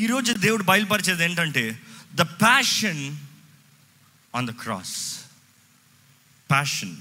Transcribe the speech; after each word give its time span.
ఈరోజు 0.00 0.32
దేవుడు 0.32 0.62
బయలుపరిచేది 0.62 1.24
ఏంటంటే 1.24 1.62
the 2.14 2.20
passion 2.20 3.02
on 4.34 4.46
the 4.46 4.50
cross 4.50 4.96
passion 6.50 6.96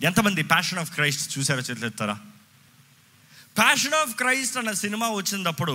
ఎంతమంది 0.00 0.42
ప్యాషన్ 0.42 0.78
ఆఫ్ 0.78 0.92
క్రైస్ట్ 0.94 1.38
చూసారో 1.38 1.60
చేతులెత్తారా 1.60 2.16
ప్యాషన్ 3.56 3.94
ఆఫ్ 3.94 4.16
క్రైస్ట్ 4.16 4.56
అన్న 4.56 4.72
సినిమా 4.72 5.08
వచ్చినప్పుడు 5.08 5.74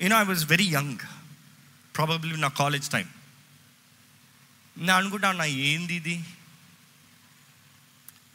you know 0.00 0.20
I 0.20 0.24
was 0.24 0.44
very 0.46 0.64
young 0.64 1.04
probably 1.94 2.36
నా 2.36 2.48
కాలేజ్ 2.48 2.90
టైం 2.90 3.08
నేను 4.76 4.96
అనుకుంటా 4.96 5.32
నా 5.32 5.44
ఏంది 5.44 5.94
ఇది? 5.94 6.16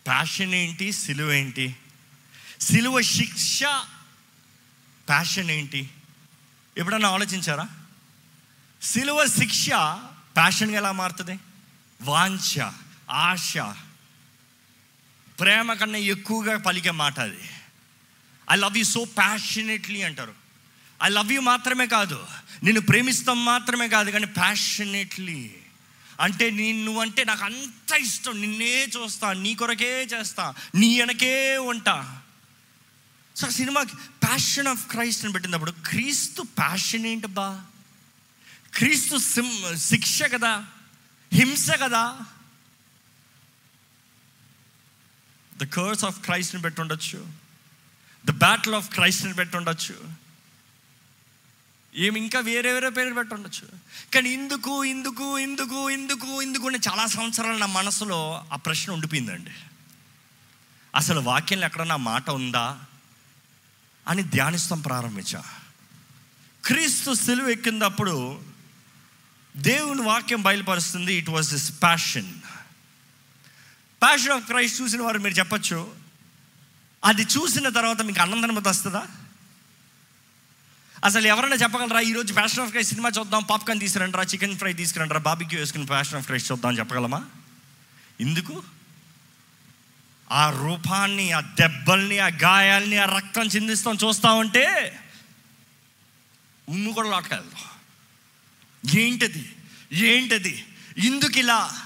ప్యాషన్ 0.08 0.54
ఏంటి? 0.54 0.92
సిలువ 0.92 1.34
ఏంటి? 1.34 1.76
సిలువ 2.60 3.02
శిక్ష 3.02 3.60
ప్యాషన్ 5.08 5.52
ఏంటి? 5.52 5.90
ఎప్పుడన్నా 6.78 7.10
ఆలోచించారా? 7.10 7.70
సిలువ 8.82 9.26
శిక్ష 9.26 9.70
ప్యాషన్గా 10.36 10.78
ఎలా 10.78 10.92
మారుతుంది? 10.92 11.40
వాంఛ 12.02 12.70
ఆశ. 13.10 13.58
ప్రేమ 15.40 15.74
కన్నా 15.74 15.98
ఎక్కువగా 15.98 16.58
పలికే 16.58 16.92
మాట 16.92 17.20
అది. 17.20 17.50
I 18.52 18.56
love 18.56 18.78
you 18.78 18.84
so 18.84 19.06
passionately 19.06 20.02
అంటారు. 20.02 20.34
ఐ 21.04 21.10
లవ్ 21.10 21.34
యూ 21.34 21.42
మాత్రమే 21.42 21.88
కాదు. 21.88 22.28
నిన్ను 22.64 22.82
ప్రేమిస్తాం 22.82 23.46
మాత్రమే 23.46 23.88
కాదు 23.88 24.12
కానీ 24.12 24.26
ప్యాషనెట్లీ 24.26 25.56
అంటే 26.20 26.50
నిన్ను 26.50 27.00
అంటే 27.00 27.24
నాకు 27.24 27.46
అంత 27.46 27.96
ఇష్టం. 27.98 28.42
నిన్నే 28.42 28.84
చూస్తా 28.84 29.34
నీ 29.34 29.56
కొరకే 29.56 30.04
చేస్తా 30.04 30.54
నీ 30.76 31.00
వెనకే 31.00 31.58
ఉంటా. 31.58 32.23
సో 33.36 33.48
ఆ 33.48 33.50
సినిమాకి 33.50 33.96
ప్యాషన్ 33.96 34.68
ఆఫ్ 34.68 34.88
క్రైస్ట్ 34.88 35.24
అని 35.24 35.34
పెట్టినప్పుడు 35.34 35.72
క్రీస్తు 35.72 36.42
ప్యాషన్ 36.42 37.06
ఏంటబ్బా? 37.06 37.62
క్రీస్తు 38.74 39.18
సిం 39.18 39.52
శిక్ష 39.76 40.24
కదా? 40.24 40.66
హింస 41.34 41.72
కదా? 41.72 42.18
ద 45.58 45.64
కర్స్ 45.64 46.06
ఆఫ్ 46.06 46.20
క్రైస్ట్ని 46.20 46.62
పెట్టుండొచ్చు. 46.62 47.28
ద 48.26 48.32
బ్యాటిల్ 48.32 48.76
ఆఫ్ 48.76 48.90
క్రైస్ట్ని 48.90 49.34
పెట్టుండొచ్చు. 49.34 50.10
ఏమి 51.96 52.20
ఇంకా 52.20 52.40
వేరే 52.40 52.74
వేరే 52.74 52.90
పేరు 52.90 53.14
పెట్టుండొచ్చు. 53.14 53.68
కానీ 54.14 54.30
ఇందుకు 54.30 54.84
ఇందుకు 54.84 55.40
ఇందుకు 55.40 55.90
ఇందుకు 55.90 56.42
ఇందుకు 56.42 56.72
చాలా 56.72 57.08
సంవత్సరాలు 57.08 57.58
నా 57.58 57.66
మనసులో 57.66 58.46
ఆ 58.54 58.56
ప్రశ్న 58.56 58.94
ఉండిపోయిందండి. 58.94 59.52
అసలు 60.96 61.20
వాక్యంలో 61.20 61.66
ఎక్కడన్నా 61.66 61.96
మాట 61.96 62.30
ఉందా? 62.30 62.80
అని 64.08 64.24
ధ్యానిస్తాం 64.24 64.82
ప్రారంభించా. 64.82 65.44
క్రీస్తు 66.66 67.14
సిలువ 67.14 67.50
ఎక్కినప్పుడు 67.50 68.42
దేవుని 69.58 70.02
వాక్యం 70.02 70.42
బయలుపరుస్తుంది. 70.42 71.14
It 71.14 71.30
was 71.30 71.52
this 71.52 71.72
passion 71.82 72.34
passion 74.02 74.32
of 74.32 74.46
Christ 74.46 74.82
చూసిన 74.82 75.02
వారు 75.02 75.20
మీరు 75.20 75.34
చెప్పచ్చు. 75.34 75.96
అది 77.06 77.22
చూసిన 77.22 77.70
తర్వాత 77.70 78.02
మీకు 78.02 78.22
ఆనందం 78.22 78.56
వస్తుందా? 78.56 79.08
అసలు 81.06 81.28
ఎవరైనా 81.28 81.56
చెప్పగలరా? 81.56 82.00
ఈరోజు 82.00 82.34
ప్యాషన్ 82.34 82.60
ఆఫ్ 82.60 82.70
క్రైస్ట్ 82.70 82.94
సినిమా 82.94 83.12
చూద్దాం 83.20 83.44
పాప్కార్న్ 83.44 83.82
తీసుకురండి 83.82 84.18
చికెన్ 84.18 84.58
ఫ్రై 84.58 84.74
తీసుకురండి 84.74 85.20
బాబీక్యూ 85.20 85.60
వేసుకుని 85.60 85.86
ప్యాషన్ 85.86 86.16
ఆఫ్ 86.16 86.26
క్రైస్ట్ 86.26 86.52
చూద్దాం 86.52 86.78
చెప్పగలమా? 86.78 87.26
ఎందుకు? 88.20 88.64
ఆ 90.32 90.50
రూపాన్ని 90.50 91.32
ఆ 91.32 91.40
దెబ్బల్ని 91.40 92.20
ఆ 92.20 92.28
గాయాల్ని 92.28 92.98
ఆ 92.98 93.06
రక్తం 93.06 93.48
చిందిస్తాం 93.48 93.98
చూస్తా 94.04 94.32
ఉంటే 94.32 95.00
ఉమ్ము 96.70 96.92
కూడా 96.92 97.10
లాటకెళ్దాం 97.10 97.64
ఏంటది? 99.00 99.56
ఏంటది? 99.94 100.66
ఇందుకు 100.98 101.38
ఇలా 101.38 101.82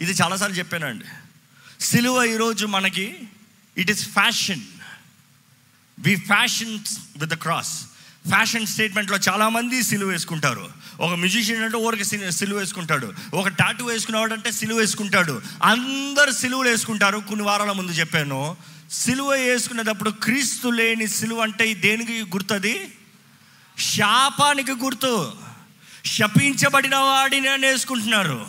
ఇది 0.00 0.12
చాలాసార్లు 0.12 0.56
చెప్పానండి. 0.56 1.04
సిలువ 1.84 2.24
ఈరోజు 2.24 2.66
మనకి 2.66 3.28
it 3.76 3.90
is 3.90 4.08
fashion 4.08 4.62
we 5.98 6.16
fashion 6.16 6.78
with 7.16 7.30
the 7.30 7.34
cross 7.34 7.86
fashion 8.28 8.66
స్టేట్మెంట్లో 8.66 9.18
చాలామంది 9.28 9.82
సిలువ 9.82 10.08
వేసుకుంటారు. 10.08 10.68
ఒక 11.00 11.14
మ్యూజిషియన్ 11.14 11.62
అంటే 11.62 11.76
ఊరికి 11.76 12.32
సిలువ 12.32 12.58
వేసుకుంటాడు. 12.58 13.12
ఒక 13.34 13.48
టాటూ 13.48 13.84
వేసుకునేవాడు 13.84 14.32
అంటే 14.32 14.52
సిలువ 14.52 14.78
వేసుకుంటాడు. 14.78 15.42
అందరు 15.62 16.30
సిలువలు 16.30 16.68
వేసుకుంటారు. 16.68 17.18
కొన్ని 17.18 17.46
వారాల 17.46 17.72
ముందు 17.72 17.92
చెప్పాను. 17.92 18.56
సిలువ 18.90 19.30
వేసుకునేటప్పుడు 19.30 20.10
క్రీస్తు 20.10 20.68
లేని 20.68 21.08
సిలువ 21.08 21.42
అంటే 21.42 21.74
దేనికి 21.74 22.22
గుర్తుంది? 22.22 22.92
శాపానికి 23.78 24.72
గుర్తు. 24.72 25.32
శపించబడిన 26.04 26.96
వాడిని 26.96 27.48
అని 27.48 27.66
వేసుకుంటున్నారు 27.66 28.46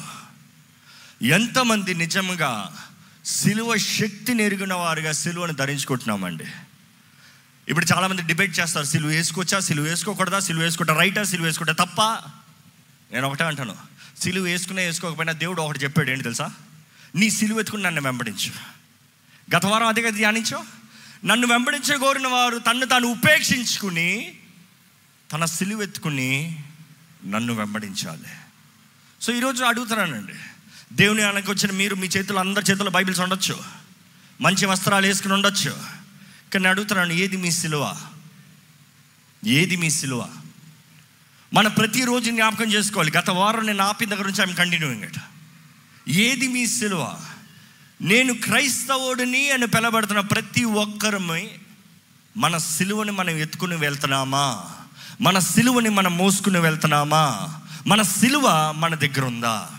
ఎంతమంది 1.21 1.94
నిజంగా 1.94 2.77
సిలువ 3.25 3.77
శక్తిని 3.77 4.44
ఎరిగిన 4.44 4.73
వారుగా 4.73 5.11
సిలువను 5.11 5.53
ధరించుకుంటున్నామండి? 5.53 6.45
ఇప్పుడు 7.67 7.85
చాలామంది 7.94 8.22
డిబేట్ 8.22 8.59
చేస్తారు 8.59 8.85
సిలువ 8.85 9.09
వేసుకోవచ్చా 9.09 9.59
సిలువ 9.59 9.85
వేసుకోకూడదా 9.85 10.39
సిలువ 10.39 10.61
వేసుకుంటా 10.61 10.94
రైటా 10.94 11.23
సిలువ 11.23 11.45
వేసుకుంటా 11.45 11.73
తప్ప? 11.73 12.01
నేను 13.13 13.28
ఒకటే 13.28 13.44
అంటాను 13.44 13.78
సిలువ 14.19 14.44
వేసుకునే 14.44 14.85
వేసుకోకపోయినా 14.85 15.33
దేవుడు 15.33 15.61
ఒకటి 15.61 15.79
చెప్పాడు 15.79 16.11
ఏంటి 16.11 16.23
తెలుసా? 16.23 16.51
నీ 17.16 17.29
సిలువ 17.29 17.59
ఎత్తుకుని 17.59 17.83
నన్ను 17.83 18.01
వెంబడించు. 18.01 18.51
గత 19.56 19.66
వారం 19.66 19.88
అదే 19.88 20.01
కదా 20.01 20.17
ధ్యానించు 20.17 20.63
నన్ను 21.25 21.47
వెంబడించగోరిన 21.47 22.27
వారు 22.27 22.57
తన్ను 22.57 22.85
తాను 22.85 23.07
ఉపేక్షించుకుని 23.07 24.33
తన 25.33 25.45
సిలువ 25.45 25.83
ఎత్తుకుని 25.83 26.63
నన్ను 27.25 27.53
వెంబడించాలి. 27.53 28.29
సో 29.22 29.33
ఈరోజు 29.33 29.63
అడుగుతున్నానండి 29.63 30.33
దేవుని 30.94 31.23
అనకొచ్చిన 31.23 31.51
వచ్చిన 31.51 31.72
మీరు 31.72 31.95
మీ 31.95 32.07
చేతులు 32.07 32.39
అందరి 32.39 32.63
చేతుల్లో 32.63 32.91
బైబిల్స్ 32.91 33.19
ఉండొచ్చు. 33.19 33.59
మంచి 34.41 34.66
వస్త్రాలు 34.66 35.07
వేసుకుని 35.07 35.33
ఉండొచ్చు. 35.33 35.97
కానీ 36.53 36.68
అడుగుతున్నాను 36.68 37.13
ఏది 37.13 37.38
మీ 37.38 37.52
సిలువ? 37.52 37.97
ఏది 39.46 39.75
మీ 39.75 39.90
సిలువ? 39.90 40.30
మన 41.53 41.68
ప్రతిరోజు 41.68 42.31
జ్ఞాపకం 42.31 42.74
చేసుకోవాలి. 42.74 43.18
గత 43.18 43.30
వారం 43.30 43.66
నేను 43.66 43.84
ఆపిన 43.84 44.09
దగ్గర 44.09 44.25
నుంచి 44.25 44.41
ఆమె 44.41 44.53
కంటిన్యూయింగ్ 44.53 45.03
అట. 45.03 45.12
ఏది 46.07 46.47
మీ 46.47 46.68
సిలువ? 46.68 47.19
నేను 48.02 48.34
క్రైస్తవుడిని 48.34 49.52
అని 49.52 49.68
పిలబడుతున్న 49.68 50.19
ప్రతి 50.19 50.63
ఒక్కరమే 50.63 51.50
మన 52.38 52.57
సిలువని 52.57 53.12
మనం 53.12 53.30
ఎత్తుకుని 53.30 53.75
వెళ్తున్నామా? 53.75 54.72
మన 55.22 55.40
సిలువని 55.40 55.90
మనం 55.90 56.18
మోసుకుని 56.18 56.59
వెళ్తున్నామా? 56.59 57.59
మన 57.88 58.02
సిలువ 58.02 58.74
మన 58.78 58.96
దగ్గర 58.96 59.25
ఉందా? 59.25 59.69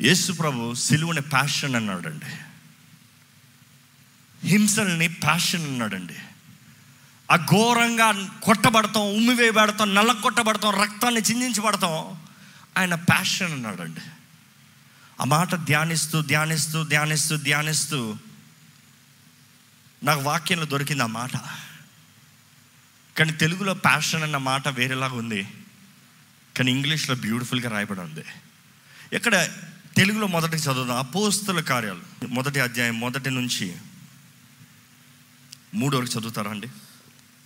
యేసు 0.00 0.32
ప్రభు 0.32 0.74
సిలువని 0.74 1.20
ప్యాషన్ 1.20 1.74
అన్నాడండి. 1.74 2.26
హింసల్ని 4.44 5.08
ప్యాషన్ 5.08 5.66
అన్నాడండి 5.66 6.14
అఘోరంగా 7.30 8.40
కొట్టబడతాం 8.42 9.16
ఉమ్మివేయబడతాం 9.16 9.94
నల్ల 9.94 10.12
కొట్టబడతాం 10.12 10.82
రక్తాన్ని 10.82 11.20
చిందించబడతాం. 11.20 12.22
ఆయన 12.78 12.94
ప్యాషన్ 12.94 13.52
అన్నాడండి 13.52 14.00
ఆ 15.20 15.24
మాట 15.24 15.54
ధ్యానిస్తూ 15.54 16.22
ధ్యానిస్తూ 16.22 16.84
ధ్యానిస్తూ 16.84 17.36
ధ్యానిస్తూ 17.36 18.16
నాకు 20.02 20.20
వాక్యంలో 20.20 20.66
దొరికింది 20.66 21.02
ఆ 21.02 21.06
మాట. 21.06 21.30
కానీ 23.18 23.32
తెలుగులో 23.32 23.74
ప్యాషన్ 23.74 24.22
అన్న 24.22 24.36
మాట 24.36 24.68
వేరేలాగా 24.68 25.12
ఉంది. 25.12 25.48
కానీ 26.58 26.70
ఇంగ్లీష్లో 26.70 27.16
బ్యూటిఫుల్గా 27.16 27.70
రాయబడి 27.70 28.00
ఉంది. 28.00 28.24
ఇక్కడ 29.12 29.48
తెలుగులో 29.96 30.26
మొదటి 30.26 30.56
చదువుదాం. 30.56 30.96
అపోస్తుల 30.96 31.60
కార్యాలు 31.60 32.26
మొదటి 32.26 32.60
అధ్యాయం 32.60 33.00
మొదటి 33.00 33.30
నుంచి 33.30 33.76
మూడు 35.74 35.96
వరకు 35.96 36.18
చదువుతారా 36.18 36.50
అండి? 36.50 36.68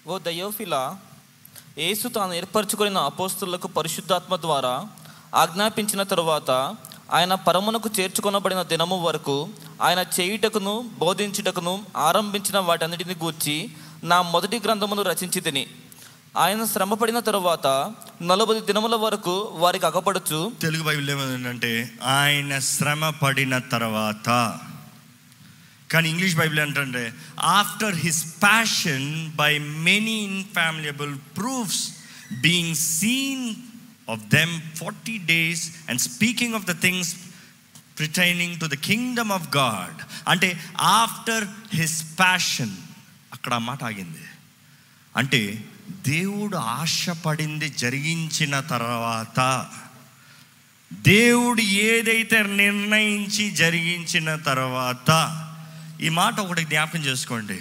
ఓ 0.07 0.19
దయోఫిలా 0.19 0.83
యేసు 1.79 2.09
తాను 2.09 2.33
ఏర్పరచుకున్న 2.35 2.99
అపోస్తులకు 2.99 3.69
పరిశుద్ధాత్మ 3.69 4.37
ద్వారా 4.37 4.75
ఆజ్ఞాపించిన 5.35 6.03
తరువాత 6.03 6.51
ఆయన 7.13 7.35
పరమునకు 7.35 7.91
చేర్చుకొనబడిన 8.01 8.63
దినము 8.63 8.97
వరకు 9.03 9.49
ఆయన 9.83 10.05
చేయుటకును 10.21 10.91
బోధించుటకును 10.99 11.85
ఆరంభించిన 11.97 12.59
వాటన్నిటిని 12.59 13.15
గూర్చి 13.15 13.57
నా 14.05 14.23
మొదటి 14.23 14.61
గ్రంథమును 14.65 15.03
రచించి 15.03 15.41
తిని. 15.41 15.67
ఆయన 16.37 16.65
శ్రమపడిన 16.65 17.19
తరువాత 17.19 17.67
నలభై 18.23 18.61
దినముల 18.61 18.95
వరకు 18.95 19.35
వారికి 19.55 19.87
అగపడుచు 19.87 20.53
తెలుగు 20.63 20.83
బైబిల్ 20.83 21.11
ఏమైందంటే 21.11 21.73
ఆయన 22.03 22.59
శ్రమ 22.59 23.11
పడిన 23.23 23.59
తర్వాత. 23.59 24.29
కానీ 25.93 26.09
ఇంగ్లీష్ 26.11 26.37
బైబిల్ 26.37 26.61
ఏంటంటే 26.61 27.13
after 27.41 27.95
his 27.95 28.25
passion 28.43 29.33
by 29.37 29.59
many 29.59 30.17
infallible 30.25 31.17
proofs 31.37 31.91
being 32.41 32.77
seen 32.77 33.55
of 34.11 34.21
them 34.21 34.63
forty 34.77 35.19
days 35.19 35.71
and 35.89 36.01
speaking 36.01 36.55
of 36.55 36.65
the 36.65 36.81
things 36.81 37.17
pertaining 37.99 38.61
to 38.61 38.67
the 38.67 38.75
kingdom 38.75 39.33
of 39.33 39.57
God 39.57 40.03
అంటే 40.29 40.61
ఆఫ్టర్ 40.81 41.49
హిస్ 41.75 42.19
ప్యాషన్ 42.19 42.77
అక్కడ 43.33 43.55
ఆ 43.55 43.59
మాట 43.59 43.85
ఆగింది. 43.85 44.25
అంటే 45.17 45.65
దేవుడు 45.91 46.57
ఆశపడింది 46.57 47.69
జరిగించిన 47.69 48.61
తర్వాత 48.61 49.67
దేవుడు 50.93 51.61
ఏదైతే 51.61 52.43
నిర్ణయించి 52.43 53.51
జరిగించిన 53.51 54.37
తర్వాత 54.37 55.11
ఈ 56.01 56.09
మాట 56.09 56.41
ఒకటి 56.41 56.65
జ్ఞాపకం 56.65 56.99
చేసుకోండి. 56.99 57.61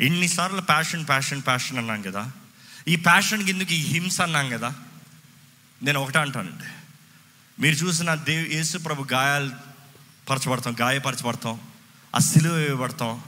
ఎన్నిసార్లు 0.00 0.60
ప్యాషన్ 0.60 1.08
ప్యాషన్ 1.08 1.42
ప్యాషన్ 1.42 1.78
అన్నాం 1.78 2.02
కదా? 2.02 2.32
ఈ 2.88 2.96
ప్యాషన్ 2.96 3.48
ఎందుకు 3.48 3.72
ఈ 3.72 3.82
హింస 3.82 4.20
అన్నాం 4.20 4.50
కదా? 4.50 4.74
నేను 5.82 6.00
ఒకటే 6.00 6.18
అంటానండి. 6.18 6.64
మీరు 7.62 7.74
చూసిన 7.74 8.14
దేవ్ 8.14 8.52
యేసు 8.52 8.78
ప్రభు 8.78 9.06
గాయాలు 9.12 9.50
పరచబడతాం 10.30 10.76
గాయపరచబడతాం 10.80 11.60
ఆ 12.14 12.18
సిలువ 12.18 12.52
వేయబడతాం. 12.52 13.22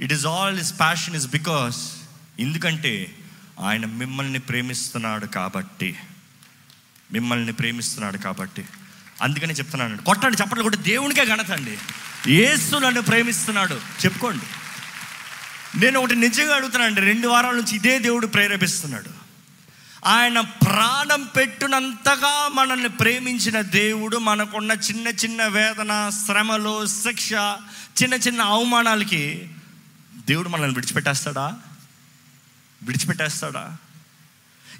It 0.00 0.12
is 0.12 0.26
all 0.26 0.58
is 0.60 0.78
passion 0.78 1.16
is 1.16 1.26
because 1.26 1.92
ఎందుకంటే 2.38 3.16
ఆయన 3.60 3.86
మిమ్మల్ని 3.86 4.38
ప్రేమిస్తున్నాడు 4.38 5.26
కాబట్టి. 5.26 5.96
మిమ్మల్ని 7.12 7.52
ప్రేమిస్తున్నాడు 7.52 8.18
కాబట్టి. 8.18 8.64
అందుకనే 9.22 9.54
చెప్తున్నాను. 9.54 9.96
కొట్టండి 9.96 10.36
చెప్పండి 10.40 10.62
కూడా 10.62 10.76
దేవునికే 10.76 11.26
ఘనత 11.26 11.50
అండి. 11.50 11.78
యేసు 12.32 12.76
నన్ను 12.76 13.02
ప్రేమిస్తున్నాడు. 13.02 13.74
చెప్పుకోండి. 13.74 14.44
నేను 15.80 16.00
ఒకటి 16.00 16.14
నిజంగా 16.16 16.54
అడుగుతున్నానండి 16.54 17.00
రెండు 17.00 17.28
వారాల 17.28 17.54
నుంచి 17.54 17.76
ఇదే 17.76 17.98
దేవుడు 17.98 18.26
ప్రేరేపిస్తున్నాడు. 18.26 19.22
ఆయన 20.04 20.40
ప్రాణం 20.40 21.22
పెట్టునంతగా 21.22 22.50
మనల్ని 22.54 22.88
ప్రేమించిన 22.88 23.60
దేవుడు 23.60 24.16
మనకున్న 24.16 24.72
చిన్న 24.72 25.08
చిన్న 25.08 25.46
వేదన 25.46 26.10
శ్రమలు 26.26 26.86
శిక్ష 26.86 27.32
చిన్న 28.02 28.14
చిన్న 28.14 28.42
అవమానాలకి 28.42 29.50
దేవుడు 30.28 30.48
మనల్ని 30.48 30.74
విడిచిపెట్టేస్తాడా? 30.74 31.58
విడిచిపెట్టేస్తాడా? 32.82 33.76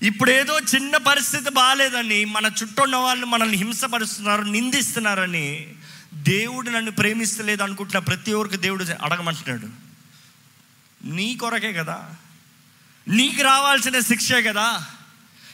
ఇప్పుడు 0.03 0.31
ఏదో 0.31 0.61
చిన్న 0.61 0.97
పరిస్థితి 0.97 1.51
బాగాలేదని 1.51 2.25
మన 2.25 2.47
చుట్టూ 2.47 2.83
ఉన్న 2.83 2.97
వాళ్ళు 2.97 3.27
మనల్ని 3.27 3.57
హింసపరుస్తున్నారు 3.57 4.43
నిందిస్తున్నారని 4.43 5.75
దేవుడు 6.15 6.71
నన్ను 6.71 6.91
ప్రేమిస్తలేదు 6.91 7.63
అనుకుంటున్న 7.63 7.99
ప్రతి 7.99 8.33
ఒక్కరికి 8.33 8.63
దేవుడు 8.63 8.85
అడగమంటున్నాడు. 8.85 9.69
నీ 11.05 11.37
కొరకే 11.37 11.73
కదా. 11.73 12.15
నీకు 13.09 13.43
రావాల్సిన 13.43 14.01
శిక్షే 14.01 14.43
కదా. 14.43 14.85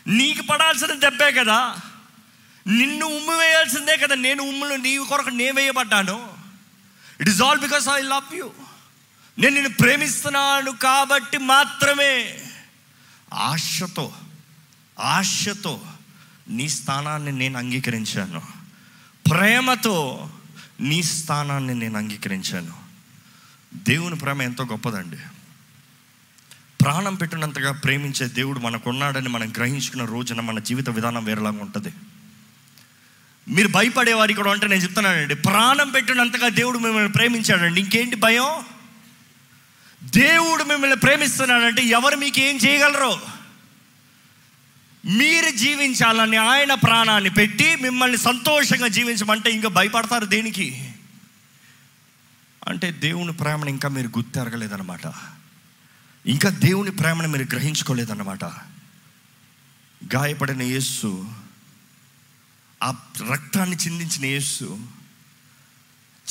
నీకు 0.06 0.42
పడాల్సిన 0.42 0.92
దెబ్బే 0.92 1.32
కదా. 1.32 1.76
నిన్ను 2.66 3.06
ఉమ్మి 3.06 3.38
వేయాల్సిందే 3.38 3.96
కదా. 3.96 4.14
నేను 4.14 4.42
ఉమ్ములు 4.42 4.74
నీ 4.74 4.98
కొరకు 4.98 5.30
నేను 5.30 5.54
వేయబడ్డాను. 5.54 6.30
It 7.20 7.28
is 7.28 7.42
all 7.42 7.60
because 7.60 7.88
I 7.88 8.02
love 8.02 8.36
you 8.36 8.50
నేను 9.38 9.54
నిన్ను 9.54 9.74
ప్రేమిస్తున్నాను 9.74 10.70
కాబట్టి 10.70 11.38
మాత్రమే 11.38 12.42
ఆశతో 13.34 14.12
ఆశతో 15.00 15.80
నీ 16.48 16.68
స్థానాన్ని 16.68 17.32
నేను 17.32 17.58
అంగీకరించాను. 17.58 18.42
ప్రేమతో 19.30 20.30
నీ 20.80 21.02
స్థానాన్ని 21.02 21.74
నేను 21.74 21.98
అంగీకరించాను. 21.98 22.72
దేవుని 23.74 24.14
ప్రేమ 24.14 24.42
ఎంతో 24.42 24.64
గొప్పదండి. 24.64 25.16
ప్రాణం 26.80 27.14
పెట్టినంతగా 27.14 27.72
ప్రేమించే 27.72 28.28
దేవుడు 28.28 28.58
మనకున్నాడని 28.58 29.28
మనం 29.28 29.52
గ్రహించుకున్న 29.52 30.04
రోజున 30.04 30.40
మన 30.40 30.58
జీవిత 30.58 30.90
విధానం 30.90 31.24
వేరేలాగా 31.24 31.60
ఉంటుంది. 31.60 31.92
మీరు 33.48 33.68
భయపడేవారు 33.68 34.30
ఇక్కడ 34.30 34.48
ఉంటే 34.48 34.66
నేను 34.66 34.82
చెప్తున్నానండి. 34.82 35.34
ప్రాణం 35.34 35.90
పెట్టినంతగా 35.90 36.48
దేవుడు 36.48 36.78
మిమ్మల్ని 36.78 37.12
ప్రేమించాడండి. 37.12 37.80
ఇంకేంటి 37.80 38.16
భయం? 38.16 38.64
దేవుడు 40.04 40.64
మిమ్మల్ని 40.64 40.96
ప్రేమిస్తున్నాడంటే 40.96 41.82
ఎవరు 41.82 42.16
మీకు 42.16 42.40
ఏం 42.40 42.56
చేయగలరు? 42.56 43.37
మీరు 45.04 45.56
జీవించాలని 45.56 46.36
ఆయన 46.36 46.74
ప్రాణాన్ని 46.74 47.30
పెట్టి 47.30 47.76
మిమ్మల్ని 47.76 48.18
సంతోషంగా 48.18 48.88
జీవించమంటే 48.88 49.50
ఇంకా 49.50 49.68
భయపడతారు 49.68 50.24
దేనికి? 50.24 50.94
అంటే 52.68 52.90
దేవుని 52.92 53.32
ప్రేమను 53.32 53.70
ఇంకా 53.70 53.88
మీరు 53.88 54.08
గుర్తెరగలేదన్నమాట. 54.08 55.06
ఇంకా 56.26 56.48
దేవుని 56.48 56.90
ప్రేమను 56.90 57.28
మీరు 57.28 57.42
గ్రహించుకోలేదన్నమాట. 57.42 58.44
గాయపడిన 60.14 60.62
యేస్సు 60.62 61.28
ఆ 62.82 62.94
రక్తాన్ని 63.32 63.76
చిందించిన 63.76 64.24
యేస్సు 64.24 64.80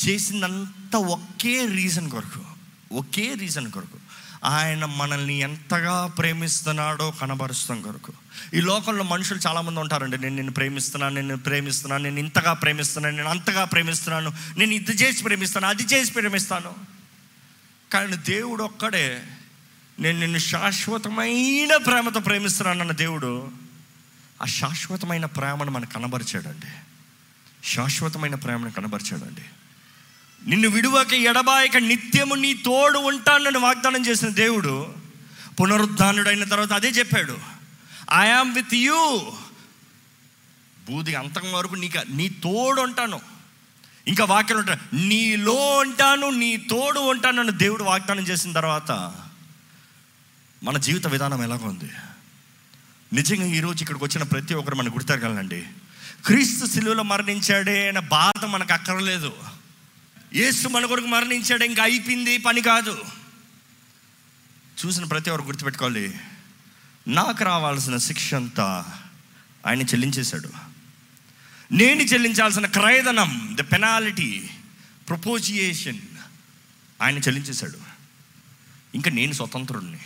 చేసిందంతా 0.07 0.99
ఒకే 0.99 1.65
రీజన్ 1.65 2.09
కొరకు 2.09 2.43
ఒకే 2.91 3.33
రీజన్ 3.33 3.71
కొరకు 3.71 3.96
ఆయన 4.43 4.85
మనల్ని 4.85 5.33
ఎంతగా 5.33 6.07
ప్రేమిస్తున్నాడో 6.07 7.11
కనబరుస్తాం 7.11 7.81
కొరకు. 7.81 8.13
ఈ 8.53 8.61
లోకంలో 8.61 9.03
మనుషులు 9.03 9.39
చాలామంది 9.47 9.79
ఉంటారండి. 9.79 10.17
నేను 10.17 10.35
నిన్ను 10.35 10.53
ప్రేమిస్తున్నాను 10.53 11.15
నేను 11.15 11.37
ప్రేమిస్తున్నాను 11.37 12.03
నేను 12.03 12.19
ఇంతగా 12.19 12.53
ప్రేమిస్తున్నాను 12.53 13.17
నేను 13.17 13.29
అంతగా 13.29 13.63
ప్రేమిస్తున్నాను 13.63 14.33
నేను 14.57 14.71
ఇది 14.71 14.91
చేసి 14.91 15.23
ప్రేమిస్తాను 15.23 15.67
అది 15.67 15.83
చేసి 15.83 16.11
ప్రేమిస్తాను. 16.11 16.73
కానీ 17.93 18.17
దేవుడు 18.17 18.63
ఒక్కడే 18.63 19.23
నేను 19.99 20.19
నిన్ను 20.19 20.37
శాశ్వతమైన 20.37 21.77
ప్రేమతో 21.77 22.19
ప్రేమిస్తున్నానన్న 22.19 22.91
దేవుడు 22.91 23.51
ఆ 24.41 24.45
శాశ్వతమైన 24.45 25.25
ప్రేమను 25.25 25.71
మనకు 25.71 25.93
కనబరిచాడండి. 25.93 26.67
శాశ్వతమైన 27.67 28.35
ప్రేమను 28.35 28.71
కనబరిచాడండి. 28.71 29.41
నిన్ను 30.45 30.69
విడువక 30.69 31.13
ఎడబాయక 31.13 31.77
నిత్యము 31.77 32.35
నీ 32.35 32.53
తోడు 32.53 32.99
ఉంటానని 32.99 33.57
వాగ్దానం 33.57 34.05
చేసిన 34.05 34.27
దేవుడు 34.27 34.95
పునరుద్ధానుడైన 35.61 36.43
తర్వాత 36.43 36.73
అదే 36.73 36.87
చెప్పాడు. 36.89 37.37
ఐ 38.13 38.29
ఆమ్ 38.29 38.55
విత్ 38.55 38.73
యూ 38.73 39.31
బూది 40.89 41.15
అంతకం 41.15 41.53
వరకు 41.53 41.75
నీకు 41.75 42.11
నీ 42.11 42.29
తోడు 42.29 42.81
ఉంటాను. 42.81 43.21
ఇంకా 44.07 44.25
వాక్యాలు 44.25 44.59
ఉంటాను 44.59 45.07
నీలో 45.07 45.77
ఉంటాను 45.77 46.29
నీ 46.29 46.57
తోడు 46.57 46.99
ఉంటాను 46.99 47.39
అని 47.39 47.51
దేవుడు 47.51 47.83
వాగ్దానం 47.83 48.23
చేసిన 48.23 48.51
తర్వాత 48.51 48.91
మన 50.63 50.77
జీవిత 50.77 51.07
విధానం 51.07 51.43
ఎలాగ 51.43 51.59
ఉంది. 51.63 51.89
నిజంగా 53.13 53.45
ఈరోజు 53.45 53.81
ఇక్కడికి 53.81 54.05
వచ్చిన 54.05 54.23
ప్రతి 54.23 54.53
ఒక్కరు 54.53 54.75
మనం 54.75 54.93
గుర్తెరగలండి 54.93 55.63
క్రీస్తు 56.25 56.65
శిలువలో 56.65 57.03
మరణించాడే 57.03 57.87
అనే 57.87 57.99
బాధ 57.99 58.45
మనకు 58.45 58.73
అక్కర్లేదు. 58.73 59.33
యేసు 60.33 60.67
మన 60.67 60.85
కొరకు 60.85 61.07
మరణించాడు 61.07 61.63
ఇంకా 61.63 61.83
అయిపోయింది 61.83 62.37
పని 62.37 62.61
కాదు. 62.61 63.01
చూసిన 64.85 65.03
ప్రతి 65.03 65.29
ఒక్కరు 65.29 65.47
గుర్తుపెట్టుకోవాలి. 65.47 66.19
నాకు 67.07 67.43
రావాల్సిన 67.43 67.97
శిక్ష 67.97 68.33
అంతా 68.33 68.85
ఆయన 69.67 69.81
చెల్లించేశాడు. 69.81 70.49
నేను 71.71 72.01
చెల్లించాల్సిన 72.01 72.65
క్రయధనం 72.65 73.57
ద 73.61 73.61
పెనాలిటీ 73.61 74.49
ప్రపోజియేషన్ 75.09 75.99
ఆయన 77.01 77.17
చెల్లించేశాడు. 77.17 77.77
ఇంకా 78.95 79.11
నేను 79.11 79.33
స్వతంత్రుడిని 79.33 79.99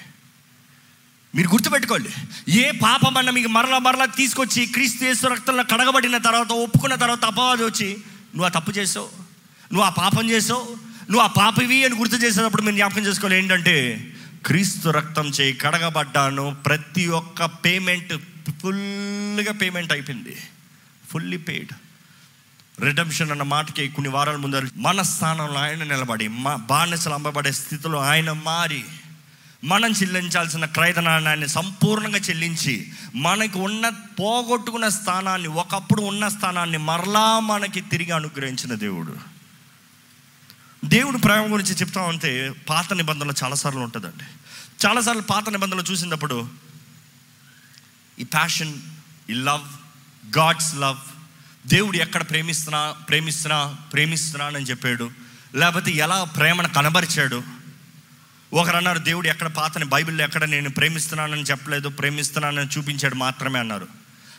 మీరు 1.36 1.48
గుర్తుపెట్టుకోండి 1.48 2.10
ఏ 2.52 2.72
పాపమన్న 2.72 3.30
మీకు 3.30 3.48
మరలా 3.48 3.80
మరలా 3.80 4.06
తీసుకొచ్చి 4.06 4.66
క్రీస్తు 4.66 5.04
యేసు 5.04 5.28
రక్తంలో 5.28 5.64
కడగబడిన 5.64 6.18
తర్వాత 6.18 6.52
ఒప్పుకున్న 6.52 6.96
తర్వాత 6.96 7.26
అపవాదం 7.26 7.66
వచ్చి 7.66 7.94
నువ్వు 8.36 8.46
ఆ 8.46 8.48
తప్పు 8.48 8.72
చేసావు? 8.72 9.21
నువ్వు 9.72 9.86
ఆ 9.86 9.90
పాపం 9.90 10.30
చేసావు 10.30 10.64
నువ్వు 11.12 11.20
ఆ 11.20 11.28
పాపవి 11.28 11.86
అని 11.86 11.96
గుర్తు 11.96 12.16
చేసేటప్పుడు 12.16 12.62
మీరు 12.62 12.76
జ్ఞాపకం 12.76 13.06
చేసుకోవాలి. 13.06 13.38
ఏంటంటే 13.38 13.76
క్రీస్తు 14.46 14.90
రక్తం 14.90 15.28
చేయి 15.28 15.54
కడగబడ్డాను 15.54 16.56
ప్రతి 16.66 17.08
ఒక్క 17.08 17.46
పేమెంట్ 17.46 18.14
ఫుల్గా 18.62 19.54
పేమెంట్ 19.54 19.94
అయిపోయింది. 19.94 20.38
ఫుల్లీ 21.12 21.38
పెయిడ్ 21.38 21.72
రిడమ్షన్ 22.82 23.32
అన్న 23.32 23.44
మాటకి 23.44 23.88
కొన్ని 23.88 24.12
వారాల 24.14 24.36
ముందు 24.36 24.62
మన 24.76 25.02
స్థానంలో 25.02 25.60
ఆయన 25.60 25.84
నిలబడి 25.84 26.28
మా 26.28 26.56
బానిసలు 26.56 27.14
అమ్మబడే 27.14 27.52
స్థితిలో 27.52 28.00
ఆయన 28.00 28.32
మారి 28.32 28.84
మనం 29.64 29.92
చెల్లించాల్సిన 29.92 30.66
క్రయదనాన్ని 30.66 31.48
సంపూర్ణంగా 31.48 32.18
చెల్లించి 32.18 32.92
మనకి 33.16 33.58
ఉన్న 33.58 33.90
పోగొట్టుకున్న 33.90 34.88
స్థానాన్ని 34.88 35.48
ఒకప్పుడు 35.48 36.02
ఉన్న 36.02 36.28
స్థానాన్ని 36.28 36.78
మరలా 36.78 37.40
మనకి 37.40 37.82
తిరిగి 37.82 38.12
అనుగ్రహించిన 38.12 38.74
దేవుడు. 38.76 39.41
దేవుడు 40.86 41.18
ప్రేమ 41.18 41.54
గురించి 41.54 41.76
చెప్తా 41.76 42.02
ఉంటే 42.02 42.52
పాత 42.70 42.94
నిబంధనలు 42.94 43.34
చాలాసార్లు 43.44 43.80
ఉంటుందండి. 43.80 44.24
చాలాసార్లు 44.86 45.22
పాత 45.22 45.50
నిబంధనలు 45.50 45.82
చూసినప్పుడు 45.82 46.50
ఈ 48.20 48.24
ప్యాషన్ 48.24 48.74
ఈ 49.30 49.34
లవ్ 49.34 49.68
గాడ్స్ 50.38 50.76
లవ్ 50.76 50.98
దేవుడు 51.68 51.98
ఎక్కడ 51.98 52.30
ప్రేమిస్తున్నా 52.30 52.92
ప్రేమిస్తున్నా 52.92 53.76
ప్రేమిస్తున్నానని 53.94 54.66
చెప్పాడు. 54.66 55.12
లేకపోతే 55.56 55.92
ఎలా 55.92 56.24
ప్రేమను 56.24 56.70
కనబరిచాడు? 56.70 57.44
ఒకరు 58.54 58.78
అన్నారు 58.78 59.00
దేవుడు 59.00 59.28
ఎక్కడ 59.28 59.48
పాతని 59.48 59.86
బైబిల్లో 59.86 60.24
ఎక్కడ 60.24 60.44
నేను 60.44 60.70
ప్రేమిస్తున్నానని 60.70 61.42
చెప్పలేదు 61.42 61.90
ప్రేమిస్తున్నానని 61.90 62.70
చూపించాడు 62.78 63.16
మాత్రమే 63.16 63.60
అన్నారు. 63.60 63.88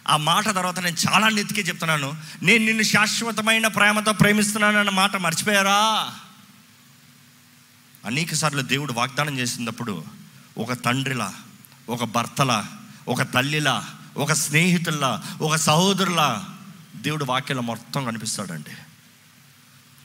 ఆ 0.09 0.17
మాట 0.17 0.45
తర్వాత 0.45 0.79
నేను 0.79 0.97
చాలా 1.09 1.29
నెతికే 1.29 1.61
చెప్తున్నాను. 1.61 2.17
నేను 2.43 2.65
నిన్ను 2.65 2.83
శాశ్వతమైన 2.83 3.67
ప్రేమతో 3.67 4.13
ప్రేమిస్తున్నానన్న 4.13 4.91
మాట 4.91 5.17
మర్చిపోయారా? 5.17 6.11
అనేక 8.07 8.35
సార్లు 8.35 8.63
దేవుడు 8.63 8.93
వాగ్దానం 8.93 9.39
చేసినప్పుడు 9.39 10.05
ఒక 10.59 10.73
తండ్రిలా 10.73 11.35
ఒక 11.89 12.05
భర్తలా 12.05 12.69
ఒక 13.09 13.23
తల్లిలా 13.23 13.89
ఒక 14.17 14.33
స్నేహితుల్లా 14.33 15.23
ఒక 15.41 15.57
సహోదరులా 15.57 16.47
దేవుడు 16.97 17.25
వాక్యంలో 17.25 17.63
మొత్తం 17.63 18.05
కనిపిస్తాడండి. 18.05 18.71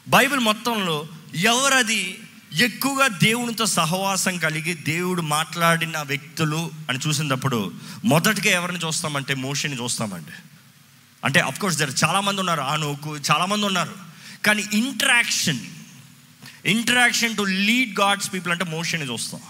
బైబిల్ 0.08 0.40
మొత్తంలో 0.40 1.08
ఎవరది 1.36 2.20
ఎక్కువగా 2.54 3.08
దేవునితో 3.08 3.66
సహవాసం 3.66 4.38
కలిగి 4.38 4.74
దేవుడు 4.74 5.22
మాట్లాడిన 5.22 5.98
వ్యక్తులు 5.98 6.72
అని 6.90 7.00
చూసినప్పుడు 7.08 7.74
మొదటిగా 8.06 8.56
ఎవరిని 8.56 8.80
చూస్తామంటే 8.80 9.34
మోషిని 9.34 9.82
చూస్తామండి. 9.82 10.32
అంటే 11.26 11.40
అఫ్కోర్స్ 11.40 11.78
దగ్గర 11.78 11.94
చాలామంది 12.06 12.40
ఉన్నారు. 12.40 12.62
ఆనోకు 12.62 13.18
చాలామంది 13.18 13.66
ఉన్నారు. 13.66 13.96
కానీ 14.46 14.64
interaction 14.74 15.60
interaction 16.68 17.38
to 17.38 17.42
lead 17.42 18.00
God's 18.00 18.34
people 18.34 18.52
అంటే 18.52 18.64
మోషని 18.64 19.04
చూస్తాం. 19.04 19.42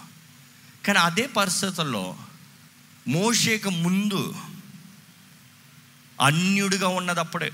కానీ 0.85 0.99
అదే 0.99 1.27
పరిస్థితుల్లో 1.27 2.17
మోషేకు 3.07 3.69
ముందు 3.69 4.35
అన్యుడిగా 6.21 6.87
ఉన్నదప్పుడే 6.87 7.51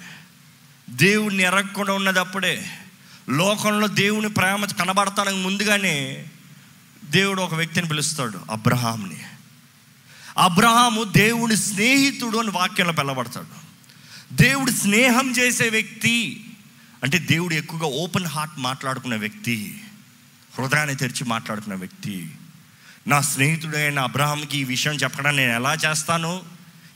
దేవుడిని 0.90 1.44
ఎరగకుండా 1.44 1.94
ఉన్నదప్పుడే 1.94 2.80
లోకంలో 3.30 3.88
దేవుని 3.88 4.30
ప్రేమ 4.30 4.66
కనబడతానికి 4.66 5.38
ముందుగానే 5.38 6.28
దేవుడు 7.06 7.42
ఒక 7.42 7.54
వ్యక్తిని 7.54 7.88
పిలుస్తాడు 7.88 8.40
అబ్రహాంని 8.52 9.22
అబ్రహాము 10.38 11.04
దేవుని 11.04 11.58
స్నేహితుడు 11.58 12.38
అని 12.38 12.50
వాక్యంలో 12.50 12.94
పిలబడతాడు 12.94 13.64
దేవుడు 14.34 14.72
స్నేహం 14.72 15.32
చేసే 15.32 15.70
వ్యక్తి 15.70 16.43
అంటే 17.04 17.18
దేవుడు 17.18 17.54
ఎక్కువగా 17.54 17.86
ఓపెన్ 17.86 18.26
హార్ట్ 18.26 18.60
మాట్లాడుకునే 18.60 19.16
వ్యక్తి 19.16 19.84
హృదయాన్ని 20.60 20.96
తెరిచి 20.96 21.24
మాట్లాడుకునే 21.24 21.76
వ్యక్తి. 21.76 22.32
నా 23.08 23.22
స్నేహితుడైన 23.22 24.00
అబ్రహాంకి 24.00 24.58
ఈ 24.58 24.64
విషయం 24.64 24.94
చెప్పడం 24.94 25.36
నేను 25.36 25.52
ఎలా 25.52 25.74
చేస్తాను? 25.74 26.44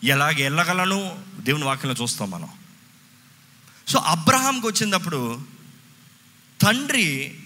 ఎలాగ 0.03 0.35
వెళ్ళగలను? 0.35 1.25
దేవుని 1.39 1.63
వాక్యంలో 1.63 2.03
చూస్తాం 2.03 2.31
మనం. 2.31 2.49
సో 3.87 3.99
అబ్రహాంకి 3.99 4.67
వచ్చినప్పుడు 4.67 5.41
తండ్రి 6.61 7.39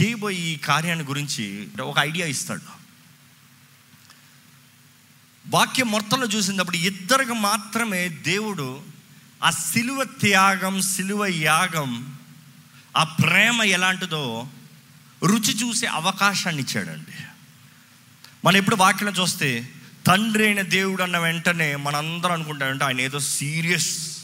చేయబోయే 0.00 0.38
ఈ 0.38 0.56
కార్యాన్ని 0.56 1.04
గురించి 1.04 1.68
ఒక 1.82 1.98
ఐడియా 1.98 2.26
ఇస్తాడు. 2.26 2.82
వాక్యం 5.46 5.90
మొత్తంలో 5.90 6.26
చూసినప్పుడు 6.26 6.76
ఇద్దరికి 6.76 7.32
మాత్రమే 7.32 8.08
దేవుడు 8.08 8.91
ఆ 9.42 9.50
సిలువ 9.50 10.04
త్యాగం 10.04 10.82
సిలువ 10.82 11.26
యాగం 11.26 12.18
ఆ 12.96 13.04
ప్రేమ 13.04 13.62
ఎలాంటిదో 13.62 14.48
రుచి 15.24 15.60
చూసే 15.62 15.86
అవకాశాన్ని 15.86 16.62
ఇచ్చాడండి. 16.62 17.12
మనం 18.44 18.56
ఎప్పుడు 18.56 18.76
వాక్యం 18.76 19.08
చూస్తే 19.08 19.68
తండ్రి 20.06 20.44
అయిన 20.44 20.60
దేవుడు 20.60 21.02
అన్న 21.02 21.18
వెంటనే 21.18 21.76
మనందరం 21.76 22.32
అనుకుంటామంటే 22.32 22.84
ఆయన 22.84 23.00
ఏదో 23.00 23.18
సీరియస్. 23.18 24.18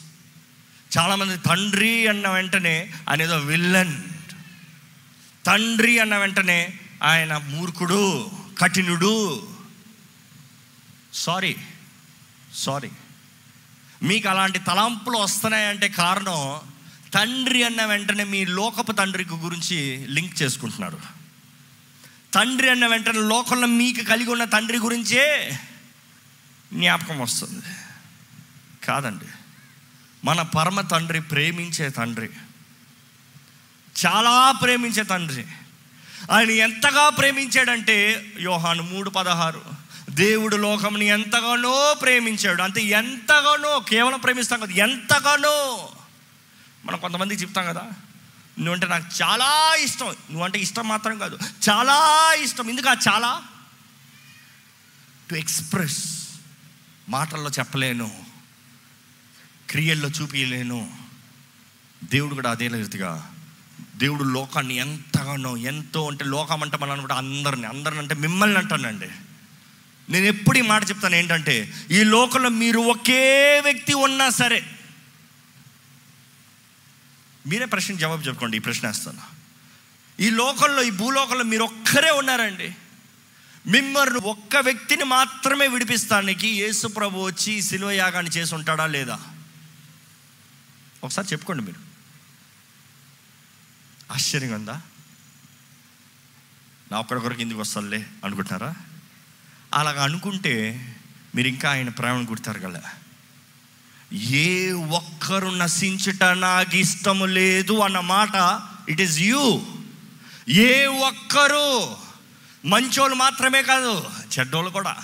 చాలామంది 0.98 1.38
తండ్రి 1.38 2.06
అన్న 2.06 2.28
వెంటనే 2.28 2.92
ఆయన 3.08 3.22
ఏదో 3.22 3.38
విల్లన్. 3.38 4.02
తండ్రి 5.46 5.98
అన్న 5.98 6.16
వెంటనే 6.16 6.78
ఆయన 7.02 7.36
మూర్ఖుడు 7.36 8.30
కఠినుడు. 8.58 9.48
Sorry 11.14 11.56
sorry. 12.54 12.90
మీకు 14.02 14.28
అలాంటి 14.28 14.58
తలంపులు 14.58 15.16
వస్తున్నాయంటే 15.16 15.88
కారణం 15.88 16.60
తండ్రి 17.14 17.62
అన్న 17.62 17.84
వెంటనే 17.84 18.24
మీ 18.24 18.44
లోకపు 18.44 18.92
తండ్రికి 18.92 19.34
గురించి 19.34 20.06
లింక్ 20.08 20.42
చేసుకుంటున్నారు. 20.42 20.98
తండ్రి 22.34 22.70
అన్న 22.70 22.86
వెంటనే 22.86 23.18
లోకంలో 23.18 23.66
మీకు 23.66 24.04
కలిగి 24.04 24.30
ఉన్న 24.30 24.44
తండ్రి 24.44 24.78
గురించే 24.78 25.58
జ్ఞాపకం 26.72 27.18
వస్తుంది. 27.20 27.62
కాదండి. 28.86 29.24
మన 30.24 30.42
పరమ 30.42 30.80
తండ్రి 30.80 31.20
ప్రేమించే 31.20 31.88
తండ్రి. 31.88 32.30
చాలా 34.06 34.52
ప్రేమించే 34.52 35.02
తండ్రి. 35.02 35.46
ఆయన 36.30 36.50
ఎంతగా 36.50 37.08
ప్రేమించాడంటే 37.08 38.26
యోహాను 38.40 38.82
మూడు 38.82 39.10
పదహారు. 39.10 39.77
దేవుడు 40.18 40.56
లోకంని 40.56 41.06
ఎంతగానో 41.06 41.96
ప్రేమించాడు. 42.02 42.62
అంటే 42.62 42.80
ఎంతగానో 42.80 43.80
కేవలం 43.88 44.20
ప్రేమిస్తాం 44.20 44.60
కదా 44.60 44.72
ఎంతగానో. 44.72 45.88
మనం 46.84 46.98
కొంతమందికి 46.98 47.42
చెప్తాం 47.42 47.66
కదా 47.66 47.82
నువ్వంటే 48.58 48.86
నాకు 48.86 49.22
చాలా 49.22 49.74
ఇష్టం. 49.74 50.06
నువ్వంటే 50.06 50.58
ఇష్టం 50.58 50.88
మాత్రం 50.88 51.18
కాదు 51.18 51.38
చాలా 51.70 51.96
ఇష్టం. 52.34 52.70
ఎందుకు 52.70 52.88
ఆ 52.88 52.94
చాలా? 53.08 53.42
టు 55.30 55.34
ఎక్స్ప్రెస్ 55.34 56.28
మాటల్లో 57.08 57.50
చెప్పలేను 57.58 58.10
క్రియల్లో 59.70 60.08
చూపించలేను 60.08 60.92
దేవుడు 62.04 62.34
కూడా 62.34 62.50
అదే 62.50 62.66
రీతిగా 62.66 63.34
దేవుడు 63.96 64.24
లోకాన్ని 64.24 64.76
ఎంతగానో 64.76 65.56
ఎంతో 65.56 66.08
అంటే 66.08 66.24
లోకం 66.24 66.62
అంటే 66.62 66.76
మనం 66.76 67.00
కూడా 67.00 67.14
అందరిని 67.14 67.66
అందరిని 67.66 67.98
అంటే 67.98 68.14
మిమ్మల్ని 68.14 68.58
అంటానండి. 68.58 69.08
నేను 70.10 70.24
ఎప్పుడు 70.24 70.58
ఈ 70.58 70.60
మాట 70.60 70.90
చెప్తాను 70.90 71.14
ఏంటంటే 71.14 71.72
ఈ 71.90 72.04
లోకంలో 72.04 72.48
మీరు 72.48 72.78
ఒకే 72.78 73.60
వ్యక్తి 73.64 73.94
ఉన్నా 73.94 74.30
సరే 74.30 74.66
మీరే 77.46 77.64
ప్రశ్న 77.64 77.94
జవాబు 77.94 78.22
చెప్పుకోండి 78.22 78.56
ఈ 78.56 78.60
ప్రశ్న 78.60 78.88
వేస్తాను. 78.88 79.20
ఈ 80.22 80.30
లోకంలో 80.30 80.82
ఈ 80.82 80.90
భూలోకంలో 80.90 81.44
మీరు 81.44 81.64
ఒక్కరే 81.64 82.10
ఉన్నారండి. 82.10 82.74
మిమ్మల్ని 83.66 84.18
ఒక్క 84.18 84.56
వ్యక్తిని 84.56 85.04
మాత్రమే 85.04 85.66
విడిపిస్తానికి 85.66 86.48
యేసు 86.48 86.86
ప్రభు 86.86 87.26
వచ్చి 87.26 87.62
శిలువ 87.62 87.90
యాగాన్ని 87.90 88.32
చేసి 88.32 88.54
ఉంటాడా 88.54 88.86
లేదా? 88.86 89.18
ఒకసారి 91.04 91.28
చెప్పుకోండి 91.32 91.62
మీరు. 91.62 91.78
ఆశ్చర్యంగా 94.12 94.54
ఉందా? 94.54 94.80
నా 96.92 97.00
ఒక్కడొకరికి 97.00 97.42
ఇందుకు 97.42 97.60
వస్తాలే 97.60 98.06
అనుకుంటున్నారా? 98.24 98.74
అలాగ 99.74 100.02
అనుకుంటే 100.02 100.84
మీరు 101.34 101.48
ఇంకా 101.48 101.70
ఆయన 101.70 101.88
ప్రేమను 101.88 102.24
గుర్తారు 102.24 102.58
కదా 102.58 102.82
ఏ 104.12 104.72
ఒక్కరు 104.72 105.48
నశించుట 105.48 106.22
నాకు 106.24 106.76
ఇష్టము 106.76 107.24
లేదు 107.24 107.78
అన్న 107.78 108.00
మాట 108.00 108.60
ఇట్ 108.88 109.00
ఈస్ 109.00 109.18
యూ 109.18 109.62
ఏ 110.48 110.86
ఒక్కరు 110.86 111.96
మంచోళ్ళు 112.64 113.16
మాత్రమే 113.16 113.62
కాదు 113.62 114.10
చెడ్డోళ్ళు 114.38 114.70
కూడా. 114.70 114.96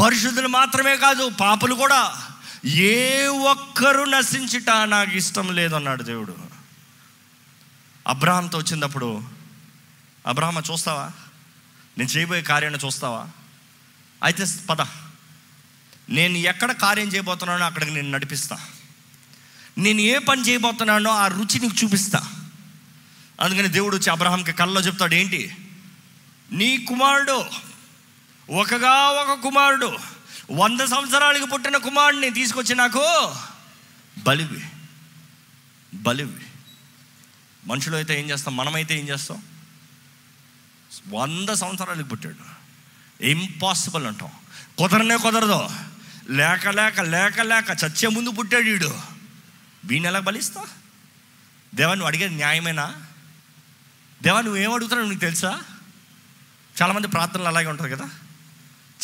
పరిశుద్ధులు 0.00 0.48
మాత్రమే 0.48 0.96
కాదు 0.96 1.28
పాపులు 1.28 1.74
కూడా. 1.74 2.28
ఏ 2.64 3.26
ఒక్కరు 3.26 4.04
నశించుట 4.04 4.70
నాకు 4.84 5.10
ఇష్టం 5.10 5.54
లేదన్నాడు 5.54 6.02
దేవుడు. 6.02 6.36
అబ్రాహంతో 8.06 8.58
వచ్చినప్పుడు 8.58 9.22
అబ్రాహ్మ 10.26 10.62
చూస్తావా? 10.72 11.10
నేను 11.98 12.08
చేయబోయే 12.08 12.42
కార్యాన్ని 12.42 12.86
చూస్తావా? 12.86 13.26
అయితే 14.22 14.46
పద. 14.70 14.80
నేను 16.08 16.36
ఎక్కడ 16.36 16.72
కార్యం 16.72 17.08
చేయబోతున్నానో 17.08 17.64
అక్కడికి 17.64 17.90
నేను 17.90 18.10
నడిపిస్తా. 18.10 18.68
నేను 19.78 20.00
ఏ 20.00 20.18
పని 20.18 20.42
చేయబోతున్నానో 20.42 21.10
ఆ 21.10 21.26
రుచి 21.26 21.58
నీకు 21.58 21.84
చూపిస్తా. 21.84 22.32
అందుకని 23.40 23.68
దేవుడు 23.68 23.96
వచ్చి 23.96 24.10
అబ్రహాంకి 24.10 24.52
కళ్ళలో 24.52 24.80
చెప్తాడు 24.80 25.14
ఏంటి? 25.14 25.56
నీ 26.52 26.78
కుమారుడు 26.78 27.44
ఒకగా 28.50 28.90
ఒక 28.90 29.40
కుమారుడు 29.40 29.98
వంద 30.50 30.80
సంవత్సరాలకి 30.80 31.46
పుట్టిన 31.46 31.76
కుమారుడిని 31.76 32.30
తీసుకొచ్చి 32.30 32.74
నాకు 32.74 33.34
బలివి 34.18 34.64
బలివి. 35.94 36.40
మనుషులు 37.66 37.96
అయితే 37.96 38.20
ఏం 38.20 38.30
చేస్తాం? 38.30 38.56
మనమైతే 38.56 38.98
ఏం 38.98 39.08
చేస్తాం? 39.08 39.42
వంద 41.08 41.48
సంవత్సరాలకి 41.48 42.08
పుట్టాడు. 42.08 42.59
ఇంపాసిబుల్ 43.20 44.06
అంటాం. 44.06 44.30
కుదరనే 44.78 45.16
కుదరదు. 45.16 45.68
లేక 46.28 46.68
లేక 46.68 47.00
లేక 47.00 47.40
లేక 47.40 47.84
చచ్చే 47.84 48.08
ముందు 48.08 48.30
పుట్టాడు 48.30 48.64
వీడు. 48.64 49.00
వీడిని 49.84 50.06
ఎలా 50.06 50.20
బలిస్తా? 50.20 50.64
దేవా 51.74 51.94
నువ్వు 51.94 52.06
అడిగేది 52.06 52.34
న్యాయమేనా? 52.34 52.94
దేవా 54.22 54.40
నువ్వేం 54.40 54.72
అడుగుతున్నావు 54.72 55.10
నీకు 55.10 55.20
తెలుసా? 55.20 55.60
చాలామంది 56.82 57.08
ప్రార్థనలు 57.08 57.46
అలాగే 57.46 57.66
ఉంటుంది 57.66 57.90
కదా? 57.90 58.10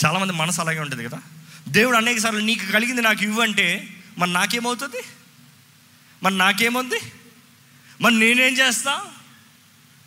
చాలామంది 0.04 0.32
మనసు 0.32 0.60
అలాగే 0.60 0.80
ఉంటుంది 0.80 1.04
కదా? 1.04 1.20
దేవుడు 1.68 1.96
అనేక 1.96 2.18
సార్లు 2.18 2.40
నీకు 2.40 2.72
కలిగింది 2.72 3.02
నాకు 3.02 3.22
ఇవ్వంటే 3.22 3.96
మరి 4.18 4.32
నాకేమవుతుంది? 4.32 5.02
మరి 6.22 6.38
నాకేముంది? 6.38 7.12
మరి 8.00 8.14
నేనేం 8.14 8.56
చేస్తా? 8.56 9.02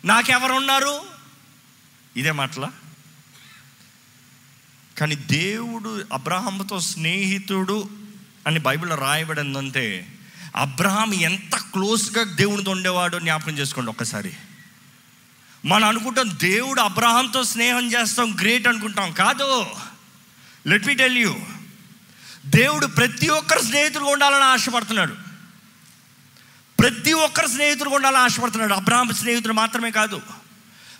నాకెవరు 0.04 0.52
ఉన్నారు 0.52 1.00
ఇదే 2.16 2.32
మాటలా? 2.32 2.72
కానీ 5.00 5.14
దేవుడు 5.14 6.04
అబ్రహాంతో 6.12 6.80
స్నేహితుడు 6.80 7.90
అని 8.46 8.58
బైబిల్లో 8.58 8.96
రాయబడిందంటే 8.96 10.18
అబ్రహాం 10.56 11.14
ఎంత 11.14 11.56
క్లోజ్గా 11.56 12.24
దేవునితో 12.24 12.70
ఉండేవాడో 12.70 13.18
జ్ఞాపకం 13.18 13.52
చేసుకోండి 13.52 13.90
ఒక్కసారి. 13.90 14.32
మనం 15.64 15.88
అనుకుంటాం 15.88 16.30
దేవుడు 16.42 16.80
అబ్రహాంతో 16.80 17.44
స్నేహం 17.44 17.92
చేస్తాం 17.92 18.36
గ్రేట్ 18.40 18.68
అనుకుంటాం. 18.68 19.12
కాదు. 19.12 19.66
లెట్ 20.66 20.86
మీ 20.86 20.94
టెల్ 20.94 21.18
యూ 21.18 21.36
దేవుడు 22.46 22.86
ప్రతి 22.86 23.28
ఒక్కరు 23.28 23.62
స్నేహితుడు 23.62 24.04
ఉండాలని 24.04 24.44
ఆశపడుతున్నాడు. 24.44 25.14
ప్రతి 26.80 27.12
ఒక్కరు 27.12 27.46
స్నేహితుడు 27.46 27.90
ఉండాలని 27.90 28.22
ఆశపడుతున్నాడు. 28.22 28.74
అబ్రహాం 28.74 29.10
స్నేహితుడు 29.10 29.52
మాత్రమే 29.52 29.90
కాదు. 29.90 30.20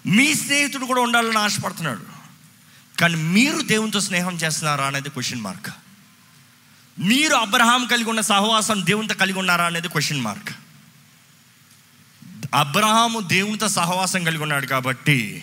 మీ 0.06 0.34
స్నేహితుడు 0.34 0.84
కూడా 0.84 1.00
ఉండాలని 1.00 1.38
ఆశపడుతున్నాడు. 1.38 2.09
కానీ 3.00 3.14
మీరు 3.14 3.62
దేవునితో 3.62 4.00
స్నేహం 4.00 4.34
చేస్తున్నారా 4.34 4.86
అనేది 4.86 5.10
క్వశ్చన్ 5.10 5.40
మార్క్ 5.40 5.70
మీరు 6.98 7.34
అబ్రహాం 7.34 7.86
కలిగి 7.86 8.08
ఉన్న 8.08 8.20
సహవాసం 8.20 8.86
దేవునితో 8.86 9.14
కలిగి 9.14 9.38
ఉన్నారా 9.38 9.64
అనేది 9.64 9.88
క్వశ్చన్ 9.88 10.20
మార్క్ 10.20 10.50
అబ్రహాము 12.54 13.20
దేవునితో 13.20 13.68
సహవాసం 13.68 14.24
కలిగి 14.24 14.42
ఉన్నాడు 14.42 14.66
కాబట్టి 14.66 15.42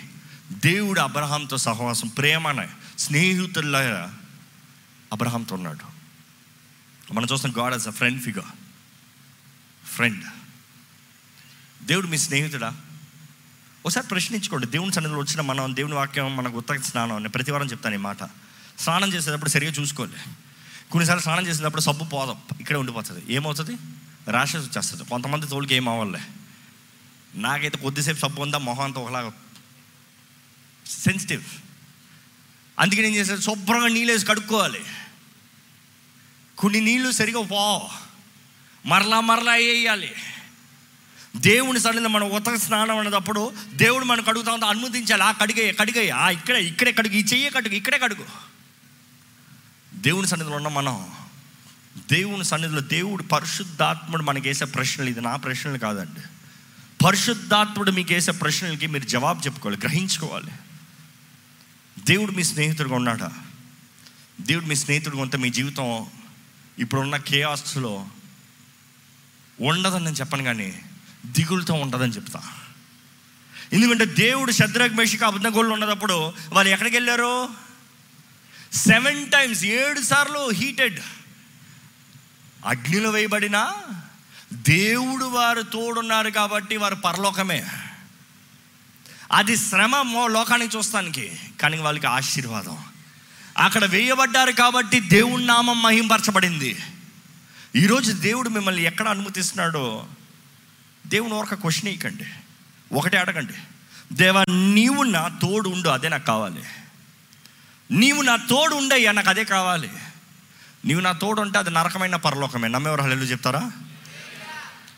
దేవుడు 0.52 1.00
అబ్రహాంతో 1.00 1.58
సహవాసం 1.58 2.08
ప్రేమన 2.08 2.68
స్నేహితుల 3.00 3.78
అబ్రహాంతో 5.12 5.56
ఉన్నాడు. 5.56 5.98
మనం 7.14 7.28
చూస్తాం 7.34 7.54
God 7.58 7.74
as 7.74 7.88
a 7.88 7.92
friend 7.92 8.24
figure 8.24 8.46
friend 9.96 10.24
దేవుడు 11.84 12.08
మీ 12.08 12.18
స్నేహితుడా? 12.18 12.76
ఒకసారి 13.86 14.08
ప్రశ్నించుకోండి. 14.08 14.68
దేవుని 14.68 14.94
సన్నిధిలో 14.94 15.20
వచ్చిన 15.20 15.42
మనం 15.42 15.76
దేవుని 15.76 15.94
వాక్యం 15.94 16.38
మనకు 16.38 16.58
ఉత్తర 16.58 16.78
స్నానం 16.78 17.16
అని 17.16 17.30
ప్రతి 17.30 17.52
వారం 17.52 17.66
చెప్తాను 17.66 17.96
ఈ 17.96 17.98
మాట. 17.98 18.24
స్నానం 18.80 19.14
చేసేటప్పుడు 19.14 19.50
సరిగా 19.50 19.72
చూసుకోవాలి 19.72 20.14
కొన్నిసార్లు 20.92 21.24
స్నానం 21.24 21.48
చేసేటప్పుడు 21.48 21.82
సబ్బు 21.82 22.06
పోదాం 22.06 22.38
ఇక్కడే 22.60 22.80
ఉండిపోతుంది. 22.80 23.34
ఏమవుతుంది? 23.34 23.78
ర్యాషెస్ 24.30 24.66
వచ్చేస్తుంది. 24.66 25.04
కొంతమంది 25.04 25.48
తోలికి 25.48 25.76
ఏం 25.76 25.90
అవ్వాలి. 25.90 26.20
నాకైతే 27.36 27.78
కొద్దిసేపు 27.78 28.20
సబ్బు 28.20 28.42
ఉందా 28.42 28.58
మొహం 28.58 28.84
అంతా 28.84 29.02
ఒకలాగా 29.02 29.34
సెన్సిటివ్ 30.86 31.44
అందుకే 32.80 33.02
నేను 33.02 33.16
చేసేది 33.16 33.42
శుభ్రంగా 33.42 33.88
నీళ్ళు 33.88 34.14
వేసి 34.14 34.26
కడుక్కోవాలి. 34.26 34.82
కొన్ని 36.58 36.82
నీళ్ళు 36.82 37.12
సరిగా 37.12 37.42
పో 37.42 37.90
మరలా 38.86 39.20
మరలా 39.20 39.52
వేయాలి 39.52 40.12
దేవుని 41.38 41.80
సన్నిధిలో 41.80 42.10
మనం 42.10 42.30
ఉతక 42.30 42.56
స్నానం 42.56 42.98
అనేటప్పుడు 42.98 43.54
దేవుడు 43.74 44.06
మనకు 44.06 44.30
అడుగుతా 44.30 44.52
ఉంటే 44.52 44.66
అనుమతించాలి. 44.66 45.24
ఆ 45.24 45.32
కడిగే 45.32 45.72
కడిగే 45.80 46.10
ఆ 46.10 46.30
ఇక్కడే 46.30 46.64
ఇక్కడే 46.64 46.92
కడుగు. 46.92 47.14
ఈ 47.14 47.24
చెయ్యే 47.24 47.50
కడుగు 47.50 47.74
ఇక్కడే 47.74 47.98
కడుగు. 47.98 48.26
దేవుని 49.94 50.28
సన్నిధిలో 50.28 50.56
ఉన్న 50.56 50.68
మనం 50.68 51.08
దేవుని 52.12 52.44
సన్నిధిలో 52.44 52.80
దేవుడు 52.80 53.24
పరిశుద్ధాత్ముడు 53.24 54.24
మనకి 54.24 54.48
వేసే 54.48 54.66
ప్రశ్నలు 54.66 55.10
ఇది 55.10 55.22
నా 55.22 55.36
ప్రశ్నలు 55.36 55.78
కాదండి. 55.78 56.22
పరిశుద్ధాత్ముడు 57.06 57.92
మీకు 57.92 58.14
వేసే 58.14 58.32
ప్రశ్నలకి 58.32 58.88
మీరు 58.88 59.06
జవాబు 59.06 59.42
చెప్పుకోవాలి 59.42 59.80
గ్రహించుకోవాలి. 59.80 60.52
దేవుడు 62.00 62.32
మీ 62.32 62.44
స్నేహితుడిగా 62.44 62.96
ఉన్నాడా. 62.96 63.32
దేవుడు 64.42 64.66
మీ 64.66 64.76
స్నేహితుడు 64.76 65.16
కొంత 65.16 65.36
మీ 65.36 65.50
జీవితం 65.50 66.06
ఇప్పుడున్న 66.80 67.18
కేఆస్లో 67.18 68.08
ఉండదని 69.62 70.06
నేను 70.06 70.16
చెప్పను 70.16 70.44
కానీ 70.44 70.82
దిగులుతో 71.28 71.74
ఉండదని 71.74 72.12
చెప్తా. 72.12 72.42
ఎందుకంటే 73.74 74.06
దేవుడు 74.06 74.52
శద్రక్ 74.52 74.94
మేషిక 74.94 75.24
అబద్ధగోళ్ళు 75.24 75.74
ఉన్నప్పుడు 75.74 76.34
వాళ్ళు 76.50 76.72
ఎక్కడికి 76.72 76.96
వెళ్ళారు? 76.96 77.50
సెవెన్ 78.74 79.32
టైమ్స్ 79.32 79.64
ఏడు 79.64 80.02
సార్లు 80.02 80.50
హీటెడ్. 80.50 81.00
అగ్నిలో 82.66 83.10
వేయబడిన 83.10 83.74
దేవుడు 84.54 85.26
వారు 85.26 85.62
తోడున్నారు 85.62 86.30
కాబట్టి 86.30 86.78
వారు 86.78 86.96
పరలోకమే. 86.96 87.66
అది 89.32 89.58
శ్రమ 89.58 90.02
మో 90.02 90.28
లోకానికి 90.28 90.78
చూస్తానికి 90.78 91.32
కానీ 91.62 91.78
వాళ్ళకి 91.78 92.08
ఆశీర్వాదం. 92.08 92.78
అక్కడ 93.58 93.86
వేయబడ్డారు 93.86 94.52
కాబట్టి 94.52 95.00
దేవుడి 95.00 95.46
నామం 95.46 95.82
మహింపరచబడింది. 95.82 96.80
ఈరోజు 97.76 98.12
దేవుడు 98.12 98.50
మిమ్మల్ని 98.50 98.84
ఎక్కడ 98.84 99.08
అనుమతిస్తున్నాడో 99.08 100.08
దేవుని 101.08 101.34
ఒక 101.34 101.54
క్వశ్చన్ 101.54 101.88
ఇవ్వకండి 101.88 102.24
ఒకటే 102.96 103.18
అడగండి. 103.18 103.54
దేవా 104.14 104.46
నీవు 104.50 105.04
నా 105.04 105.28
తోడు 105.28 105.70
ఉండు 105.70 105.90
అదే 105.90 106.10
నాకు 106.10 106.26
కావాలి. 106.26 106.64
నీవు 107.92 108.22
నా 108.22 108.36
తోడు 108.36 108.76
ఉండయ్యా 108.76 109.12
నాకు 109.12 109.30
అదే 109.30 109.44
కావాలి. 109.44 109.90
నీవు 110.86 111.00
నా 111.00 111.12
తోడు 111.12 111.42
ఉంటే 111.42 111.60
అది 111.60 111.70
నరకమైన 111.70 112.16
పరలోకమే. 112.16 112.68
నమ్మేవారు 112.68 113.02
హల్లు 113.02 113.16
చెప్తారా? 113.16 113.72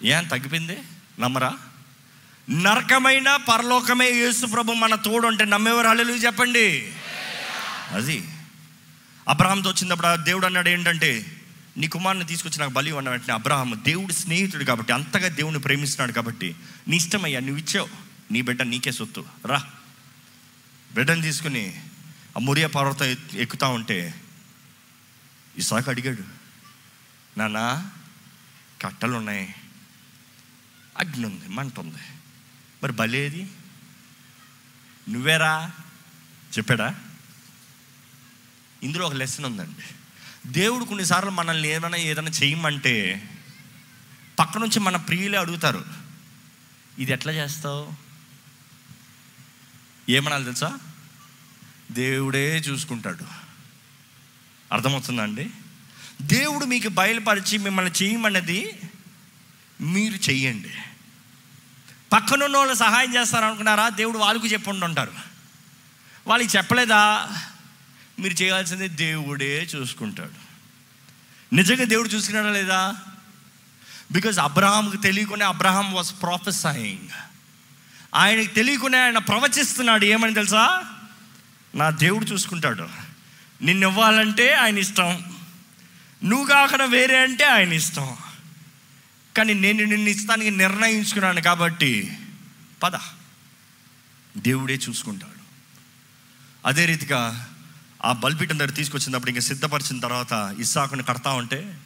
ఏం 0.03 0.23
తగ్గిపోయింది? 0.23 0.77
నమ్మరా? 1.19 1.57
నరకమైన 2.49 3.35
పరలోకమే 3.35 4.09
యేసు 4.09 4.45
ప్రభు 4.45 4.71
మన 4.71 4.95
తోడు 4.95 5.27
అంటే 5.27 5.45
నమ్మేవారు 5.45 5.87
హల్లు 5.87 6.13
చెప్పండి. 6.13 6.93
అది. 7.91 8.29
అబ్రహంతో 9.29 9.69
వచ్చినప్పుడు 9.69 10.23
దేవుడు 10.23 10.45
అన్నాడు 10.45 10.69
ఏంటంటే 10.69 11.38
నీ 11.77 11.87
కుమారుని 11.87 12.25
తీసుకొచ్చి 12.25 12.59
నాకు 12.59 12.71
బలి 12.71 12.91
ఉన్న 12.91 13.09
వెంటనే 13.09 13.33
అబ్రహాం 13.33 13.81
దేవుడు 13.83 14.13
స్నేహితుడు 14.13 14.63
కాబట్టి 14.63 14.93
అంతగా 14.93 15.27
దేవుని 15.27 15.59
ప్రేమిస్తున్నాడు 15.59 16.11
కాబట్టి 16.11 16.55
నీ 16.87 16.97
ఇష్టమయ్యా 16.97 17.39
నువ్వు 17.39 17.57
ఇచ్చావు. 17.57 17.89
నీ 18.33 18.41
బిడ్డ 18.41 18.61
నీకే 18.61 18.91
సొత్తు. 18.91 19.25
రా. 19.45 19.65
బిడ్డను 20.93 21.21
తీసుకుని 21.21 21.81
ఆ 22.37 22.39
మురియా 22.39 22.67
పర్వతం 22.67 23.15
ఎక్కుతా 23.33 23.67
ఉంటే 23.67 24.21
ఇసాక 25.57 25.89
అడిగాడు 25.89 26.23
నాన్న 27.39 27.89
కట్టలు 28.81 29.13
ఉన్నాయి. 29.13 29.55
అగ్ని 30.97 31.25
ఉంది 31.25 31.47
మంట 31.47 31.79
ఉంది. 31.79 31.99
మరి 32.83 32.91
బలేది 32.91 33.49
నువ్వేరా? 35.09 35.71
చెప్పాడా? 36.57 36.95
ఇందులో 38.83 39.05
ఒక 39.05 39.13
లెసన్ 39.13 39.45
ఉందండి. 39.45 39.98
దేవుడు 40.47 40.85
కొన్నిసార్లు 40.85 41.31
మనల్ని 41.31 41.67
ఏమైనా 41.67 41.97
ఏదైనా 41.97 42.27
చేయమంటే 42.27 43.29
పక్క 44.39 44.57
నుంచి 44.57 44.79
మన 44.79 44.95
ప్రియులే 44.95 45.37
అడుగుతారు 45.37 45.85
ఇది 46.99 47.11
ఎట్లా 47.11 47.33
చేస్తావు? 47.33 47.93
ఏమనాలి 50.11 50.43
తెలుసా? 50.43 50.79
దేవుడే 51.91 52.57
చూసుకుంటాడు. 52.57 53.25
అర్థమవుతుందా 54.71 55.23
అండి? 55.23 55.49
దేవుడు 56.21 56.65
మీకు 56.65 56.89
బయలుపరిచి 56.89 57.57
మిమ్మల్ని 57.57 57.91
చేయమన్నది 58.03 58.79
మీరు 59.81 60.29
చెయ్యండి. 60.29 60.69
పక్కనున్న 62.13 62.57
వాళ్ళు 62.57 62.73
సహాయం 62.73 63.15
చేస్తారనుకున్నారా? 63.15 63.89
దేవుడు 63.89 64.17
వాళ్ళకు 64.17 64.47
చెప్పండి 64.47 64.85
ఉంటారు 64.85 65.11
వాళ్ళకి 66.27 66.57
చెప్పలేదా? 66.57 67.29
మీరు 68.19 68.33
చేయాల్సింది 68.33 68.87
దేవుడే 68.87 69.67
చూసుకుంటాడు. 69.75 70.49
నిజంగా 71.55 71.83
దేవుడు 71.83 72.09
చూసుకున్నాడా 72.09 72.51
లేదా? 72.51 72.95
బికాజ్ 74.11 74.39
అబ్రహాంకి 74.39 74.97
తెలియకునే 74.97 75.45
అబ్రహాం 75.45 75.93
వాజ్ 75.93 76.21
ప్రాఫెసయింగ్ 76.21 77.09
ఆయనకి 78.15 78.47
తెలియకునే 78.47 79.03
ఆయన 79.03 79.17
ప్రవచిస్తున్నాడు. 79.17 80.05
ఏమని 80.05 80.33
తెలుసా? 80.33 80.83
నా 81.75 81.89
దేవుడు 81.89 82.25
చూసుకుంటాడు. 82.25 82.89
నిన్ను 83.61 83.87
ఇవ్వాలంటే 83.87 84.53
ఆయన 84.53 84.77
ఇష్టం. 84.77 85.35
నువ్వు 86.23 86.47
కాకుండా 86.47 86.85
వేరే 86.85 87.23
అంటే 87.23 87.43
ఆయన 87.43 87.73
ఇష్టం. 87.73 88.17
కానీ 89.37 89.53
నేను 89.53 89.83
నిన్ను 89.83 90.09
ఇస్తానికి 90.09 90.51
నిర్ణయించుకున్నాను 90.51 91.41
కాబట్టి 91.41 92.17
పద. 92.83 92.91
దేవుడే 94.37 94.73
చూసుకుంటాడు. 94.73 95.39
అదే 96.67 96.85
రీతిగా 96.85 97.48
ఆ 98.05 98.11
బల్పీఠం 98.13 98.59
దగ్గర 98.59 98.69
తీసుకొచ్చినప్పుడు 98.69 99.29
ఇంకా 99.29 99.41
సిద్ధపరిచిన 99.41 99.99
తర్వాత 99.99 100.55
ఇస్సాకుని 100.59 101.03
కడతా 101.03 101.31
ఉంటే 101.31 101.77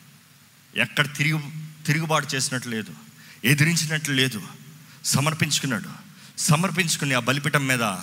ఎక్కడ 0.76 1.16
తిరిగి 1.16 1.40
తిరుగుబాటు 1.86 2.36
చేసినట్లు 2.36 2.72
లేదు 2.72 2.94
ఎదిరించినట్లు 3.44 4.14
లేదు 4.14 4.42
సమర్పించుకున్నాడు. 5.06 5.90
సమర్పించుకుని 6.38 7.14
ఆ 7.14 7.20
బలిపీఠం 7.20 7.68
మీద 7.68 7.98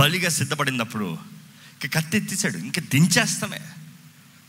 బలిగా 0.00 0.30
సిద్ధపడినప్పుడు 0.30 1.18
ఇంక 1.84 1.94
కత్తి 1.94 2.16
ఎత్తిసాడు 2.16 2.58
ఇంక 2.58 2.80
దించేస్తామే. 2.80 3.60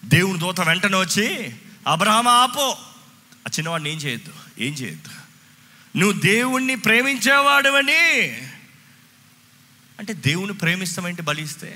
దేవుని 0.06 0.40
దూత 0.40 0.62
వెంటనే 0.62 0.98
వచ్చి 0.98 1.56
అబ్రహమ 1.88 2.28
ఆపో. 2.28 2.70
ఆ 3.48 3.50
చిన్నవాడిని 3.50 3.92
ఏం 3.92 3.98
చేయొద్దు 3.98 4.34
ఏం 4.60 4.74
చేయొద్దు. 4.74 5.10
నువ్వు 5.98 6.20
దేవుణ్ణి 6.20 6.76
ప్రేమించేవాడువని. 6.76 8.30
అంటే 10.00 10.14
దేవుని 10.14 10.54
ప్రేమిస్తామంటే 10.54 11.22
బలిస్తే 11.22 11.76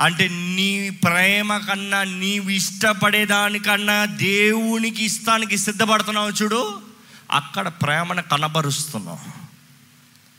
అంటే 0.00 0.28
నీ 0.28 0.90
ప్రేమ 0.90 1.56
కన్నా 1.56 2.04
నీవు 2.04 2.50
ఇష్టపడేదానికన్నా 2.50 4.04
దేవునికి 4.04 5.04
ఇస్తానికి 5.04 5.58
సిద్ధపడుతున్నావు 5.58 6.30
చూడు 6.30 6.82
అక్కడ 7.30 7.68
ప్రేమను 7.68 8.22
కనబరుస్తున్నావు. 8.22 9.44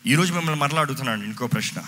ఈరోజు 0.08 0.34
మిమ్మల్ని 0.34 0.62
మరలా 0.62 0.82
అడుగుతున్నాను 0.82 1.24
ఇంకో 1.24 1.48
ప్రశ్న. 1.48 1.84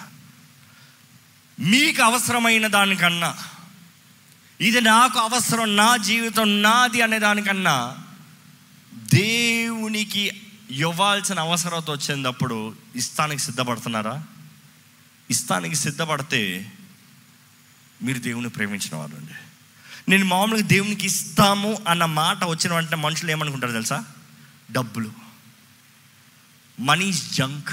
మీకు 1.60 2.03
అవసరమైన 2.03 2.67
దానికన్నా 2.67 3.38
ఇది 4.62 4.82
నాకు 4.82 5.19
అవసరం 5.19 5.75
నా 5.75 5.97
జీవితం 5.97 6.62
నాది 6.62 7.01
అనే 7.01 7.19
దానికన్నా 7.19 7.97
దేవునికి 8.93 10.32
ఇవ్వాల్సిన 10.71 11.39
అవసరత 11.39 11.91
వచ్చినప్పుడు 11.91 12.75
ఇస్తానికి 12.95 13.41
సిద్ధపడుతున్నారా? 13.41 14.23
ఇస్తానికి 15.30 15.75
సిద్ధపడితే 15.75 16.71
మీరు 18.03 18.19
దేవుని 18.19 18.49
ప్రేమించిన 18.49 18.95
వారు 18.95 19.15
అండి. 19.15 19.33
నేను 20.10 20.25
మామూలుగా 20.25 20.67
దేవునికి 20.67 21.05
ఇస్తాము 21.05 21.81
అన్న 21.88 22.05
మాట 22.05 22.43
వచ్చిన 22.43 22.73
వెంటనే 22.73 23.01
మనుషులు 23.01 23.31
ఏమనుకుంటారు 23.31 23.71
తెలుసా? 23.71 24.05
డబ్బులు. 24.71 25.12
మనీ 26.79 27.12
జంక్ 27.12 27.69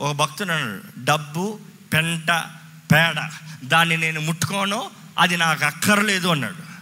ఒక 0.00 0.16
భక్తుడు 0.16 0.52
అన్నాడు 0.52 1.04
డబ్బు 1.04 1.60
పెంట 1.92 2.30
పేడ 2.92 3.30
దాన్ని 3.64 3.96
నేను 3.96 4.20
ముట్టుకోను 4.20 4.90
అది 5.18 5.36
నాకు 5.36 5.64
అక్కర్లేదు 5.64 6.28
అన్నాడు. 6.28 6.76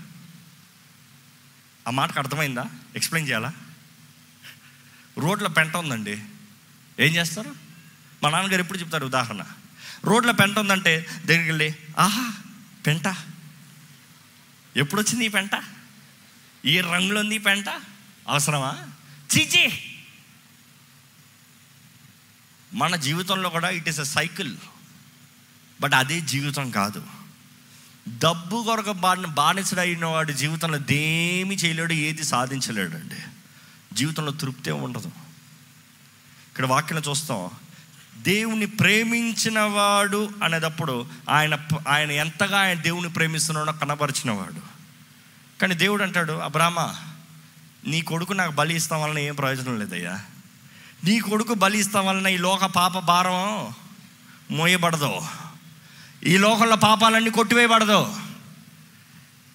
ఆ 1.88 1.90
మాటకు 1.90 2.18
అర్థమైందా? 2.18 2.64
ఎక్స్ప్లెయిన్ 2.96 3.28
చేయాలా? 3.28 3.52
రోడ్ల 5.18 5.46
పెంట 5.46 5.76
ఉందండి. 5.76 6.22
ఏం 7.00 7.14
చేస్తారు? 7.14 7.54
మా 8.22 8.30
నాన్నగారు 8.30 8.62
ఎప్పుడు 8.62 8.78
చెప్తారు 8.78 9.06
ఉదాహరణ? 9.06 9.42
రోడ్లో 10.04 10.32
పెంట 10.32 10.58
ఉందంటే 10.58 11.06
దగ్గరికి 11.26 11.48
వెళ్ళి 11.48 11.74
ఆహా 11.98 12.34
పెంట. 12.86 13.16
ఎప్పుడు 14.76 15.00
వచ్చింది 15.00 15.24
ఈ 15.24 15.28
పెంట? 15.28 15.50
ఈ 16.64 16.80
రంగులో 16.80 17.20
ఉంది 17.20 17.34
ఈ 17.34 17.38
పెంట? 17.38 17.68
అవసరమా? 18.28 18.78
చీచి. 19.36 19.72
మన 22.72 22.96
జీవితంలో 22.96 23.48
కూడా 23.48 23.70
it 23.70 23.88
is 23.88 24.00
a 24.00 24.02
cycle. 24.02 24.56
But 25.80 25.94
అదే 25.94 26.20
జీవితం 26.20 26.70
కాదు. 26.70 27.06
డబ్బు 28.18 28.62
కొరకు 28.62 28.92
బాని 28.92 29.26
బానిసడైన 29.26 30.04
వాడి 30.04 30.32
జీవితంలో 30.32 30.78
దేమి 30.78 31.54
చేయలేడు 31.54 31.92
ఏది 31.92 32.24
సాధించలేడు 32.24 32.96
అండి 32.96 33.16
జీవితంలో 33.92 34.32
తృప్తి 34.32 34.70
ఉండదు. 34.70 35.08
ఇక్కడ 36.48 36.66
వాక్యం 36.66 37.02
చూస్తాం. 37.10 37.50
దేవుని 38.18 38.66
ప్రేమించినవాడు 38.66 40.30
అనేటప్పుడు 40.44 41.06
ఆయన 41.28 41.58
ఆయన 41.88 42.10
ఎంతగా 42.10 42.60
ఆయన 42.60 42.80
దేవుని 42.80 43.12
ప్రేమిస్తున్నాడో 43.12 43.72
కనబరిచినవాడు. 43.72 44.74
కానీ 45.60 45.74
దేవుడు 45.74 46.02
అంటాడు 46.02 46.32
అబ్రాహ్మ 46.32 46.94
నీ 47.86 48.00
కొడుకు 48.00 48.32
నాకు 48.32 48.52
బలి 48.52 48.76
ఇస్తాం 48.76 49.02
వలన 49.02 49.18
ఏం 49.18 49.34
ప్రయోజనం 49.34 49.78
లేదయ్యా. 49.78 50.20
నీ 51.04 51.20
కొడుకు 51.20 51.54
బలి 51.54 51.78
ఇస్తాం 51.78 52.06
వలన 52.06 52.26
ఈ 52.26 52.36
లోక 52.36 52.64
పాప 52.64 52.98
భారం 52.98 53.74
మోయబడదు. 54.50 55.20
ఈ 56.24 56.36
లోకంలో 56.36 56.76
పాపాలన్నీ 56.76 57.30
కొట్టివేయబడదు. 57.30 58.16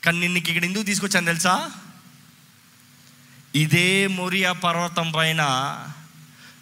కానీ 0.03 0.19
నిన్ను 0.19 0.37
ఇక్కడ 0.39 0.65
ఎందుకు 0.65 0.83
తీసుకొచ్చాను 0.83 1.25
తెలుసా? 1.25 1.71
ఇదే 3.55 4.07
మొరియా 4.07 4.51
పర్వతం 4.51 5.11
పైన 5.11 5.41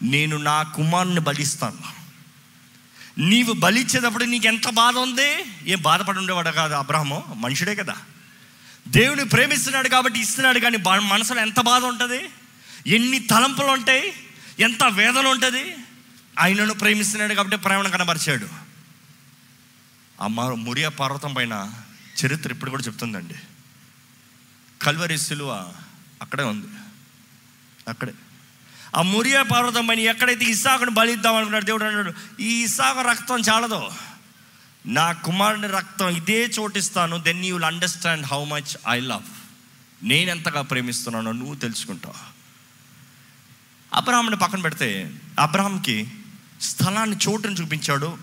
నేను 0.01 0.37
నా 0.37 0.63
కుమారుని 0.63 1.19
బలిస్తాను. 1.19 1.97
నీవు 3.19 3.53
బలిచ్చేటప్పుడు 3.53 4.23
నీకు 4.23 4.47
ఎంత 4.47 4.69
బాధ 4.69 4.97
ఉంది? 4.97 5.45
ఏం 5.71 5.81
బాధపడి 5.81 6.17
ఉండేవాడు 6.19 6.49
కాదు 6.49 6.73
అబ్రహము 6.73 7.35
మనుషుడే 7.37 7.75
కదా. 7.75 7.95
దేవుని 8.87 9.25
ప్రేమిస్తున్నాడు 9.25 9.89
కాబట్టి 9.89 10.19
ఇస్తున్నాడు 10.19 10.59
కానీ 10.59 10.77
బా- 10.77 11.01
మనసులో 11.01 11.41
ఎంత 11.41 11.59
బాధ 11.59 11.83
ఉంటుంది? 11.83 12.29
ఎన్ని 12.87 13.19
తలంపులు 13.19 13.67
ఉంటాయి? 13.67 14.13
ఎంత 14.59 14.83
వేదన 14.83 15.27
ఉంటుంది? 15.27 15.75
ఆయనను 16.39 16.73
ప్రేమిస్తున్నాడు 16.73 17.33
కాబట్టి 17.33 17.57
ప్రేమను 17.57 17.89
కనబరిచాడు. 17.89 18.47
ఆ 20.21 20.27
మ- 20.27 20.53
మురియా 20.53 20.89
పర్వతం 20.89 21.33
పైన 21.33 21.73
చరిత్ర 22.25 22.51
ఇప్పుడు 22.51 22.69
కూడా 22.69 22.83
చెప్తుందండి. 22.83 23.35
కల్వరి 24.81 25.17
సిలువ 25.17 25.73
అక్కడే 26.21 26.43
ఉంది. 26.43 26.67
అక్కడే. 27.87 28.13
ఆ 28.95 29.01
మురియా 29.01 29.43
పర్వతం 29.43 29.87
పైన 29.87 29.99
ఎక్కడైతే 29.99 30.45
ఇసాకుని 30.45 30.91
బలిద్దాం 30.91 31.35
అనుకున్నాడు 31.35 31.65
దేవుడు 31.65 31.83
అన్నాడు 31.83 32.41
ఈ 32.41 32.63
ఇసాకు 32.63 33.01
రక్తం 33.01 33.39
చాలదు. 33.39 33.89
నా 34.85 35.11
కుమారుని 35.11 35.67
రక్తం 35.67 36.09
ఇదే 36.09 36.45
చోటిస్తాను 36.59 37.17
then 37.17 37.45
you 37.45 37.55
will 37.55 37.65
understand 37.65 38.27
how 38.27 38.43
much 38.43 38.77
I 38.89 38.99
love 38.99 39.23
నేను 40.03 40.29
ఎంతగా 40.29 40.61
ప్రేమిస్తున్నానో 40.61 41.31
నువ్వు 41.31 41.55
తెలుసుకుంటావు. 41.55 42.37
అబ్రహాంని 43.93 44.37
పక్కన 44.37 44.61
పెడితే 44.61 45.13
అబ్రహాంకి 45.39 46.07
స్థలాన్ని 46.61 47.15
చోటుని 47.29 47.55
చూపించాడు 47.55 48.17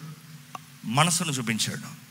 మనసును 0.84 1.32
చూపించాడు 1.32 2.04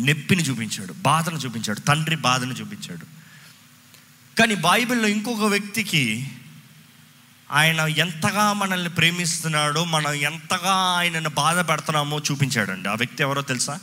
నొప్పిని 0.00 0.42
చూపించాడు 0.42 0.92
బాధను 0.92 1.36
చూపించాడు 1.36 1.80
తండ్రి 1.80 2.16
బాధను 2.16 2.52
చూపించాడు. 2.52 3.06
కానీ 4.38 4.54
బైబిల్లో 4.54 5.08
ఇంకొక 5.08 5.40
వ్యక్తికి 5.40 6.30
ఆయన 7.52 7.80
ఎంతగా 7.80 8.52
మనల్ని 8.52 8.90
ప్రేమిస్తున్నాడో 8.90 9.84
మనం 9.84 10.12
ఎంతగా 10.12 10.72
ఆయనను 10.74 11.30
బాధ 11.30 11.58
పెడుతున్నామో 11.58 12.18
చూపించాడండి. 12.18 12.88
ఆ 12.88 12.94
వ్యక్తి 12.94 13.22
ఎవరో 13.22 13.42
తెలుసా? 13.42 13.80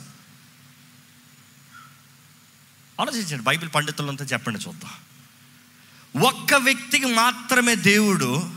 ఆలోచించండి 3.00 3.44
బైబిల్ 3.44 3.70
పండితులంతా 3.74 4.24
చెప్పండి 4.24 4.58
చూద్దాం. 4.58 4.90
ఒక్క 6.22 6.54
వ్యక్తికి 6.54 7.04
మాత్రమే 7.04 7.74
దేవుడు 7.74 8.50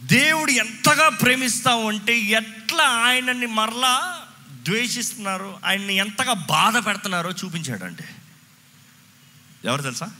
దేవుడు 0.00 0.50
ఎంతగా 0.50 1.08
ప్రేమిస్తా 1.08 1.74
ఉంటే 1.74 2.18
ఎట్లా 2.18 2.84
ఆయనని 2.84 3.46
మరలా 3.46 4.22
ద్వేషిస్తున్నారు 4.62 5.58
ఆయన్ని 5.64 5.94
ఎంతగా 5.94 6.32
బాధ 6.32 6.86
పెడుతున్నారో 6.86 7.30
చూపించాడండి. 7.30 8.02
ఎవరు 9.64 9.82
తెలుసా? 9.82 10.10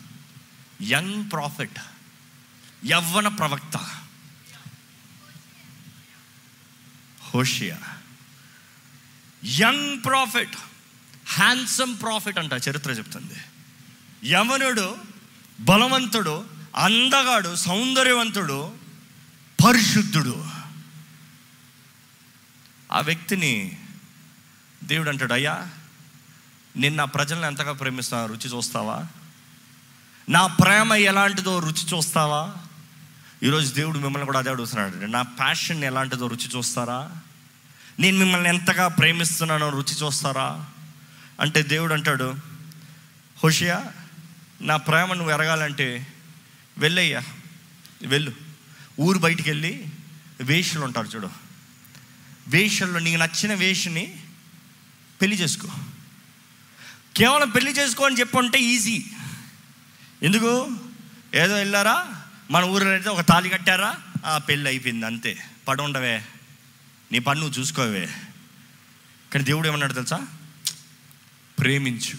Young 0.82 1.30
prophet. 1.32 1.78
యవ్వన 2.84 3.28
ప్రవక్త. 3.28 3.76
Hosea. 7.34 7.78
Young 9.44 10.04
prophet 10.04 10.56
handsome 11.26 12.00
prophet 12.02 12.38
అంట 12.38 12.52
చరిత్ర 12.52 12.90
చెప్తుంది. 12.90 13.34
యవనుడు 14.30 14.96
బలవంతుడు 15.60 16.44
అందగాడు 16.76 17.56
సౌందర్యవంతుడు 17.56 18.74
పరిశుద్ధుడు. 19.64 20.48
ఆ 22.92 23.00
వ్యక్తిని 23.00 23.80
దేవుడు 24.84 25.08
అంటాడు 25.08 25.32
అయ్యా 25.32 25.68
నేను 26.76 26.96
నా 26.96 27.04
ప్రజలను 27.04 27.46
ఎంతగా 27.46 27.72
ప్రేమిస్తున్నా 27.72 28.26
రుచి 28.26 28.56
చూస్తావా? 28.56 29.06
నా 30.28 30.46
ప్రేమ 30.46 30.92
ఎలాంటిదో 30.92 31.58
రుచి 31.58 31.96
చూస్తావా? 31.96 32.54
ఈరోజు 33.42 33.74
దేవుడు 33.74 33.98
మిమ్మల్ని 33.98 34.26
కూడా 34.26 34.38
అదే 34.38 34.50
అడుగుతున్నాడు 34.50 34.96
నా 34.96 35.22
ప్యాషన్ 35.22 35.84
ఎలాంటిదో 35.84 36.26
రుచి 36.26 36.56
చూస్తారా? 36.56 37.16
నేను 38.00 38.18
మిమ్మల్ని 38.18 38.48
ఎంతగా 38.48 38.88
ప్రేమిస్తున్నానో 38.88 39.68
రుచి 39.70 40.06
చూస్తారా? 40.06 40.66
అంటే 41.40 41.62
దేవుడు 41.62 41.92
అంటాడు 41.92 42.34
హుషియా 43.44 43.86
నా 44.60 44.76
ప్రేమ 44.76 45.14
నువ్వు 45.14 45.32
ఎరగాలంటే 45.32 46.06
వెళ్ళయ్యా 46.78 47.22
వెళ్ళు. 48.02 48.32
ఊరు 49.00 49.18
బయటికి 49.18 49.50
వెళ్ళి 49.50 49.86
వేషలు 50.40 50.80
ఉంటారు 50.80 51.06
చూడు. 51.06 51.30
వేషల్లో 52.48 52.98
నీకు 52.98 53.20
నచ్చిన 53.20 53.54
వేషని 53.54 54.16
పెళ్ళి 55.22 55.36
చేసుకో. 55.36 55.68
కేవలం 57.16 57.50
పెళ్ళి 57.50 57.72
చేసుకో 57.72 58.04
అని 58.04 58.20
చెప్పంటే 58.20 58.58
ఈజీ. 58.58 59.04
ఎందుకు? 60.22 60.70
ఏదో 61.34 61.54
వెళ్ళారా? 61.54 62.19
మన 62.50 62.64
ఊరిలో 62.64 62.90
అయితే 62.90 63.08
ఒక 63.08 63.20
తాళి 63.20 63.48
కట్టారా? 63.48 63.96
ఆ 64.26 64.38
పెళ్ళి 64.38 64.70
అయిపోయింది 64.70 65.06
అంతే. 65.06 65.44
పడి 65.68 65.82
ఉండవే 65.82 66.24
నీ 67.12 67.18
పని 67.18 67.40
నువ్వు 67.40 67.60
చూసుకోవే. 67.60 68.06
కానీ 69.32 69.44
దేవుడు 69.44 69.68
ఏమన్నాడు 69.68 69.92
తెలుసా? 69.92 70.26
ప్రేమించు. 71.58 72.18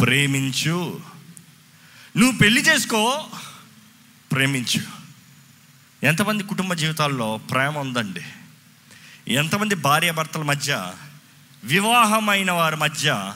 ప్రేమించు. 0.00 1.00
నువ్వు 2.16 2.38
పెళ్ళి 2.38 2.60
చేసుకో 2.60 3.26
ప్రేమించు. 4.32 4.80
ఎంతమంది 6.02 6.42
కుటుంబ 6.42 6.74
జీవితాల్లో 6.74 7.38
ప్రేమ 7.38 7.78
ఉందండి. 7.78 8.22
ఎంతమంది 9.28 9.74
భార్యాభర్తల 9.74 10.42
మధ్య 10.42 10.92
వివాహమైన 11.64 12.52
వారి 12.52 12.76
మధ్య 12.76 13.34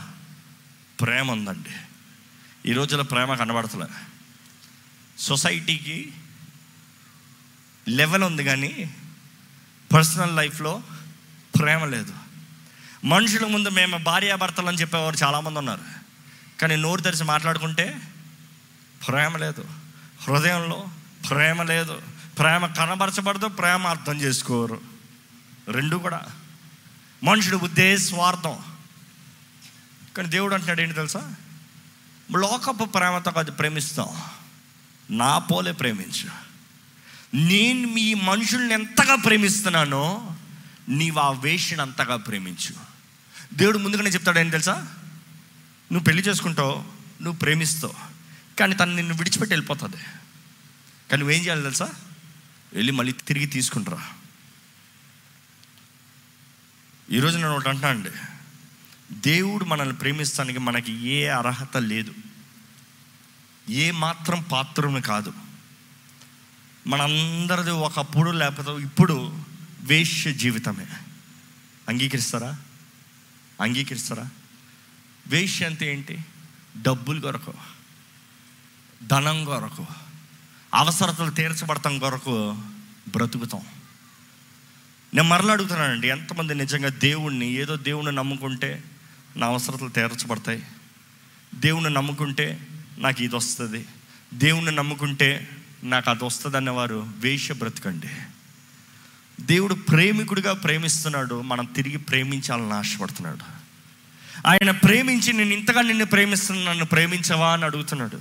ప్రేమ 1.01 1.31
ఉందండి. 1.31 1.71
ఈ 2.71 2.73
రోజుల్లో 2.73 3.05
ప్రేమ 3.05 3.35
కనబడతలే. 3.35 4.18
సొసైటీకి 5.19 6.13
లెవెల్ 7.89 8.23
ఉంది 8.23 8.45
కానీ 8.45 8.95
పర్సనల్ 9.93 10.37
లైఫ్లో 10.37 10.83
ప్రేమ 11.59 11.85
లేదు. 11.85 12.15
మనుషుల 13.05 13.47
ముందు 13.47 13.69
మేము 13.69 13.97
భార్యాభర్తలు 13.97 14.67
అని 14.67 14.77
చెప్పేవారు 14.77 15.17
చాలామంది 15.17 15.59
ఉన్నారు. 15.59 15.81
కానీ 16.61 16.77
నోరు 16.77 17.01
తెరిచి 17.01 17.25
మాట్లాడుకుంటే 17.25 18.01
ప్రేమ 19.09 19.37
లేదు. 19.37 19.65
హృదయంలో 20.21 20.87
ప్రేమ 21.31 21.63
లేదు. 21.63 22.03
ప్రేమ 22.39 22.67
కనబరచబడదు 22.67 23.47
ప్రేమ 23.47 23.87
అర్థం 23.87 24.21
చేసుకోరు. 24.21 24.81
రెండు 25.69 25.97
కూడా. 25.97 26.23
మనుషుడు 27.25 27.57
బుద్ధే 27.57 27.97
స్వార్థం. 27.97 28.59
కానీ 30.17 30.29
దేవుడు 30.29 30.55
అంటున్నాడు 30.55 30.81
ఏంటి 30.81 30.95
తెలుసా? 30.95 31.35
లోకపు 32.37 32.85
ప్రేమతో 32.85 33.33
అది 33.37 33.51
ప్రేమిస్తాం. 33.51 34.38
నా 35.11 35.39
పోలే 35.39 35.73
ప్రేమించు 35.73 36.49
నేను 37.37 37.89
మీ 37.89 38.15
మనుషుల్ని 38.15 38.75
ఎంతగా 38.75 39.15
ప్రేమిస్తున్నానో 39.15 40.35
నీవు 40.89 41.19
ఆ 41.19 41.31
వేషను 41.31 41.83
అంతగా 41.83 42.17
ప్రేమించు. 42.17 42.75
దేవుడు 43.55 43.79
ముందుగానే 43.79 44.11
చెప్తాడు 44.11 44.39
ఏం 44.39 44.49
తెలుసా? 44.49 44.75
నువ్వు 45.93 46.05
పెళ్ళి 46.05 46.23
చేసుకుంటావు 46.23 46.85
నువ్వు 47.23 47.41
ప్రేమిస్తావు 47.41 47.95
కానీ 48.59 48.75
తను 48.75 48.97
నిన్ను 48.97 49.15
విడిచిపెట్టి 49.15 49.55
వెళ్ళిపోతుంది. 49.55 49.97
కానీ 51.11 51.19
నువ్వేం 51.19 51.43
చేయాలి 51.43 51.63
తెలుసా? 51.63 51.89
వెళ్ళి 52.73 52.93
మళ్ళీ 52.93 53.13
తిరిగి 53.13 53.47
తీసుకుంటారా 53.47 54.09
ఈరోజు 57.11 57.37
నేను 57.37 57.51
ఒకటి 57.51 57.69
అంటున్నా 57.69 57.89
అండి. 57.89 58.11
దేవుడు 59.13 59.65
మనల్ని 59.65 59.97
ప్రేమిస్తానికి 59.97 60.59
మనకి 60.59 60.93
ఏ 61.09 61.27
అర్హత 61.27 61.77
లేదు. 61.77 62.15
ఏ 63.71 63.91
మాత్రం 63.91 64.45
పాత్రమే 64.53 65.01
కాదు. 65.01 65.33
మనందరిది 66.87 67.71
ఒకప్పుడు 67.71 68.31
లేకపోతే 68.31 68.83
ఇప్పుడు 68.83 69.45
వేష్య 69.81 70.33
జీవితమే. 70.33 70.87
అంగీకరిస్తారా? 71.89 72.57
అంగీకరిస్తారా? 73.61 74.29
వేష్య 75.27 75.67
అంటే 75.67 75.93
ఏంటి? 75.93 76.19
డబ్బులు 76.83 77.21
కొరకు 77.21 77.55
ధనం 79.07 79.45
కొరకు 79.45 79.87
అవసరతలు 80.75 81.31
తీర్చబడతాం 81.31 81.99
కొరకు 81.99 82.57
బ్రతుకుతాం. 83.09 83.61
నేను 85.15 85.29
మరలా 85.29 85.53
అడుగుతున్నానండి 85.53 86.09
ఎంతమంది 86.09 86.55
నిజంగా 86.55 86.89
దేవుణ్ణి 86.89 87.47
ఏదో 87.47 87.77
దేవుణ్ణి 87.77 88.13
నమ్ముకుంటే 88.13 88.85
నా 89.37 89.47
అవసరతలు 89.47 89.89
తీర్చబడతాయి. 89.89 90.63
దేవుణ్ణి 91.55 91.91
నమ్ముకుంటే 91.91 92.67
నాకు 92.99 93.23
ఇది 93.23 93.37
వస్తుంది. 93.37 93.87
దేవుణ్ణి 94.35 94.73
నమ్ముకుంటే 94.73 95.49
నాకు 95.85 96.11
అది 96.11 96.25
వస్తుంది 96.25 96.57
అన్నవారు 96.57 97.09
వేష 97.19 97.53
బ్రతకండి. 97.53 98.09
దేవుడు 99.41 99.75
ప్రేమికుడిగా 99.75 100.53
ప్రేమిస్తున్నాడు 100.53 101.43
మనం 101.43 101.65
తిరిగి 101.65 101.99
ప్రేమించాలని 101.99 102.73
ఆశపడుతున్నాడు. 102.73 103.59
ఆయన 104.49 104.71
ప్రేమించి 104.71 105.33
నేను 105.33 105.55
ఇంతగా 105.55 105.83
నిన్ను 105.83 106.07
ప్రేమిస్తున్నాను 106.07 106.71
నన్ను 106.71 106.85
ప్రేమించవా 106.85 107.53
అని 107.53 107.65
అడుగుతున్నాడు. 107.65 108.21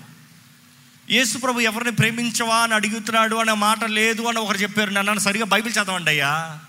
యేసు 1.10 1.38
ప్రభు 1.38 1.60
ఎవరిని 1.60 1.92
ప్రేమించవా 1.92 2.56
అని 2.56 2.74
అడుగుతున్నాడు 2.74 3.36
అనే 3.36 3.54
మాట 3.54 3.84
లేదు 3.84 4.22
అని 4.22 4.40
ఒకరు 4.40 4.58
చెప్పారు. 4.58 4.90
నన్ను 4.90 5.20
సరిగా 5.20 5.46
బైబిల్ 5.46 5.74
చదవండి 5.74 6.10
అయ్యా. 6.10 6.60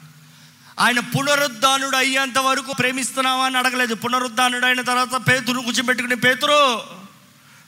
ఆయన 0.81 1.01
పునరుద్ధానుడు 1.01 1.97
అయ్యేంత 1.97 2.39
వరకు 2.39 2.75
ప్రేమిస్తున్నావా 2.79 3.47
అని 3.47 3.59
అడగలేదు. 3.59 3.95
పునరుద్ధానుడు 3.95 4.67
అయిన 4.67 4.81
తర్వాత 4.81 5.29
పేతురు 5.29 5.61
కూర్చోబెట్టుకుని 5.61 6.17
పేతురు 6.17 6.81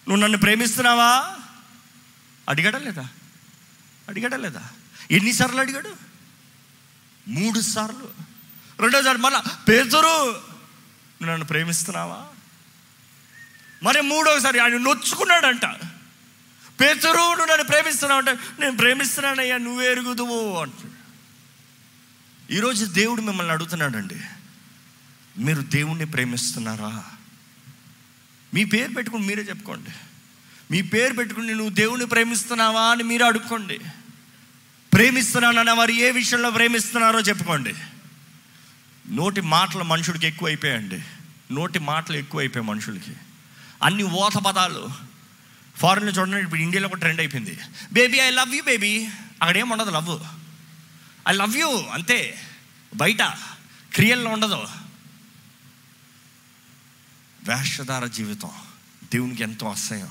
నువ్వు 0.09 0.23
నన్ను 0.23 0.39
ప్రేమిస్తున్నావా? 0.39 1.37
అడిగాడా 2.49 2.79
లేదా? 2.79 3.09
అడిగాడా 4.09 4.37
లేదా? 4.37 4.69
ఎన్నిసార్లు 5.11 5.61
అడిగాడు? 5.61 5.97
మూడు 7.29 7.61
సార్లు. 7.61 8.11
రెండోసారి 8.81 9.19
మళ్ళా 9.19 9.43
పేదరు 9.69 10.31
నువ్వు 11.23 11.27
నన్ను 11.27 11.47
ప్రేమిస్తున్నావా? 11.47 12.27
మరి 13.83 14.01
మూడోసారి 14.01 14.59
ఆయన 14.59 14.77
నొచ్చుకున్నాడంట. 14.77 15.65
పేతురు 16.81 17.17
నువ్వు 17.17 17.45
నన్ను 17.45 17.65
ప్రేమిస్తున్నావు 17.65 18.21
అంటే 18.21 18.61
నేను 18.61 18.77
ప్రేమిస్తున్నానయ్యా 18.77 19.59
నువ్వే 19.59 19.91
ఎరుగుదువు 19.91 20.59
అంటాడు 20.59 21.01
ఈరోజు 22.53 22.85
దేవుడు 22.85 23.21
మిమ్మల్ని 23.23 23.53
అడుగుతున్నాడండి 23.53 24.21
మీరు 25.39 25.61
దేవుణ్ణి 25.61 26.05
ప్రేమిస్తున్నారా? 26.05 27.05
మీ 28.55 28.65
పేరు 28.65 28.93
పెట్టుకుని 28.93 29.27
మీరే 29.27 29.43
చెప్పుకోండి. 29.43 29.91
మీ 30.71 30.83
పేరు 30.83 31.15
పెట్టుకుని 31.15 31.55
నువ్వు 31.55 31.71
దేవుని 31.71 32.07
ప్రేమిస్తున్నావా 32.07 32.83
అని 32.83 33.03
మీరు 33.03 33.25
అడుక్కోండి. 33.25 33.79
ప్రేమిస్తున్నానన్న 34.93 35.71
వారు 35.71 35.91
ఏ 35.91 36.11
విషయంలో 36.11 36.51
ప్రేమిస్తున్నారో 36.51 37.21
చెప్పుకోండి. 37.21 37.75
నోటి 39.11 39.41
మాటలు 39.41 39.85
మనుషుడికి 39.85 40.27
ఎక్కువైపోయాయండి 40.27 41.03
నోటి 41.53 41.79
మాటలు 41.79 42.17
ఎక్కువైపోయాయి 42.17 42.71
మనుషులకి. 42.71 43.13
అన్ని 43.83 44.03
ఓత 44.03 44.35
పదాలు. 44.35 44.89
ఫారెన్లో 45.77 46.13
చూడండి 46.13 46.37
ఇప్పుడు 46.37 46.61
ఇండియాలో 46.61 46.89
ఒక 46.89 46.95
ట్రెండ్ 46.95 47.21
అయిపోయింది. 47.21 47.59
Baby 47.93 48.19
I 48.19 48.31
love 48.31 48.55
you 48.55 48.63
baby 48.63 49.09
అక్కడ 49.43 49.57
ఏం 49.57 49.69
ఉండదు 49.69 49.91
లవ్ 49.91 50.21
ఐ 51.29 51.33
లవ్ 51.33 51.57
యూ 51.57 51.69
అంతే. 51.93 52.39
బయట 52.95 53.23
క్రియల్లో 53.95 54.31
ఉండదు. 54.31 54.67
వేషధార 57.45 58.07
జీవితం 58.07 58.51
దేవునికి 59.13 59.43
ఎంతో 59.43 59.71
అసహ్యం 59.71 60.09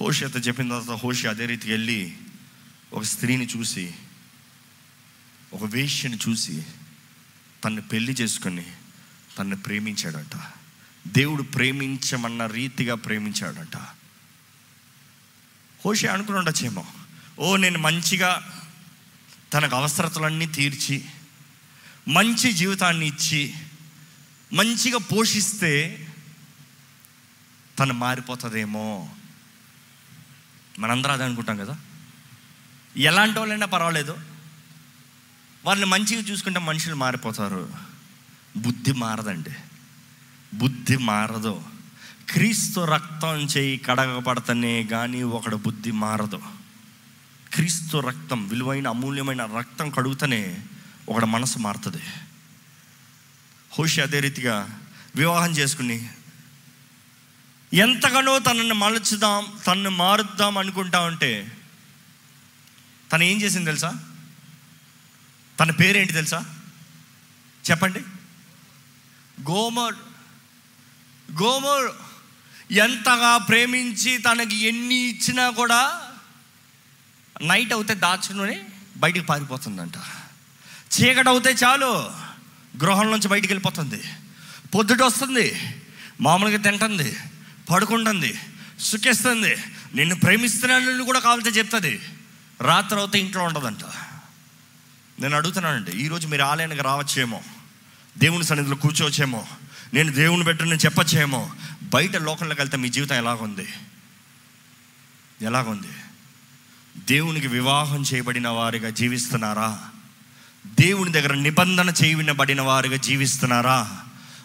హోషియత 0.00 0.48
చెప్పిన 0.48 0.68
తర్వాత 0.68 0.98
హోషి 0.98 1.28
అదే 1.28 1.46
రీతికి 1.46 1.72
వెళ్ళి 1.72 2.16
ఒక 2.92 3.02
స్త్రీని 3.02 3.46
చూసి 3.46 3.94
ఒక 5.52 5.64
వేష్యని 5.64 6.18
చూసి 6.28 6.62
తన్ని 7.64 7.82
పెళ్ళి 7.82 8.12
చేసుకొని 8.12 8.66
తన్ని 9.38 9.56
ప్రేమించాడట. 9.56 10.40
దేవుడు 11.06 11.42
ప్రేమించమన్న 11.42 12.46
రీతిగా 12.46 12.94
ప్రేమించాడట. 12.94 13.76
హోషి 15.84 16.06
అనుకుని 16.06 16.38
ఉండొచ్చేమో 16.38 16.86
ఓ 17.38 17.56
నేను 17.56 17.78
మంచిగా 17.78 18.62
తనకు 19.52 19.76
అవసరతలన్నీ 19.76 20.46
తీర్చి 20.46 21.04
మంచి 22.08 22.52
జీవితాన్ని 22.52 23.06
ఇచ్చి 23.06 23.54
మంచిగా 24.52 24.98
పోషిస్తే 24.98 26.06
తను 27.78 27.94
మారిపోతుందేమో. 27.94 29.08
మనందరూ 30.78 31.12
అదే 31.12 31.24
అనుకుంటాం 31.24 31.56
కదా. 31.56 31.78
ఎలాంటి 32.96 33.38
వాళ్ళైనా 33.38 33.66
పర్వాలేదు. 33.66 34.16
వాళ్ళని 35.64 35.90
మంచిగా 35.90 36.20
చూసుకుంటే 36.20 36.58
మనుషులు 36.58 36.94
మారిపోతారు. 36.94 37.70
బుద్ధి 38.56 38.92
మారదండి. 38.92 39.50
బుద్ధి 40.54 40.96
మారదు. 40.96 41.62
క్రీస్తు 42.30 42.80
రక్తం 42.80 43.36
చేయి 43.36 43.78
కడగబడతనే 43.78 44.84
కానీ 44.84 45.22
ఒకడు 45.22 45.56
బుద్ధి 45.56 45.90
మారదు. 45.90 46.42
క్రీస్తు 47.54 47.98
రక్తం 47.98 48.48
విలువైన 48.48 48.88
అమూల్యమైన 48.88 49.44
రక్తం 49.44 49.90
కడుగుతనే 49.90 50.58
ఒకడు 51.08 51.26
మనసు 51.26 51.58
మారుతుంది. 51.58 52.02
హోషి 53.72 54.00
అదే 54.00 54.20
రీతిగా 54.20 54.80
వివాహం 55.16 55.50
చేసుకుని 55.50 56.08
ఎంతగానో 57.72 58.38
తనని 58.38 58.74
మలచుదాం 58.74 59.58
తనను 59.66 59.90
మారుద్దాం 59.90 60.58
అనుకుంటా 60.58 61.00
ఉంటే 61.00 61.52
తను 63.12 63.22
ఏం 63.22 63.42
చేసింది 63.42 63.66
తెలుసా? 63.66 63.94
తన 65.60 65.70
పేరేంటి 65.70 66.12
తెలుసా? 66.12 66.44
చెప్పండి. 67.70 68.00
గోమర్ 69.50 69.94
గోమర్ 71.42 71.92
ఎంతగా 72.72 73.38
ప్రేమించి 73.38 74.18
తనకి 74.18 74.56
ఎన్ని 74.56 74.94
ఇచ్చినా 74.94 75.50
కూడా 75.50 76.10
నైట్ 77.42 77.72
అవుతే 77.72 77.94
దాచుకుని 77.94 78.60
బయటికి 78.96 79.26
పారిపోతుందంట. 79.26 79.96
చీకటి 81.00 81.28
అవుతే 81.28 81.50
చాలు. 81.50 82.21
గృహం 82.80 83.10
నుంచి 83.10 83.28
బయటికి 83.28 83.52
వెళ్ళిపోతుంది. 83.52 84.02
పొద్దుట 84.74 85.02
వస్తుంది 85.02 85.54
మామూలుగా 86.20 86.56
తింటుంది 86.56 87.16
పడుకుంటుంది 87.70 88.40
సుఖిస్తుంది. 88.78 89.56
నిన్ను 89.94 90.16
ప్రేమిస్తున్నాను 90.16 91.04
కూడా 91.04 91.18
కావాలంటే 91.18 91.50
చెప్తుంది 91.50 92.00
రాత్రి 92.60 92.98
అవుతే 92.98 93.18
ఇంట్లో 93.18 93.44
ఉండదంట. 93.44 93.84
నేను 95.20 95.36
అడుగుతున్నానండి 95.36 95.90
ఈరోజు 95.90 96.28
మీరు 96.28 96.42
ఆలయానికి 96.42 96.82
రావచ్చేమో 96.82 97.42
దేవుని 98.18 98.44
సన్నిధిలో 98.44 98.76
కూర్చోవచ్చేమో 98.76 99.46
నేను 99.94 100.12
దేవుని 100.12 100.44
పెట్టు 100.44 100.64
నేను 100.64 100.76
చెప్పచ్చేమో 100.76 101.52
బయట 101.82 102.16
లోకంలోకి 102.16 102.60
వెళ్తే 102.60 102.76
మీ 102.76 102.88
జీవితం 102.88 103.16
ఎలాగుంది? 103.16 103.68
ఎలాగుంది? 105.42 105.88
దేవునికి 106.96 107.46
వివాహం 107.46 108.02
చేయబడిన 108.02 108.48
వారిగా 108.48 108.90
జీవిస్తున్నారా? 108.90 109.91
దేవుని 110.66 111.12
దగ్గర 111.12 111.34
నిబంధన 111.34 111.94
చేయబడిన 112.04 112.60
వారుగా 112.60 112.96
జీవిస్తున్నారా? 112.96 114.02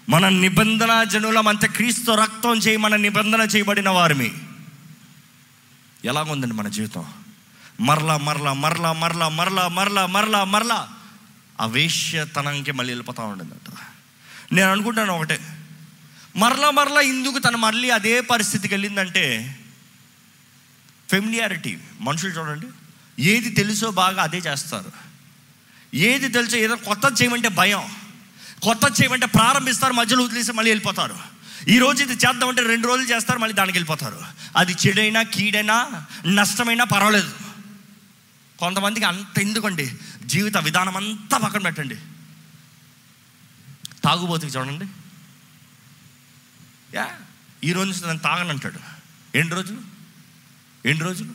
మన 0.09 0.29
నిబంధన 0.29 1.03
జనులం 1.03 1.47
అంత 1.47 1.65
క్రీస్తు 1.65 2.11
రక్తం 2.11 2.55
చేయి 2.55 2.77
మన 2.77 2.95
నిబంధన 2.95 3.41
చేయబడిన 3.41 3.89
వారిమి. 3.89 4.31
ఎలాగుందండి 6.05 6.53
మన 6.53 6.67
జీవితం? 6.67 7.05
మరలా 7.81 8.17
మరలా 8.17 8.53
మరలా 8.53 8.93
మరలా 8.93 9.29
మరలా 9.29 9.67
మరలా 9.67 10.05
మరలా 10.05 10.43
మరలా 10.43 10.89
ఆ 11.61 11.65
వేష్యతనంకి 11.65 12.71
మళ్ళీ 12.71 12.91
వెళ్ళిపోతూ 12.91 13.23
ఉండిందట 13.23 13.73
నేను 14.53 14.71
అనుకుంటాను 14.71 15.13
ఒకటే. 15.13 15.39
మరలా 16.35 16.71
మరలా 16.71 17.01
ఇందుకు 17.01 17.39
తను 17.39 17.57
మళ్ళీ 17.57 17.89
అదే 17.89 18.21
పరిస్థితికి 18.21 18.73
వెళ్ళిందంటే 18.73 19.59
ఫెమిలియారిటీ. 21.11 21.77
మనుషులు 21.99 22.31
చూడండి 22.31 22.67
ఏది 23.19 23.49
తెలుసో 23.49 23.91
బాగా 23.91 24.23
అదే 24.23 24.37
చేస్తారు. 24.37 25.06
ఏది 25.93 26.27
తెలిసి 26.27 26.59
ఏదో 26.59 26.75
కొత్త 26.75 27.21
చేయమంటే 27.21 27.47
భయం. 27.47 27.95
కొత్త 28.63 29.01
చేయమంటే 29.01 29.25
ప్రారంభిస్తారు 29.25 29.93
మధ్యలో 29.93 30.23
వదిలేసి 30.23 30.51
మళ్ళీ 30.51 30.71
వెళ్ళిపోతారు. 30.71 31.17
ఈ 31.67 31.79
రోజు 31.79 32.03
ఇది 32.03 32.13
చేద్దామంటే 32.13 32.61
రెండు 32.61 32.87
రోజులు 32.87 33.07
చేస్తారు 33.07 33.39
మళ్ళీ 33.39 33.53
దానికి 33.53 33.77
వెళ్ళిపోతారు. 33.77 34.21
అది 34.57 34.75
చెడైనా 34.87 35.21
కీడైనా 35.21 36.05
నష్టమైనా 36.25 36.83
పర్వాలేదు. 36.83 37.33
కొంతమందికి 38.59 39.05
అంత 39.05 39.39
ఎందుకండి? 39.39 39.95
జీవిత 40.25 40.57
విధానం 40.57 40.97
అంతా 40.97 41.37
పక్కన 41.37 41.61
పెట్టండి. 41.61 41.95
తాగుబోతుకి 44.03 44.51
చూడండి. 44.51 44.85
యా 46.93 47.09
ఈ 47.63 47.71
రోజు 47.71 47.91
నుంచి 47.91 48.07
నేను 48.07 48.19
తాగనంటాడు 48.19 48.79
ఎన్ని 49.37 49.55
రోజులు? 49.55 49.81
ఎన్ని 50.87 51.03
రోజులు? 51.03 51.29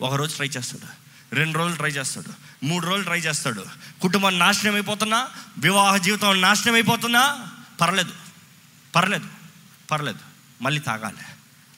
ఒక 0.00 0.14
రోజు 0.14 0.36
ట్రై 0.36 0.46
చేస్తాడు. 0.46 1.08
రెండు 1.34 1.58
రోజులు 1.58 1.76
ట్రై 1.76 1.90
చేస్తాడు. 1.90 2.47
మూడు 2.62 2.86
రోజులు 2.86 3.04
ట్రై 3.04 3.18
చేస్తాడు. 3.18 3.66
కుటుంబం 4.02 4.38
నాశనం 4.38 4.74
అయిపోతున్నా 4.74 5.28
వివాహ 5.58 5.96
జీవితం 5.96 6.40
నాశనం 6.40 6.74
అయిపోతున్నా 6.74 7.46
పర్లేదు. 7.80 8.12
పర్లేదు. 8.96 9.26
పర్లేదు. 9.90 10.18
మళ్ళీ 10.62 10.80
తాగాలి. 10.80 11.16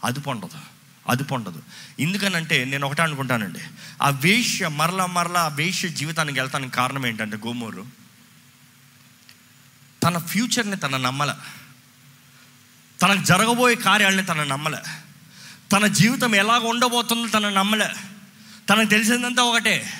అదుపు 0.04 0.30
ఉండదు. 0.30 0.58
అదుపు 1.08 1.34
ఉండదు. 1.34 1.62
ఎందుకనంటే 2.00 2.64
నేను 2.64 2.86
ఒకటే 2.86 3.02
అనుకుంటానండి. 3.02 3.58
ఆ 4.02 4.10
వేష్య 4.10 4.68
మరలా 4.68 5.06
మరలా 5.06 5.40
ఆ 5.40 5.48
వేష్య 5.48 5.88
జీవితానికి 5.88 6.40
వెళ్తానికి 6.40 6.74
కారణం 6.74 7.06
ఏంటంటే 7.06 7.36
గోమూరు. 7.36 7.86
తన 10.02 10.18
ఫ్యూచర్ని 10.18 10.76
తన 10.76 10.96
నమ్మల. 10.96 11.36
తనకు 13.02 13.24
జరగబోయే 13.24 13.74
కార్యాలని 13.74 14.26
తన 14.26 14.44
నమ్మలే. 14.44 14.78
తన 15.72 15.86
జీవితం 15.86 16.34
ఎలాగ 16.34 16.58
ఉండబోతుందో 16.58 17.28
తన 17.28 17.48
నమ్మలే. 17.48 17.90
తనకు 18.70 18.88
తెలిసిందంతా 18.88 19.42
ఒకటే. 19.42 19.92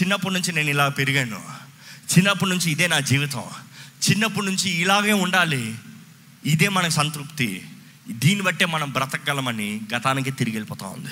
చిన్నప్పటి 0.00 0.34
నుంచి 0.34 0.52
నేను 0.52 0.70
ఇలా 0.70 0.88
పెరిగాను. 0.88 1.42
చిన్నప్పటి 2.18 2.50
నుంచి 2.50 2.72
ఇదే 2.72 2.86
నా 2.86 3.00
జీవితం. 3.00 3.42
చిన్నప్పటి 4.10 4.46
నుంచి 4.46 4.70
ఇలాగే 4.70 5.12
ఉండాలి. 5.12 5.74
ఇదే 6.46 6.68
మనకు 6.68 6.92
సంతృప్తి. 6.92 7.62
దీన్ని 8.08 8.42
బట్టే 8.42 8.64
మనం 8.64 8.90
బ్రతకగలమని 8.90 9.80
గతానికి 9.94 10.30
తిరిగి 10.30 10.54
వెళ్ళిపోతా 10.54 10.86
ఉంది. 10.86 11.10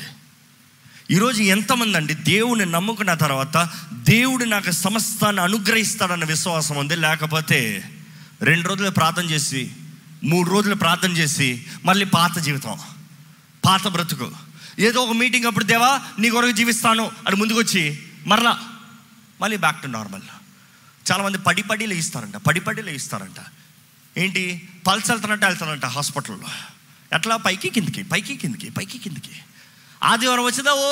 ఈరోజు 1.11 1.43
ఎంతమంది 1.43 1.97
అండి 1.97 2.15
దేవుని 2.15 2.67
నమ్ముకున్న 2.67 3.15
తర్వాత 3.15 3.71
దేవుడు 3.93 4.45
నాకు 4.45 4.71
సమస్తాన్ని 4.71 5.43
అనుగ్రహిస్తాడన్న 5.43 6.25
విశ్వాసం 6.25 6.77
ఉంది. 6.77 6.97
లేకపోతే 6.97 7.91
రెండు 8.43 8.69
రోజులు 8.69 8.91
ప్రార్థన 8.91 9.25
చేసి 9.25 9.71
మూడు 10.25 10.51
రోజులు 10.51 10.75
ప్రార్థన 10.75 11.13
చేసి 11.13 11.67
మళ్ళీ 11.85 12.05
పాత 12.05 12.39
జీవితం 12.39 12.79
పాత 13.65 13.89
బ్రతుకు. 13.89 14.31
ఏదో 14.79 15.01
ఒక 15.01 15.13
మీటింగ్ 15.13 15.45
అప్పుడు 15.45 15.65
దేవా 15.65 16.01
నీ 16.19 16.31
కొరకు 16.31 16.51
జీవిస్తాను 16.51 17.11
అని 17.27 17.37
ముందుకొచ్చి 17.37 17.99
మరలా 18.27 18.61
మళ్ళీ 19.45 19.57
బ్యాక్ 19.57 19.83
టు 19.83 19.87
నార్మల్ 19.87 20.23
చాలామంది 21.13 21.39
పడి 21.39 21.63
ఇస్తారంట 21.63 21.87
లేయిస్తారంట 21.87 22.37
ఇస్తారంట. 22.37 22.81
లేయిస్తారంట 22.81 23.41
ఏంటి? 24.19 24.69
పల్స్ 24.87 25.11
వెళ్తానంటే 25.11 25.47
వెళ్తానంట 25.47 25.85
హాస్పిటల్లో. 25.85 26.49
ఎట్లా? 27.17 27.37
పైకి 27.37 27.69
కిందికి 27.69 28.03
పైకి 28.03 28.37
కిందికి 28.37 28.71
పైకి 28.71 28.99
కిందికి. 28.99 29.31
ఆదివారం 30.05 30.45
వచ్చిందా 30.45 30.71
ఓ 30.73 30.87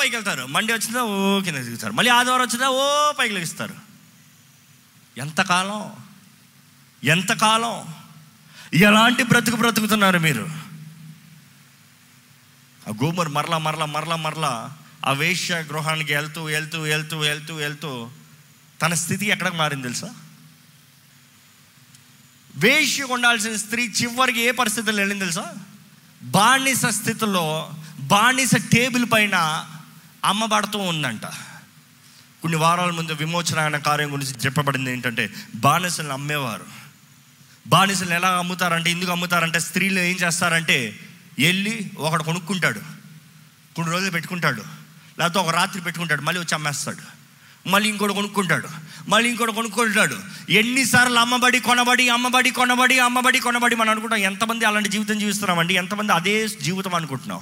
పైకి 0.00 0.16
వెళ్తారు. 0.16 0.46
మండే 0.46 0.72
వచ్చిందా 0.72 1.02
ఓ 1.02 1.40
కింద 1.40 1.56
దిగుతారు. 1.56 1.92
మళ్ళీ 1.92 2.10
ఆదివారం 2.10 2.42
వచ్చిందా 2.42 2.68
ఓ 2.68 3.12
పైకి 3.12 3.34
లెగిస్తారు 3.34 3.74
ఎంతకాలం? 5.16 5.92
ఎంతకాలం? 7.04 7.94
ఎలాంటి 8.74 9.22
బ్రతుకు 9.22 9.56
బ్రతుకుతున్నారు 9.56 10.18
మీరు? 10.18 10.42
ఆ 12.88 12.92
గోమర్ 13.04 13.28
మరలా 13.28 13.58
మరలా 13.58 13.84
మరలా 13.84 14.16
మరలా 14.16 14.76
ఆ 15.06 15.12
వేశ్య 15.12 15.54
గృహానికి 15.54 16.14
వెళ్తూ 16.14 16.44
వెళ్తూ 16.44 16.80
వెళ్తూ 16.80 17.18
వెళ్తూ 17.18 17.54
వెళ్తూ 17.54 18.10
తన 18.82 18.94
స్థితి 18.94 19.26
ఎక్కడికి 19.26 19.56
మారింది 19.56 19.82
తెలుసా? 19.82 20.14
వేశ్య 22.56 23.02
ఉండాల్సిన 23.02 23.56
స్త్రీ 23.56 23.92
చివరికి 24.02 24.40
ఏ 24.40 24.50
పరిస్థితులు 24.50 24.96
వెళ్ళింది 24.96 25.24
తెలుసా? 25.24 25.54
బానిస 26.22 26.86
స్థితిలో 26.86 27.70
బానిస 28.00 28.50
టేబుల్ 28.72 29.06
పైన 29.12 29.66
అమ్మబడుతూ 30.24 30.78
ఉందంట. 30.78 31.26
కొన్ని 32.42 32.56
వారాల 32.56 32.90
ముందు 32.90 33.12
విమోచన 33.12 33.58
అనే 33.58 33.78
కార్యం 33.78 34.12
గురించి 34.12 34.32
చెప్పబడింది 34.32 34.92
ఏంటంటే 34.92 35.30
బానిసలను 35.54 36.12
అమ్మేవారు. 36.12 36.64
బానిసలు 37.66 38.14
ఎలా 38.14 38.28
అమ్ముతారంటే 38.28 38.90
ఎందుకు 38.90 39.10
అమ్ముతారంటే 39.10 39.60
స్త్రీలు 39.60 40.00
ఏం 40.00 40.16
చేస్తారంటే 40.16 41.00
వెళ్ళి 41.38 41.90
ఒకడు 41.98 42.22
కొనుక్కుంటాడు. 42.22 42.80
కొన్ని 43.74 43.92
రోజులు 43.92 44.10
పెట్టుకుంటాడు. 44.10 44.79
లేకపోతే 45.20 45.38
ఒక 45.38 45.54
రాత్రి 45.54 45.82
పెట్టుకుంటాడు 45.82 46.22
మళ్ళీ 46.22 46.40
వచ్చి 46.40 46.54
అమ్మేస్తాడు. 46.54 47.20
మళ్ళీ 47.68 47.88
ఇంకోటి 47.88 48.14
కొనుక్కుంటాడు. 48.14 48.68
మళ్ళీ 49.08 49.30
ఇంకోటి 49.30 49.52
కొనుక్కుంటాడు. 49.52 50.16
ఎన్నిసార్లు 50.50 51.18
అమ్మబడి 51.18 51.60
కొనబడి 51.60 52.08
అమ్మబడి 52.08 52.50
కొనబడి 52.50 52.98
అమ్మబడి 52.98 53.40
కొనబడి 53.40 53.76
మనం 53.76 53.90
అనుకుంటాం. 53.90 54.18
ఎంతమంది 54.18 54.64
అలాంటి 54.64 54.88
జీవితం 54.88 55.18
జీవిస్తున్నామండి? 55.18 55.74
ఎంతమంది 55.74 56.12
అదే 56.12 56.48
జీవితం 56.48 56.94
అనుకుంటున్నాం? 56.94 57.40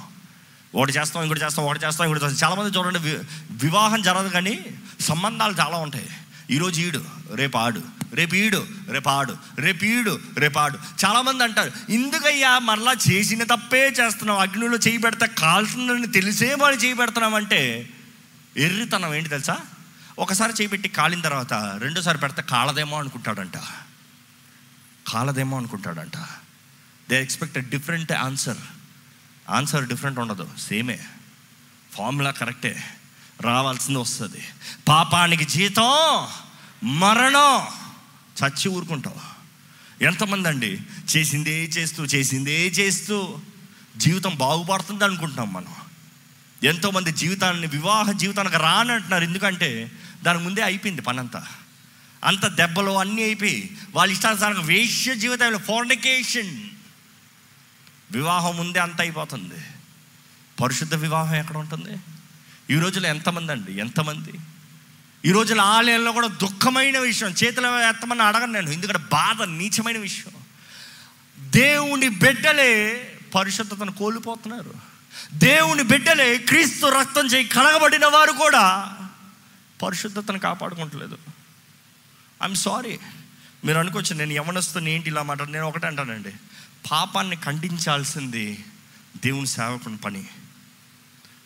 ఒకటి 0.75 0.91
చేస్తాం 0.91 1.23
ఇంకోటి 1.23 1.41
చేస్తాం 1.41 1.65
ఒకటి 1.65 1.85
చేస్తాం 1.85 2.07
ఇంకోటి 2.07 2.25
చేస్తాం. 2.25 2.49
చాలామంది 2.49 2.77
చూడండి 2.77 2.99
వివాహం 3.65 4.01
జరగదు 4.01 4.29
కానీ 4.29 4.59
సంబంధాలు 4.99 5.55
చాలా 5.59 5.77
ఉంటాయి. 5.77 6.07
ఈరోజు 6.51 6.81
ఈడు 6.81 7.03
రేపు 7.33 7.57
ఆడు. 7.57 7.98
రేపు 8.13 8.35
ఈడు 8.35 8.57
రేపీడు 8.57 8.91
రేపాడు 8.91 9.37
రేపు 9.57 9.85
ఈడు 9.85 10.19
చాలామంది 11.05 11.43
అంటారు 11.43 11.71
ఇందుకయ్యా 11.91 12.59
మరలా 12.59 12.95
చేసిన 13.11 13.43
తప్పే 13.43 13.87
చేస్తున్నాం 13.87 14.37
అగ్నిలో 14.37 14.77
చేయి 14.77 14.97
పెడితే 14.97 15.27
కాల్తుందని 15.27 16.07
తెలిసే 16.07 16.53
వాళ్ళు 16.53 16.79
చేయి 16.79 16.93
పెడుతున్నామంటే 16.93 17.89
ఎర్రితనం 18.57 19.15
ఏంటి 19.15 19.29
తెలుసా? 19.29 19.59
ఒకసారి 20.19 20.51
చేయి 20.53 20.67
పెట్టి 20.67 20.89
కాలిన 20.89 21.21
తర్వాత 21.21 21.53
రెండోసారి 21.53 22.17
పెడితే 22.17 22.41
కాలదేమో 22.41 22.99
అనుకుంటాడంట. 22.99 23.57
కాలదేమో 25.07 25.57
అనుకుంటాడంట. 25.57 26.17
They 27.09 27.21
expect 27.21 27.69
different 27.69 28.11
answer. 28.11 28.57
Answer 29.49 29.85
different 29.85 30.19
ఉండదు 30.19 30.49
సేమే. 30.69 30.99
ఫార్ములా 31.93 32.31
కరెక్టే. 32.31 32.83
రావాల్సింది 33.41 33.99
వస్తుంది. 33.99 34.47
పాపానికి 34.87 35.45
జీతం 35.45 36.27
మరణం. 36.83 37.78
చచ్చి 38.43 38.69
ఊరుకుంటావు 38.69 39.39
ఎంతమంది 40.03 40.47
అండి 40.47 40.79
చేసిందే 41.17 41.63
చేస్తూ 41.63 42.05
చేసిందే 42.05 42.67
చేస్తూ 42.67 43.37
జీవితం 43.97 44.35
బాగుపడుతుంది 44.35 45.03
అనుకుంటున్నాం 45.03 45.53
మనం. 45.53 45.75
ఎంతోమంది 46.63 47.11
జీవితాన్ని 47.11 47.67
వివాహ 47.67 48.11
జీవితానికి 48.11 48.57
రానంటున్నారు. 48.57 49.23
ఎందుకంటే 49.23 49.91
దాని 50.23 50.39
ముందే 50.39 50.61
అయిపోయింది 50.61 51.01
పనంతా. 51.01 51.47
అంత 52.23 52.47
దెబ్బలు 52.47 52.91
అన్నీ 52.91 53.23
అయిపోయి 53.23 53.77
వాళ్ళ 53.95 54.13
ఇష్టానుసారంగా 54.13 54.61
వేష్య 54.61 55.15
జీవితంలో 55.15 55.57
ఫోర్నికేషన్ 55.57 56.69
వివాహం 58.11 58.57
ముందే 58.57 58.79
అంత 58.79 59.01
అయిపోతుంది. 59.01 59.63
పరిశుద్ధ 60.61 60.95
వివాహం 60.95 61.35
ఎక్కడ 61.35 61.57
ఉంటుంది? 61.57 61.97
ఈ 62.73 62.79
రోజులో 62.79 63.09
ఎంతమంది 63.09 63.51
అండి? 63.51 63.79
ఎంతమంది? 63.79 64.33
ఈ 65.25 65.31
రోజుల 65.31 65.61
ఆలయంలో 65.61 66.11
కూడా 66.11 66.27
దుఃఖమైన 66.27 66.99
విషయం. 66.99 67.29
చేతిలో 67.29 67.89
ఎత్తమని 67.89 68.23
అడగను 68.23 68.51
నేను 68.51 68.69
ఎందుకంటే 68.69 68.99
బాధ 68.99 69.41
నీచమైన 69.41 69.97
విషయం. 69.97 70.33
దేవుని 71.39 72.09
బిడ్డలే 72.09 73.05
పరిశుద్ధతను 73.35 73.91
కోల్పోతున్నారు. 73.91 74.73
దేవుని 75.33 75.83
బిడ్డలే 75.83 76.37
క్రీస్తు 76.37 76.85
రక్తం 76.85 77.27
చేయి 77.27 77.47
కడగబడిన 77.47 78.05
వారు 78.05 78.31
కూడా 78.31 78.97
పరిశుద్ధతను 79.83 80.39
కాపాడుకుంటలేదు. 80.39 81.17
ఐఎమ్ 82.43 82.55
సారీ 82.55 82.99
మీరు 83.65 83.77
అనుకోవచ్చు 83.77 84.15
నేను 84.15 84.33
యవనస్తుని 84.33 84.91
ఏంటి 84.91 85.09
ఇలా 85.09 85.23
మాట? 85.23 85.41
నేను 85.41 85.65
ఒకటే 85.65 85.87
అంటానండి. 85.87 86.33
పాపాన్ని 86.91 87.35
ఖండించాల్సింది 87.35 88.65
దేవుని 89.25 89.47
సేవకుని 89.47 89.97
పని. 89.97 90.25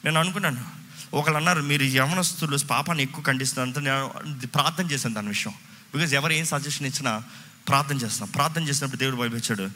నేను 0.06 0.20
అనుకున్నాను 0.20 0.83
ఒకళ్ళు 1.14 1.38
అన్నారు 1.38 1.62
మీరు 1.62 1.84
యవనస్తులు 1.84 2.58
పాపాన్ని 2.58 3.04
ఎక్కువ 3.04 3.24
ఖండిస్తున్నారంటే 3.24 3.80
నేను 3.80 4.14
ప్రార్థన 4.48 4.92
చేశాను 4.92 5.16
దాని 5.16 5.28
విషయం. 5.28 5.54
బికాజ్ 5.94 6.14
ఎవరు 6.14 6.34
ఏం 6.34 6.46
సజెషన్ 6.46 6.88
ఇచ్చినా 6.88 7.24
ప్రార్థన 7.68 7.98
చేస్తాం. 7.98 8.28
ప్రార్థన 8.28 8.64
చేసినప్పుడు 8.64 9.00
దేవుడు 9.00 9.16
పంపించాడు 9.16 9.70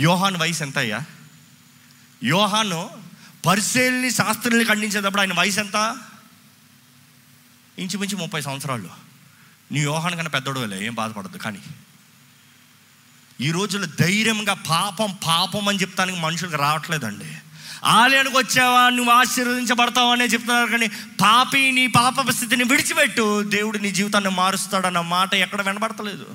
యోహాన్ 0.00 0.36
వయసు 0.36 0.62
ఎంత 0.62 0.78
అయ్యా? 0.78 1.00
యోహాను 2.24 2.90
పరిశీలిని 3.46 4.10
శాస్త్రుల్ని 4.10 4.64
ఖండించేటప్పుడు 4.64 5.20
ఆయన 5.20 5.32
వయసు 5.32 5.60
ఎంత? 5.60 5.98
ఇంచుమించు 7.78 8.16
ముప్పై 8.16 8.40
సంవత్సరాలు. 8.40 8.88
నీ 9.72 9.80
యోహాన్ 9.80 10.14
కన్నా 10.14 10.30
పెద్దోడులే 10.30 10.86
ఏం 10.86 10.94
బాధపడద్దు 10.94 11.36
కానీ. 11.36 11.58
ఈ 13.40 13.50
రోజుల్లో 13.50 13.88
ధైర్యంగా 14.00 14.54
పాపం 14.54 15.18
పాపం 15.26 15.68
అని 15.68 15.78
చెప్తానికి 15.78 16.20
మనుషులకు 16.20 16.56
రావట్లేదండి. 16.56 17.36
ఆలయానికి 17.84 18.36
వచ్చావా 18.36 18.88
నువ్వు 18.88 19.12
ఆశీర్వదించబడతావు 19.12 20.12
అనే 20.12 20.24
చెప్తున్నారు 20.24 20.70
కానీ 20.70 20.88
పాపి 21.20 21.72
నీ 21.72 21.86
పాప 21.86 22.30
స్థితిని 22.30 22.64
విడిచిపెట్టు. 22.64 23.42
దేవుడు 23.42 23.78
నీ 23.78 23.90
జీవితాన్ని 23.90 24.30
మారుస్తాడన్న 24.30 25.00
మాట 25.00 25.34
ఎక్కడ 25.34 25.62
వినబడతలేదు. 25.62 26.26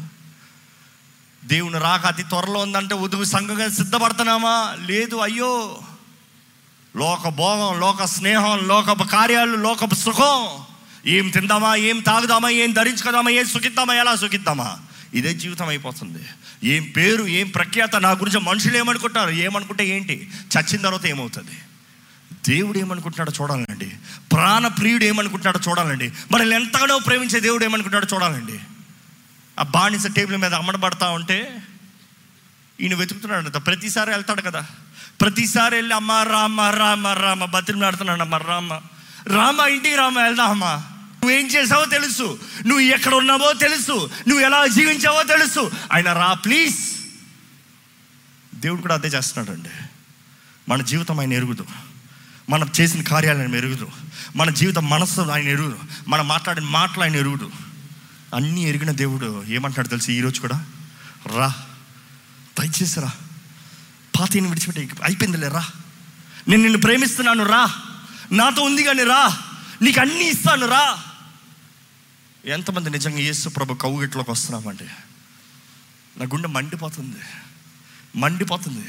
దేవుని 1.45 1.79
రాక 1.79 2.05
అతి 2.05 2.23
త్వరలో 2.23 2.59
ఉందంటే 2.59 2.95
ఉదుగు 2.95 3.23
సంఘంగా 3.23 3.69
సిద్ధపడుతున్నామా? 3.69 4.77
లేదు 4.85 5.15
అయ్యో. 5.15 5.77
లోక 6.95 7.27
భోగం 7.27 7.79
లోక 7.79 8.03
స్నేహం 8.03 8.67
లోకపు 8.67 9.03
కార్యాలు 9.03 9.55
లోకపు 9.55 9.95
సుఖం. 9.95 10.57
ఏం 11.05 11.29
తిందామా 11.29 11.75
ఏం 11.75 11.99
తాగుదామా 11.99 12.49
ఏం 12.49 12.71
ధరించుకుందామా 12.71 13.29
ఏం 13.29 13.45
సుఖిద్దామా 13.45 13.93
ఎలా 13.93 14.15
సుఖిద్దామా? 14.15 14.77
ఇదే 15.13 15.33
జీవితం 15.33 15.67
అయిపోతుంది. 15.67 16.25
ఏం 16.63 16.83
పేరు 16.83 17.23
ఏం 17.23 17.49
ప్రఖ్యాత 17.49 17.95
నా 17.95 18.11
గురించి 18.11 18.39
మనుషులు 18.39 18.77
ఏమనుకుంటారు? 18.77 19.29
ఏమనుకుంటే 19.29 19.87
ఏంటి? 19.87 20.29
చచ్చిన 20.57 20.81
తర్వాత 20.81 21.05
ఏమవుతుంది? 21.05 21.51
దేవుడు 22.49 22.77
ఏమనుకుంటున్నాడో 22.77 23.31
చూడాలండి. 23.41 23.91
ప్రాణ 24.31 24.67
ప్రియుడు 24.67 25.03
ఏమనుకుంటున్నాడో 25.03 25.59
చూడాలండి. 25.69 26.11
మనల్ని 26.31 26.55
ఎంతగానో 26.55 26.99
ప్రేమించే 26.99 27.39
దేవుడు 27.39 27.63
ఏమనుకుంటున్నాడో 27.63 28.15
చూడాలండి. 28.15 28.59
ఆ 29.59 29.63
బానిస 29.63 30.07
టేబుల్ 30.07 30.37
మీద 30.37 30.53
అమ్మడబడతా 30.53 31.09
ఉంటే 31.09 31.63
ఈయన 32.81 32.95
వెతుకుతున్నాడు 32.95 33.59
ప్రతిసారి 33.59 34.09
వెళ్తాడు 34.09 34.41
కదా. 34.41 34.65
ప్రతిసారి 35.21 35.75
వెళ్ళి 35.75 35.95
అమ్మ 35.95 36.11
రామ 36.11 36.61
రామ 36.61 37.07
రామ 37.07 37.45
బతిమలాడుతున్నాడు 37.45 38.21
అమ్మ 38.21 38.35
రామ. 38.35 38.73
రామ 39.27 39.59
ఇంటికి 39.69 39.95
రామ 39.95 40.19
వెళ్దామా? 40.19 40.83
నువ్వేం 41.23 41.47
చేసావో 41.47 41.85
తెలుసు. 41.85 42.39
నువ్వు 42.65 42.79
ఎక్కడ 42.79 43.13
ఉన్నావో 43.13 43.53
తెలుసు. 43.53 44.09
నువ్వు 44.27 44.45
ఎలా 44.45 44.67
జీవించావో 44.67 45.23
తెలుసు. 45.23 45.71
ఆయన 45.93 46.13
రా 46.13 46.33
ప్లీజ్. 46.33 46.75
దేవుడు 48.55 48.81
కూడా 48.81 48.95
అదే 48.95 49.07
చేస్తున్నాడండి. 49.07 49.69
మన 50.69 50.81
జీవితం 50.81 51.19
ఆయన 51.19 51.33
ఎరుగుదు. 51.33 51.65
మనం 52.49 52.71
చేసిన 52.81 53.01
కార్యాలు 53.01 53.39
ఆయన 53.39 53.55
ఎరుగుదు. 53.55 53.91
మన 54.35 54.49
జీవిత 54.49 54.79
మనస్సు 54.79 55.21
ఆయన 55.21 55.47
ఎరుగుదు. 55.47 55.79
మనం 56.07 56.27
మాట్లాడిన 56.27 56.63
మాటలు 56.63 57.03
ఆయన 57.03 57.15
ఎరుగుదు. 57.15 57.51
అన్నీ 58.35 58.65
ఎరిగిన 58.65 58.91
దేవుడు 58.91 59.43
ఏమంటాడు 59.47 59.87
తెలుసు 59.87 60.11
ఈరోజు 60.11 60.41
కూడా? 60.41 60.65
రా. 61.27 61.53
దయచేసి 62.59 62.99
రా. 62.99 63.11
పాతని 64.19 64.47
విడిచిపెట్టి 64.47 64.89
అయిపోయిందిలే 65.03 65.47
రా. 65.47 65.67
నేను 66.47 66.61
నిన్ను 66.61 66.79
ప్రేమిస్తున్నాను 66.79 67.45
రా. 67.45 67.75
నాతో 68.31 68.61
ఉంది 68.61 68.83
కానీ 68.83 69.03
రా. 69.03 69.37
నీకు 69.81 70.01
అన్నీ 70.01 70.29
ఇస్తాను 70.29 70.67
రా. 70.67 71.03
ఎంతమంది 72.45 72.89
నిజంగా 72.89 73.19
యేసు 73.19 73.49
ప్రభు 73.49 73.73
కౌగిట్లోకి 73.73 74.31
వస్తున్నామండి? 74.31 74.83
నా 76.17 76.25
గుండె 76.25 76.47
మండిపోతుంది. 76.47 77.15
మండిపోతుంది. 78.15 78.87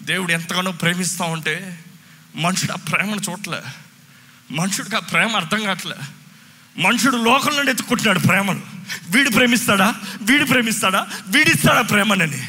దేవుడు 0.00 0.32
ఎంతగానో 0.32 0.72
ప్రేమిస్తూ 0.72 1.24
ఉంటే 1.24 1.84
మనుషుడు 2.36 2.72
ఆ 2.72 2.74
ప్రేమను 2.74 3.20
చూడలే 3.30 3.62
మనుషుడికి 4.50 4.96
ఆ 4.96 4.98
ప్రేమ 4.98 5.36
అర్థం 5.36 5.64
కావట్లే. 5.64 5.96
మనుషుడు 6.78 7.16
లోకం 7.16 7.56
నుండి 7.56 7.70
ఎత్తుకుంటున్నాడు 7.70 8.18
ప్రేమను. 8.18 8.62
వీడు 9.10 9.30
ప్రేమిస్తాడా? 9.30 9.94
వీడు 10.22 10.44
ప్రేమిస్తాడా? 10.44 11.06
వీడిస్తాడా 11.28 11.82
ప్రేమనని? 11.82 12.42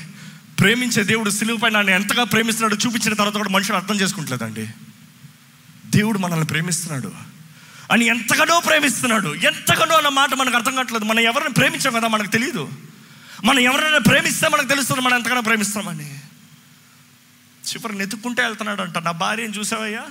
ప్రేమించే 0.60 1.04
దేవుడు 1.04 1.30
సిలువు 1.30 1.60
పైన 1.60 1.78
నన్ను 1.78 1.92
ఎంతగా 1.92 2.24
ప్రేమిస్తున్నాడు 2.24 2.86
చూపించిన 2.86 3.14
తర్వాత 3.14 3.34
కూడా 3.34 3.50
మనుషుడు 3.50 3.78
అర్థం 3.78 3.96
చేసుకుంటలేదండి. 3.96 4.70
దేవుడు 5.86 6.18
మనల్ని 6.18 6.46
ప్రేమిస్తున్నాడు. 6.46 7.35
అని 7.92 8.06
ఎంతగానో 8.06 8.60
ప్రేమిస్తున్నాడు. 8.60 9.34
ఎంతగానో 9.36 9.98
అన్న 9.98 10.08
మాట 10.10 10.34
మనకు 10.34 10.56
అర్థం 10.56 10.76
కావట్లేదు. 10.76 11.06
మనం 11.06 11.20
ఎవరిని 11.20 11.54
ప్రేమించాం 11.54 11.94
కదా 11.94 12.08
మనకు 12.08 12.32
తెలియదు 12.32 12.70
మనం 13.44 13.60
ఎవరైనా 13.60 13.98
ప్రేమిస్తే 13.98 14.48
మనకు 14.48 14.68
తెలుస్తుంది 14.68 15.02
మనం 15.02 15.16
ఎంతగానో 15.18 15.42
ప్రేమిస్తామని. 15.42 16.22
చివరి 17.64 17.98
నెతుక్కుంటే 17.98 18.42
వెళ్తున్నాడు 18.42 18.82
అంట 18.82 18.98
నా 18.98 19.12
భార్యను 19.12 19.54
చూసావయ్యా? 19.54 20.04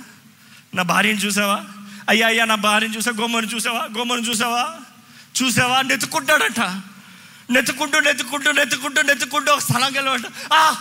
నా 0.75 0.83
భార్యను 0.83 1.19
చూసావా? 1.19 1.65
అయ్యా 2.09 2.27
అయ్యా 2.27 2.45
నా 2.45 2.55
భార్యను 2.55 2.93
చూసా? 2.93 3.11
గోమని 3.11 3.47
చూసావా? 3.47 3.87
గోమని 3.97 4.29
చూసావా? 4.29 4.63
చూసావా? 5.41 5.81
నెతుక్కుంటాడంట 5.81 6.59
నెత్తుకుంటూ 7.49 7.99
నెత్తుకుంటూ 7.99 8.51
నెత్తుకుంటూ 8.51 9.01
నెత్తుకుంటూ 9.01 9.53
ఒక 9.53 9.59
స్థలం 9.59 9.95
గెలవంట 9.95 10.25
ఆ! 10.53 10.75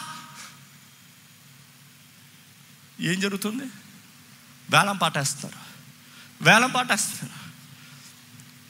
ఏం 3.00 3.20
జరుగుతుంది? 3.20 3.64
వేలం 4.70 4.96
పాటేస్తారు. 4.96 5.63
వేలం 6.44 6.70
పాటేస్తారు 6.70 7.32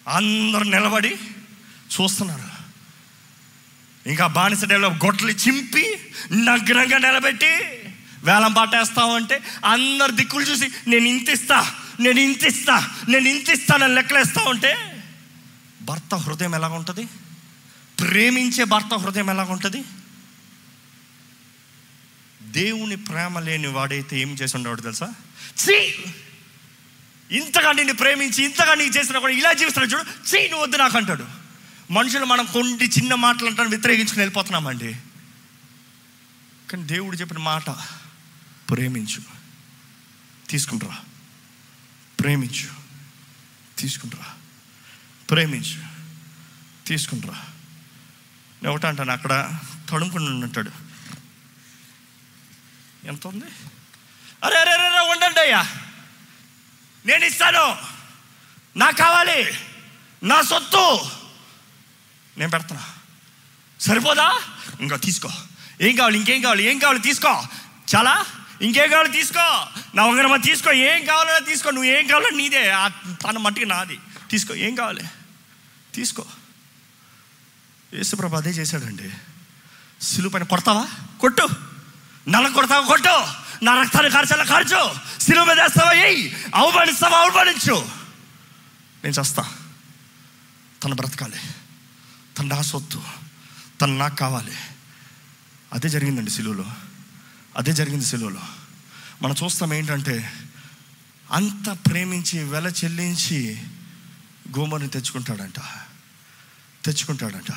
అందరూ 0.08 0.64
నిలబడి 0.68 1.12
చూస్తున్నారు. 1.94 2.48
ఇంకా 4.06 4.26
బానిస 4.26 4.64
డేలో 4.64 4.88
గొడ్లు 5.04 5.32
చింపి 5.42 5.84
నగ్నంగా 6.40 6.98
నిలబెట్టి 6.98 7.52
వేలం 8.24 8.52
పాటేస్తామంటే 8.52 9.36
అందరు 9.64 10.12
దిక్కులు 10.12 10.44
చూసి 10.44 10.66
నేను 10.86 11.06
ఇంత 11.06 11.28
ఇస్తా 11.28 11.58
నేను 12.00 12.20
ఇంత 12.20 12.44
ఇస్తా 12.44 12.76
నేను 13.08 13.28
ఇంత 13.28 13.48
ఇస్తానని 13.50 13.94
లెక్కలేస్తా 13.94 14.42
ఉంటే 14.42 14.72
భర్త 15.82 16.14
హృదయం 16.14 16.54
ఎలా 16.54 16.68
ఉంటుంది 16.68 17.04
ప్రేమించే 17.98 18.64
భర్త 18.64 18.94
హృదయం 18.94 19.30
ఎలాగ 19.30 19.52
ఉంటుంది 19.52 19.80
దేవుని 22.40 22.96
ప్రేమ 23.04 23.38
లేని 23.38 23.66
వాడైతే 23.68 24.20
ఏం 24.20 24.34
చేసి 24.34 24.56
ఉండేవాడు 24.56 24.82
తెలుసా? 24.82 25.08
చీ 25.58 25.76
ఇంతగా 27.30 27.72
నిన్ను 27.72 27.94
ప్రేమించి 27.94 28.44
ఇంతగా 28.44 28.74
నీకు 28.74 28.98
చేసిన 28.98 29.18
కూడా 29.18 29.32
ఇలా 29.32 29.52
జీవిస్తున్నాడు 29.52 29.92
చూడు 29.92 30.04
చెయ్యి 30.28 30.50
నువ్వు 30.50 30.64
వద్దు 30.66 30.76
నాకు 30.76 30.96
అంటాడు. 30.96 31.26
మనుషులు 31.90 32.24
మనం 32.24 32.46
కొన్ని 32.46 32.86
చిన్న 32.86 33.14
మాటలు 33.14 33.46
అంటాను 33.46 33.68
వ్యతిరేకించుకుని 33.68 34.20
వెళ్ళిపోతున్నామండి. 34.20 34.90
కానీ 36.70 36.82
దేవుడు 36.84 37.16
చెప్పిన 37.16 37.38
మాట 37.38 37.70
ప్రేమించు 38.70 39.20
తీసుకుంటురా 40.48 40.96
ప్రేమించు 42.20 42.68
తీసుకుంటురా 43.78 44.28
ప్రేమించు 45.30 45.78
తీసుకుంటురా 46.86 47.36
నేను 48.62 48.74
ఒకటి 48.74 48.86
అంటాను 48.86 49.12
అక్కడ 49.12 49.60
తడుముకుని 49.90 50.44
ఉంటాడు 50.44 50.70
ఎంత 53.06 53.26
ఉంది 53.26 53.48
అరే 54.44 54.56
అరే 54.60 54.72
అరే 54.72 55.00
ఉండండి 55.12 55.40
అయ్యా. 55.40 55.62
నేను 57.06 57.24
ఇస్తాను. 57.24 57.76
నాకు 58.76 58.96
కావాలి. 58.96 59.54
నా 60.22 60.42
సొత్తు. 60.42 61.00
నేను 62.38 62.50
పెడతాను? 62.50 62.82
సరిపోదా? 63.82 64.40
ఇంకా 64.80 64.96
తీసుకో. 64.96 65.30
ఏం 65.80 65.96
కావాలి? 65.96 66.18
ఇంకేం 66.18 66.42
కావాలి? 66.42 66.62
ఏం 66.62 66.78
కావాలి? 66.78 66.98
తీసుకో. 66.98 67.42
చాలా? 67.96 68.26
ఇంకేం 68.62 68.90
కావాలి? 68.90 69.12
తీసుకో. 69.12 69.66
నా 69.94 70.04
ఉంగరమ్మ 70.04 70.36
తీసుకో. 70.36 70.72
ఏం 70.72 71.04
కావాలో 71.04 71.40
తీసుకో. 71.40 71.70
నువ్వు 71.70 71.90
ఏం 71.90 72.06
కావాలో 72.06 72.30
నీదే. 72.30 72.72
తన 73.24 73.38
మట్టికి 73.38 73.66
నాది. 73.66 73.98
తీసుకో. 74.30 74.54
ఏం 74.54 74.74
కావాలి? 74.74 75.04
తీసుకో. 75.94 76.24
యేసుప్రభు 77.94 78.36
అదే 78.36 78.50
చేశాడండి. 78.50 79.10
సిలువ 80.02 80.30
పైన 80.30 80.42
కొడతావా? 80.42 80.86
కొట్టు. 81.20 81.48
నల్ల 82.28 82.48
కొడతావా? 82.48 82.86
కొట్టు. 82.86 83.43
నా 83.62 83.82
రక్తాన్ని 83.82 84.10
కార్చాలా? 84.10 84.44
కార్చు. 84.44 84.94
సిలువ 85.20 85.44
మీద 85.44 85.60
వేస్తావా? 85.60 85.92
ఏయ్. 85.92 86.34
అవమానిస్తావా 86.54 87.18
అవమానించు 87.18 87.88
నేను 89.04 89.14
చేస్తా. 89.20 89.54
తను 90.84 90.94
బ్రతకాలి. 90.94 91.36
తను 92.38 92.48
నా 92.48 92.62
సొత్తు. 92.62 93.02
తను 93.80 93.96
నాకు 93.96 94.16
కావాలి. 94.16 94.56
అదే 95.72 95.88
జరిగిందండి 95.88 96.30
సిలువలో 96.30 96.64
అదే 97.56 97.72
జరిగింది 97.72 98.04
సిలువలో 98.04 98.40
మనం 99.22 99.34
చూస్తాం 99.44 99.74
ఏంటంటే 99.74 100.32
అంత 101.32 101.78
ప్రేమించి 101.90 102.42
వెల 102.42 102.66
చెల్లించి 102.66 103.62
గోమర్ని 104.58 104.88
తెచ్చుకుంటాడంట. 104.88 105.60
తెచ్చుకుంటాడంట. 106.84 107.52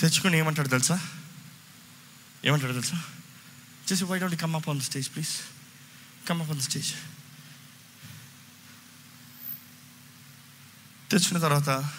తెచ్చుకుని 0.00 0.38
ఏమంటాడు 0.38 0.68
తెలుసా? 0.68 1.00
ఏమంటాడు 2.44 2.72
తెలుసా? 2.72 3.02
Just 3.86 4.02
why 4.02 4.18
don't 4.18 4.30
you 4.30 4.38
come 4.38 4.54
up 4.54 4.68
on 4.68 4.76
the 4.78 4.84
stage 4.84 5.08
please 5.14 5.32
Come 6.28 6.40
up 6.42 6.50
on 6.50 6.56
the 6.56 6.66
stage 6.68 6.90
తెచ్చుకున్న 11.10 11.42
తర్వాత 11.42 11.90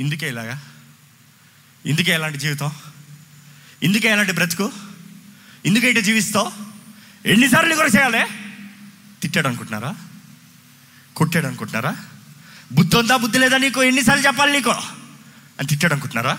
ఇందుకే 0.00 0.28
ఇలాగా? 0.28 0.62
ఇందుకే 1.86 2.12
ఎలాంటి 2.12 2.38
జీవితం? 2.38 2.70
ఇందుకే 3.82 4.08
ఎలాంటి 4.08 4.32
బ్రతుకు? 4.32 4.72
ఇందుకైతే 5.64 6.02
జీవిస్తావు? 6.02 6.52
ఎన్నిసార్లు 7.28 7.74
కూడా 7.74 7.88
చేయాలి? 7.88 8.22
తిట్టాడు 9.22 9.48
అనుకుంటున్నారా 9.48 9.94
కొట్టాడు 11.16 11.46
అనుకుంటున్నారా 11.46 11.96
బుద్ధి 12.72 12.96
ఉందా 12.96 13.16
బుద్ధి 13.16 13.38
లేదా 13.38 13.56
నీకు? 13.56 13.82
ఎన్నిసార్లు 13.82 14.26
చెప్పాలి 14.26 14.52
నీకు? 14.52 14.70
అని 15.58 15.68
తిట్టాడు 15.68 15.92
అనుకుంటున్నారా 15.92 16.34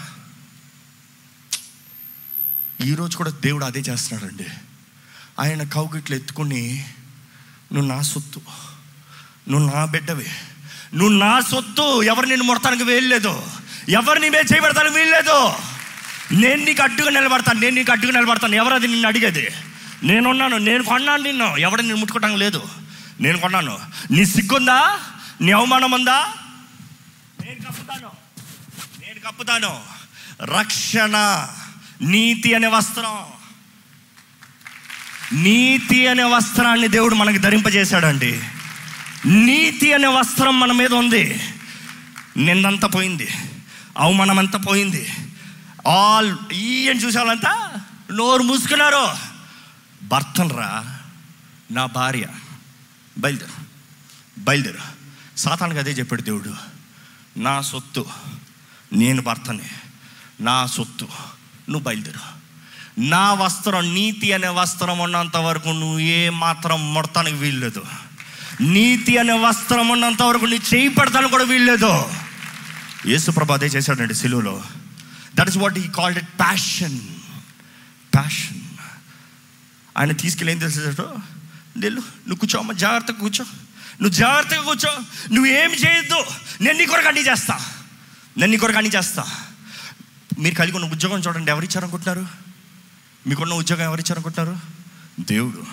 ఈరోజు 2.81 3.17
కూడా 3.17 3.29
దేవుడు 3.29 3.65
అదే 3.65 3.79
చేస్తున్నాడండి. 3.79 4.45
ఆయన 5.39 5.63
కౌగిట్లు 5.63 6.15
ఎత్తుకుని 6.15 6.85
నువ్వు 7.73 7.95
నా 7.95 8.01
సొత్తు. 8.01 8.41
నువ్వు 9.49 9.75
నా 9.75 9.85
బిడ్డవి. 9.85 10.25
నువ్వు 10.93 11.17
నా 11.17 11.41
సొత్తు. 11.41 12.03
ఎవరు 12.03 12.25
నిన్ను 12.25 12.45
ముడతానికి 12.45 12.83
వేయలేదు 12.83 13.47
ఎవరు 13.89 14.19
నీ 14.19 14.29
మీద 14.29 14.53
చేయబడతానికి 14.53 14.95
వీల్లేదు. 14.95 15.53
నేను 16.31 16.63
నీకు 16.63 16.83
అడ్డుగా 16.83 17.09
నిలబడతాను. 17.09 17.59
నేను 17.59 17.75
నీకు 17.75 17.91
అడ్డుగా 17.91 18.11
నిలబడతాను. 18.11 18.55
ఎవరు 18.55 18.73
అది 18.73 18.87
నిన్ను 18.87 19.07
అడిగేది? 19.07 19.47
నేనున్నాను 20.03 20.57
నేను 20.57 20.83
కొన్నాను 20.83 21.23
నిన్ను. 21.23 21.57
ఎవరు 21.57 21.81
నిన్ను 21.81 21.97
ముట్టుకోవటం 21.97 22.37
లేదు. 22.39 22.63
నేను 23.19 23.37
కొన్నాను. 23.37 23.79
నీ 24.11 24.25
సిగ్గుందా? 24.25 24.99
నీ 25.41 25.51
అవమానం 25.51 25.91
ఉందా? 25.91 26.33
నేను 27.45 27.61
కప్పుతాను. 27.61 28.11
నేను 29.05 29.19
కప్పుతాను. 29.19 29.83
రక్షణ 30.41 31.47
నీతి 32.01 32.53
అనే 32.53 32.67
వస్త్రం. 32.67 33.25
నీతి 35.43 36.07
అనే 36.07 36.23
వస్త్రాన్ని 36.23 36.87
దేవుడు 36.87 37.15
మనకి 37.15 37.37
ధరింపజేశాడండి. 37.37 38.41
నీతి 39.25 39.93
అనే 39.93 40.07
వస్త్రం 40.07 40.59
మన 40.59 40.71
మీద 40.71 40.93
ఉంది. 40.93 41.41
నిన్నంతా 42.37 42.87
పోయింది. 42.87 43.27
అవమానం 43.97 44.45
పోయింది. 44.45 45.09
ఆల్ 45.87 46.37
ఈ 46.53 46.89
అని 46.89 46.99
చూసేవాళ్ళంతా 46.99 47.71
నోరు 48.11 48.43
మూసుకున్నారు. 48.43 49.07
భర్తనరా 50.03 50.97
నా 51.71 51.85
భార్య 51.85 52.25
బయలుదేరు 53.17 53.51
బయలుదేరు. 54.39 54.79
సాతానికి 55.37 55.79
అదే 55.79 55.91
చెప్పాడు 55.91 56.21
దేవుడు. 56.21 56.53
నా 57.37 57.61
సొత్తు 57.61 58.05
నేను 58.93 59.21
భర్తని 59.21 59.69
నా 60.41 60.65
సొత్తు 60.65 61.07
నువ్వు 61.69 61.83
బయలుదేరు. 61.83 62.39
నా 62.99 63.33
వస్త్రం 63.33 63.93
నీతి 63.93 64.33
అనే 64.33 64.47
వస్త్రం 64.47 64.99
ఉన్నంత 64.99 65.37
వరకు 65.37 65.69
నువ్వు 65.69 65.99
ఏ 65.99 66.29
మాత్రం 66.29 66.93
మొడతానికి 66.93 67.37
వీల్లేదు. 67.37 67.83
నీతి 68.61 69.17
అనే 69.17 69.33
వస్త్రం 69.33 69.87
ఉన్నంత 69.87 70.21
వరకు 70.21 70.45
నీ 70.45 70.59
చేయి 70.73 70.89
పడతాను 70.89 71.27
కూడా 71.27 71.43
వీల్లేదు. 71.43 72.09
యేసుప్రభు 73.05 73.53
అదే 73.53 73.65
చేశాడండి 73.65 74.13
సిలువలో. 74.13 74.63
That 75.35 75.49
is 75.49 75.57
what 75.57 75.77
we 75.77 75.87
called 75.87 76.17
it 76.17 76.29
passion 76.39 76.99
passion 78.13 78.61
ఆయన 79.97 80.11
తీసుకెళ్ళి 80.11 80.53
ఏం 80.53 80.59
తెలిసేటో 80.59 81.15
వెళ్ళు 81.77 82.01
నువ్వు 82.01 82.35
కూర్చో 82.35 82.59
అమ్మ 82.59 82.71
జాగ్రత్తగా 82.71 83.17
కూర్చో. 83.17 83.45
నువ్వు 84.01 84.09
జాగ్రత్తగా 84.09 84.61
కూర్చో. 84.61 84.91
నువ్వు 85.31 85.45
ఏం 85.45 85.69
చేయొద్దు. 85.71 86.25
నేను 86.61 86.77
నీ 86.77 86.85
కొరకు 86.85 87.07
అన్నీ 87.07 87.21
చేస్తా. 87.21 87.59
నేను 88.37 88.51
నీ 88.51 88.57
కొరకు 88.57 88.77
అన్నీ 88.77 88.91
చేస్తా. 88.97 89.23
మీరు 90.39 90.55
కలిగి 90.55 90.75
ఉన్న 90.77 90.91
ఉద్యోగం 90.91 91.19
చూడండి 91.19 91.51
ఎవరు 91.51 91.63
ఇచ్చారనుకుంటున్నారు? 91.63 92.27
మీకున్న 93.27 93.53
ఉద్యోగం 93.53 93.83
ఎవరు 93.83 94.01
ఇచ్చారనుకుంటున్నారు? 94.01 94.59
దేవుడు. 95.23 95.63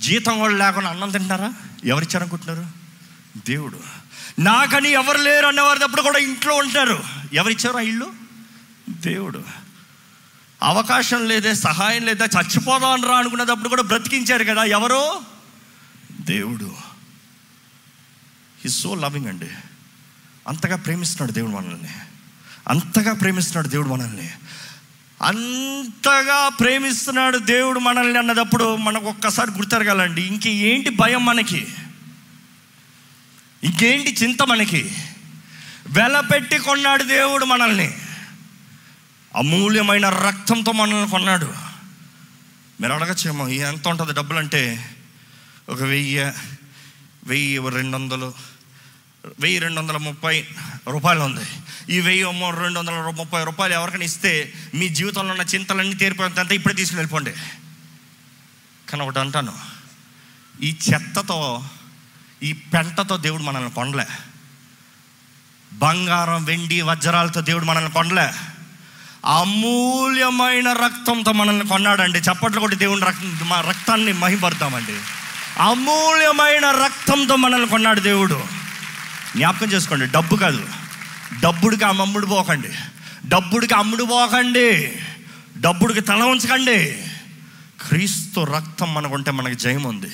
జీతం 0.00 0.40
వాళ్ళు 0.40 0.58
లేకుండా 0.58 0.90
అన్నం 0.90 1.10
తింటారా 1.10 1.52
ఎవరు 1.84 2.04
ఇచ్చారనుకుంటున్నారు? 2.04 2.66
దేవుడు. 3.48 3.80
నాకని 4.38 4.90
ఎవరు 4.90 5.18
లేరు 5.18 5.46
అన్నవారినప్పుడు 5.46 6.02
కూడా 6.02 6.18
ఇంట్లో 6.18 6.54
ఉంటారు 6.54 7.02
ఎవరిచ్చారు 7.32 7.76
ఆ 7.76 7.80
ఇల్లు? 7.80 8.12
దేవుడు. 8.88 9.44
అవకాశం 10.62 11.28
లేదే 11.28 11.54
సహాయం 11.54 12.02
లేదా 12.02 12.24
చచ్చిపోదాం 12.24 13.04
రా 13.04 13.16
అనుకునేటప్పుడు 13.16 13.68
కూడా 13.68 13.82
బ్రతికించారు 13.82 14.44
కదా 14.44 14.64
ఎవరు? 14.64 15.20
దేవుడు. 16.20 16.74
ఈ 18.66 18.68
సో 18.68 18.94
లవింగ్ 18.94 19.26
అండి. 19.26 19.48
అంతగా 20.48 20.76
ప్రేమిస్తున్నాడు 20.76 21.32
దేవుడు 21.32 21.52
మనల్ని. 21.52 21.88
అంతగా 22.68 23.12
ప్రేమిస్తున్నాడు 23.12 23.68
దేవుడు 23.68 23.88
మనల్ని. 23.88 24.30
అంతగా 25.22 26.48
ప్రేమిస్తున్నాడు 26.48 27.38
దేవుడు 27.38 27.78
మనల్ని 27.78 28.18
అన్నదప్పుడు 28.18 28.76
మనకు 28.76 29.04
ఒక్కసారి 29.04 29.50
గుర్తెరగాలండి. 29.50 30.22
ఇంక 30.22 30.46
ఏంటి 30.46 30.90
భయం 30.90 31.24
మనకి? 31.24 31.66
ఇంకేంటి 33.64 34.10
చింత 34.22 34.42
మనకి? 34.42 34.96
వెలపెట్టి 35.86 36.58
కొన్నాడు 36.58 37.02
దేవుడు 37.02 37.44
మనల్ని. 37.44 37.94
అమూల్యమైన 39.36 40.08
రక్తంతో 40.08 40.72
మనల్ని 40.72 41.10
కొన్నాడు. 41.10 41.52
మీరు 42.80 42.92
అడగచ్చేమో 42.92 43.48
ఎంత 43.48 43.88
ఉంటుంది 43.88 44.12
డబ్బులు 44.12 44.38
అంటే 44.38 44.90
ఒక 45.68 45.82
వెయ్యి 45.82 46.32
వెయ్యి 47.24 47.70
రెండు 47.70 47.96
వందలు. 47.96 48.34
వెయ్యి 49.40 49.58
రెండు 49.58 49.80
వందల 49.80 49.96
ముప్పై 49.96 50.44
రూపాయలు 50.88 51.20
ఉంది. 51.20 51.44
ఈ 51.94 52.00
వెయ్యి 52.00 52.24
రెండు 52.60 52.78
వందల 52.78 52.92
ముప్పై 52.92 53.44
రూపాయలు 53.44 53.74
ఎవరికైనా 53.74 54.04
ఇస్తే 54.04 54.52
మీ 54.74 54.88
జీవితంలో 54.88 55.30
ఉన్న 55.30 55.42
చింతలన్నీ 55.54 55.94
తీరిపోయినంత 55.94 56.52
ఇప్పుడే 56.52 56.74
తీసుకుని 56.74 56.98
వెళ్ళిపోండి 56.98 57.32
కానీ 58.90 59.02
ఒకటి 59.02 59.18
అంటాను 59.18 59.52
ఈ 60.62 60.76
చెత్తతో 60.88 61.64
ఈ 62.42 62.52
పెంటతో 62.52 63.16
దేవుడు 63.16 63.42
మనల్ని 63.42 63.70
కొనలే. 63.70 64.06
బంగారం 65.72 66.44
వెండి 66.44 66.80
వజ్రాలతో 66.80 67.40
దేవుడు 67.40 67.64
మనల్ని 67.64 67.90
కొనలే. 67.90 68.32
అమూల్యమైన 69.24 70.72
రక్తంతో 70.72 71.32
మనల్ని 71.32 71.68
కొన్నాడండి. 71.68 72.18
చప్పట్లు 72.18 72.60
కొట్టి 72.60 72.78
దేవుని 72.78 73.06
రక్తం 73.06 73.48
మా 73.48 73.60
రక్తాన్ని 73.60 74.12
మహిపడతామండి 74.12 74.96
అమూల్యమైన 75.60 76.70
రక్తంతో 76.70 77.36
మనల్ని 77.36 77.68
కొన్నాడు 77.68 78.00
దేవుడు. 78.00 78.59
జ్ఞాపకం 79.36 79.66
చేసుకోండి 79.66 80.06
డబ్బు 80.06 80.36
కాదు. 80.36 80.66
డబ్బుడికి 81.42 81.84
అమ్ముడు 81.84 82.26
పోకండి. 82.26 82.68
డబ్బుడికి 83.28 83.74
అమ్ముడు 83.74 84.04
పోకండి. 84.04 84.92
డబ్బుడికి 85.60 86.00
తల 86.00 86.22
ఉంచకండి. 86.22 87.04
క్రీస్తు 87.88 88.40
రక్తం 88.40 88.94
మనకుంటే 88.94 89.30
మనకి 89.30 89.54
జయం 89.54 89.82
ఉంది. 89.82 90.10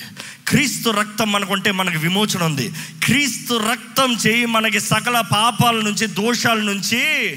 క్రీస్తు 0.47 0.89
రక్తం 0.89 1.31
మనకుంటే 1.31 1.71
మనకి 1.71 1.97
విమోచన 1.97 2.43
ఉంది. 2.43 2.73
క్రీస్తు 3.03 3.53
రక్తం 3.71 4.17
చేయి 4.27 4.45
మనకి 4.45 4.79
సకల 4.79 5.21
పాపాల 5.21 5.75
నుంచి 5.75 6.07
దోషాల 6.07 6.57
నుంచి 6.57 7.31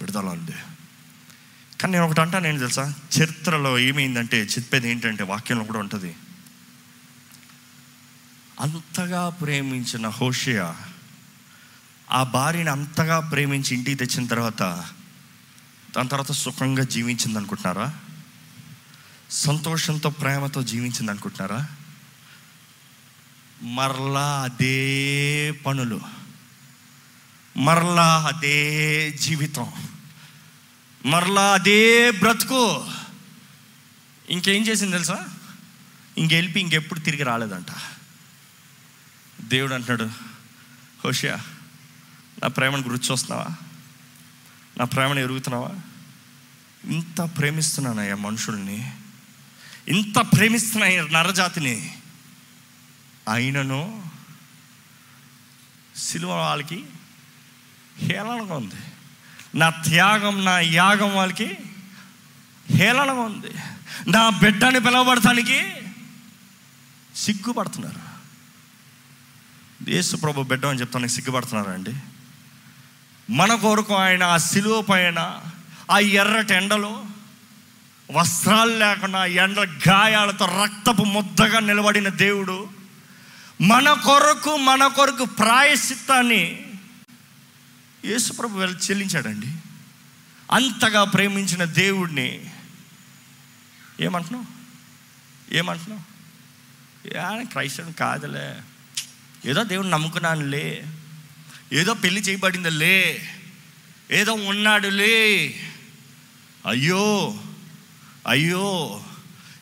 విడుదల 0.00 0.24
ఉంది. 0.24 0.52
కానీ 1.80 1.92
నేను 1.92 2.04
ఒకటి 2.04 2.20
అంటాను 2.20 2.44
నేను 2.44 2.58
తెలుసా? 2.58 2.94
చరిత్రలో 3.18 3.78
ఏమైందంటే 3.78 4.36
చెప్పేది 4.36 4.90
ఏంటంటే 4.90 5.22
వాక్యంలో 5.22 5.64
కూడా 5.64 5.78
ఉంటుంది. 5.78 6.14
అంతగా 8.60 9.28
ప్రేమించిన 9.28 10.08
హోషియా 10.08 10.76
ఆ 12.10 12.22
భార్యని 12.22 12.70
అంతగా 12.70 13.20
ప్రేమించి 13.20 13.76
ఇంటికి 13.76 14.06
తెచ్చిన 14.06 14.26
తర్వాత 14.26 14.62
దాని 15.96 16.08
తర్వాత 16.08 16.32
సుఖంగా 16.32 16.82
జీవించింది 16.82 17.38
అనుకుంటున్నారా? 17.38 17.94
సంతోషంతో 19.30 20.10
ప్రేమతో 20.10 20.62
జీవించింది 20.62 21.10
అనుకుంటున్నారా? 21.10 21.66
మరలా 23.62 24.42
అదే 24.42 25.50
పనులు 25.50 26.00
మరలా 27.56 28.30
అదే 28.34 29.10
జీవితం 29.10 29.72
మరలా 31.06 31.52
అదే 31.52 32.10
బ్రతుకు. 32.10 32.84
ఇంకేం 34.30 34.62
చేసింది 34.62 34.92
తెలుసా? 34.92 35.28
ఇంకెళ్ళి 36.18 36.60
ఇంకెప్పుడు 36.60 37.00
తిరిగి 37.00 37.22
రాలేదంట. 37.22 37.99
దేవుడు 39.50 39.74
అంటున్నాడు 39.74 40.10
హోషియా 41.04 41.36
నా 42.42 42.48
ప్రేమను 42.48 42.82
గుర్తు 42.82 43.12
చూస్తున్నావా 43.12 43.56
నా 44.78 44.84
ప్రేమను 44.84 45.18
ఎరుగుతున్నావా? 45.18 45.70
ఇంత 46.84 47.20
ప్రేమిస్తున్నానయ్యా 47.20 48.16
మనుషుల్ని. 48.16 48.92
ఇంత 49.88 50.18
ప్రేమిస్తున్నాయి 50.18 51.10
నరజాతిని. 51.12 51.94
అయినను 53.32 54.02
సిలువ 55.96 56.32
వాళ్ళకి 56.32 56.84
హేళనగా 57.98 58.54
ఉంది. 58.54 58.74
నా 59.54 59.70
త్యాగం 59.70 60.44
నా 60.44 60.60
యాగం 60.60 61.16
వాళ్ళకి 61.16 61.58
హేళనగా 62.70 63.12
ఉంది. 63.12 63.50
నా 64.10 64.30
బిడ్డని 64.30 64.80
పిలవబడటానికి 64.80 65.72
సిగ్గుపడుతున్నారు. 67.16 68.09
యేసు 69.88 70.16
ప్రభు 70.16 70.42
బిడ్డ 70.42 70.66
అని 70.66 70.80
చెప్తాను 70.80 71.06
నాకు 71.54 71.70
అండి? 71.70 71.94
మన 73.32 73.54
కొరకు 73.54 73.94
ఆయన 73.94 74.22
ఆ 74.22 74.36
సిలువ 74.36 74.82
పైన 74.82 75.40
ఆ 75.90 75.98
ఎర్రటి 75.98 76.54
ఎండలో 76.54 77.06
వస్త్రాలు 78.12 78.78
లేకుండా 78.78 79.24
ఎండ 79.24 79.60
గాయాలతో 79.60 80.44
రక్తపు 80.44 81.02
ముద్దగా 81.02 81.60
నిలబడిన 81.60 82.08
దేవుడు 82.08 82.68
మన 83.60 83.92
కొరకు 83.92 84.56
మన 84.56 84.86
కొరకు 84.86 85.24
ప్రాయశ్చిత్తాన్ని 85.24 86.66
యేసుప్రభు 88.04 88.58
వెళ్ళి 88.58 88.78
చెల్లించాడండి. 88.78 89.46
అంతగా 90.52 91.04
ప్రేమించిన 91.04 91.64
దేవుడిని 91.64 92.50
ఏమంటున్నావు? 94.00 94.46
ఏమంటున్నావు? 95.54 96.00
క్రైస్తవుని 97.44 97.92
కాదులే. 97.92 98.60
ఏదో 99.46 99.62
దేవుడు 99.62 99.86
నమ్ముకున్నానులే. 99.86 100.82
ఏదో 101.72 101.94
పెళ్ళి 101.94 102.20
చేయబడిందిలే. 102.20 103.28
ఏదో 104.10 104.32
ఉన్నాడులే. 104.32 105.54
అయ్యో 106.66 107.34
అయ్యో 108.28 109.00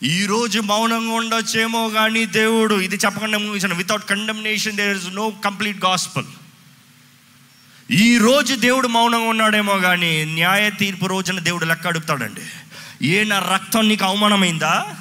ఈరోజు 0.02 0.60
మౌనంగా 0.60 1.12
ఉండొచ్చేమో 1.12 1.88
కానీ 1.88 2.26
దేవుడు 2.26 2.74
ఇది 2.74 2.96
చెప్పకుండా 2.96 3.38
ముగించిన 3.38 3.74
without 3.74 4.08
condemnation 4.08 4.76
there 4.76 4.96
is 4.96 5.08
no 5.08 5.30
complete 5.30 5.84
gospel 5.84 6.26
ఈరోజు 7.90 8.54
దేవుడు 8.54 8.88
మౌనంగా 8.88 9.28
ఉన్నాడేమో 9.28 9.78
కానీ 9.78 10.24
న్యాయ 10.24 10.70
తీర్పు 10.70 11.06
రోజున 11.06 11.38
దేవుడు 11.38 11.64
లెక్క 11.64 11.86
అడుగుతాడండి. 11.86 12.40
ఏ 13.06 13.24
నా 13.24 13.38
రక్తం 13.38 13.88
నీకు 13.88 14.04
అవమానమైందా? 14.04 14.96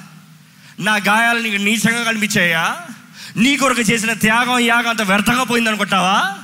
నా 0.79 0.95
గాయాలు 0.95 1.39
నీకు 1.39 1.55
నీచంగా 1.55 2.03
కనిపించాయా? 2.03 2.87
నీ 3.37 3.57
కొరకు 3.57 3.81
చేసిన 3.81 4.13
త్యాగం 4.13 4.59
యాగం 4.59 4.87
అంత 4.87 5.01
వ్యర్థంగా 5.01 5.43
పోయింది 5.43 5.69
అనుకుంటావా? 5.69 6.37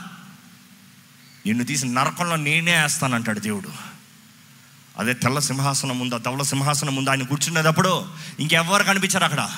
నిన్ను 1.46 1.64
తీసి 1.64 1.88
నరకంలో 1.88 2.36
నేనే 2.36 2.82
వేస్తానంటాడు 2.82 3.40
దేవుడు. 3.40 3.70
అదే 4.98 5.14
తెల్ల 5.14 5.40
సింహాసనం 5.40 6.00
ముందు 6.00 6.18
తవల 6.18 6.42
సింహాసనం 6.42 6.96
ముందు 6.96 7.10
ఆయన 7.10 7.24
కూర్చున్నప్పుడు 7.24 8.06
ఇంకెవ్వరు 8.40 8.84
కనిపించారు 8.84 9.24
అక్కడ. 9.24 9.50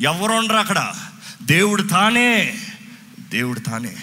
ఎవరు 0.00 0.32
ఉండరు 0.32 0.56
అక్కడ. 0.56 0.94
దేవుడు 1.42 1.82
తానే. 1.82 2.58
దేవుడు 3.18 3.60
తానే. 3.60 3.96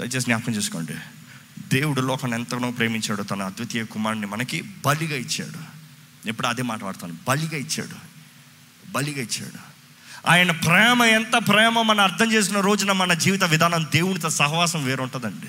దయచేసి 0.00 0.20
జ్ఞాపకం 0.20 0.54
చేసుకోండి. 0.54 0.92
దేవుడు 1.76 2.00
లోకాన్ని 2.00 2.38
ఎంతగానో 2.38 2.70
ప్రేమించాడు. 2.70 3.22
తన 3.22 3.42
అద్వితీయ 3.42 3.84
కుమారుని 3.84 4.26
మనకి 4.26 4.62
బలిగా 4.86 5.16
ఇచ్చాడు. 5.16 5.82
ఎప్పుడు 6.28 6.46
అదే 6.46 6.62
మాట్లాడతాను 6.62 7.16
బలిగా 7.28 7.56
ఇచ్చాడు. 7.56 8.12
బలిగా 8.90 9.22
ఇచ్చాడు. 9.22 9.71
ఆయన 10.28 10.50
ప్రేమ 10.50 11.02
ఎంత 11.02 11.48
ప్రేమ 11.48 11.82
మనం 11.82 12.00
అర్థం 12.00 12.32
చేసిన 12.32 12.60
రోజున 12.60 12.92
మన 12.92 13.14
జీవిత 13.14 13.44
విధానం 13.44 13.86
దేవునితో 13.94 14.30
సహవాసం 14.30 14.84
వేరుంటుందండి. 14.84 15.46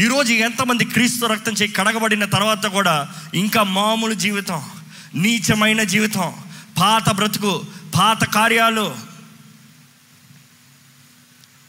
ఈరోజు 0.00 0.32
ఎంతమంది 0.32 0.84
క్రీస్తు 0.84 1.26
రక్తం 1.26 1.52
చేయి 1.52 1.72
కడగబడిన 1.72 2.24
తర్వాత 2.24 2.66
కూడా 2.66 3.08
ఇంకా 3.34 3.62
మామూలు 3.62 4.14
జీవితం 4.14 4.70
నీచమైన 5.14 5.82
జీవితం 5.82 6.32
పాత 6.78 7.10
బ్రతుకు 7.10 7.66
పాత 7.94 8.24
కార్యాలు. 8.24 8.96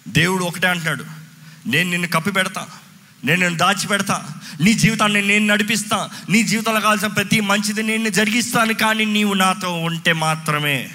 దేవుడు 0.07 0.43
ఒకటే 0.43 0.67
అంటున్నాడు 0.67 1.05
నేను 1.67 1.89
నిన్ను 1.89 2.07
కప్పి 2.07 2.31
పెడతా 2.31 2.67
నేను 3.23 3.39
నిన్ను 3.39 3.57
దాచిపెడతా 3.57 4.25
నీ 4.61 4.73
జీవితాన్ని 4.73 5.21
నేను 5.21 5.45
నడిపిస్తా 5.45 6.09
నీ 6.29 6.43
జీవితంలో 6.43 6.79
కావాల్సిన 6.79 7.07
ప్రతి 7.07 7.39
మంచిది 7.39 7.83
నేను 7.83 8.09
జరిగిస్తాను 8.09 8.73
కానీ 8.73 9.05
నీవు 9.05 9.33
నాతో 9.33 9.73
ఉంటే 9.73 10.13
మాత్రమే. 10.13 10.91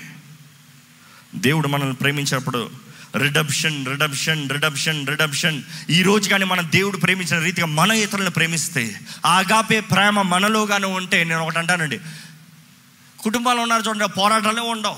దేవుడు 1.36 1.68
మనల్ని 1.68 1.94
ప్రేమించినప్పుడు 1.94 2.70
రిడప్షన్ 3.16 3.86
రిడప్షన్ 3.86 4.50
రిడప్షన్ 4.50 5.06
రిడప్షన్ 5.06 5.62
ఈ 5.90 6.02
రోజు 6.02 6.30
కానీ 6.30 6.44
మన 6.44 6.60
దేవుడు 6.60 6.96
ప్రేమించిన 6.96 7.38
రీతిగా 7.38 7.66
మన 7.66 7.90
ఇతరులను 7.90 8.30
ప్రేమిస్తే 8.30 9.00
ఆగాపే 9.26 9.80
ప్రేమ 9.80 10.22
మనలోగానే 10.22 10.86
ఉంటే 10.86 11.24
నేను 11.24 11.40
ఒకటి 11.40 11.58
అంటానండి. 11.58 12.00
కుటుంబాలు 13.18 13.60
ఉన్నారు 13.60 13.82
చూడండి 13.82 14.08
పోరాటాలే 14.08 14.60
ఉండవు. 14.60 14.96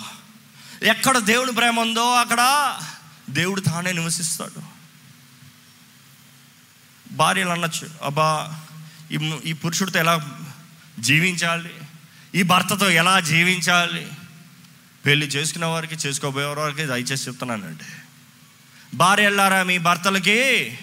ఎక్కడ 0.84 1.18
దేవుని 1.18 1.53
ప్రేమ 1.53 1.80
ఉందో 1.80 2.14
అక్కడ 2.14 2.74
దేవుడు 3.30 3.61
తానే 3.61 3.93
నివసిస్తాడు. 3.93 4.62
భార్యలు 7.14 7.49
అనొచ్చు 7.49 7.91
అబ్బా 8.05 8.55
ఈ 9.12 9.36
ఈ 9.47 9.53
పురుషుడితో 9.53 9.99
ఎలా 9.99 10.28
జీవించాలి? 11.01 11.70
ఈ 12.34 12.43
భర్తతో 12.43 12.91
ఎలా 12.91 13.20
జీవించాలి? 13.20 14.07
పెళ్ళి 15.09 15.26
చేసుకున్న 15.26 15.66
వారికి 15.66 15.94
చేసుకోబోయే 15.94 16.46
వారికి 16.46 16.84
దయచేసి 16.84 17.28
చెప్తున్నానండి 17.28 17.84
భార్య 18.96 19.24
వెళ్ళారా 19.24 19.62
మీ 19.62 19.78
భర్తలకి 19.78 20.78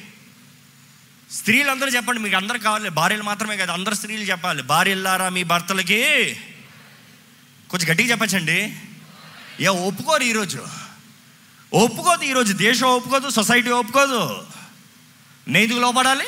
స్త్రీలందరూ 1.31 1.89
చెప్పండి 1.89 2.21
మీకు 2.21 2.35
అందరు 2.35 2.57
కావాలి 2.57 2.89
భార్యలు 2.89 3.23
మాత్రమే 3.23 3.57
కాదు 3.57 3.71
అందరు 3.71 3.93
స్త్రీలు 3.93 4.23
చెప్పాలి. 4.23 4.63
భార్య 4.63 4.91
వెళ్ళారా 4.91 5.29
మీ 5.29 5.43
భర్తలకి 5.43 6.33
కొంచెం 7.69 7.91
గట్టిగా 7.91 8.11
చెప్పచ్చండి. 8.11 8.77
ఏ 9.59 9.67
ఒప్పుకోరు 9.67 10.23
ఈరోజు. 10.23 10.67
ఒప్పుకోదు 11.73 12.23
ఈరోజు 12.23 12.53
దేశం 12.53 12.87
ఒప్పుకోదు 12.87 13.29
సొసైటీ 13.29 13.69
ఒప్పుకోదు. 13.69 14.47
నేను 15.47 15.63
ఎందుకు 15.63 15.79
లోపడాలి? 15.79 16.25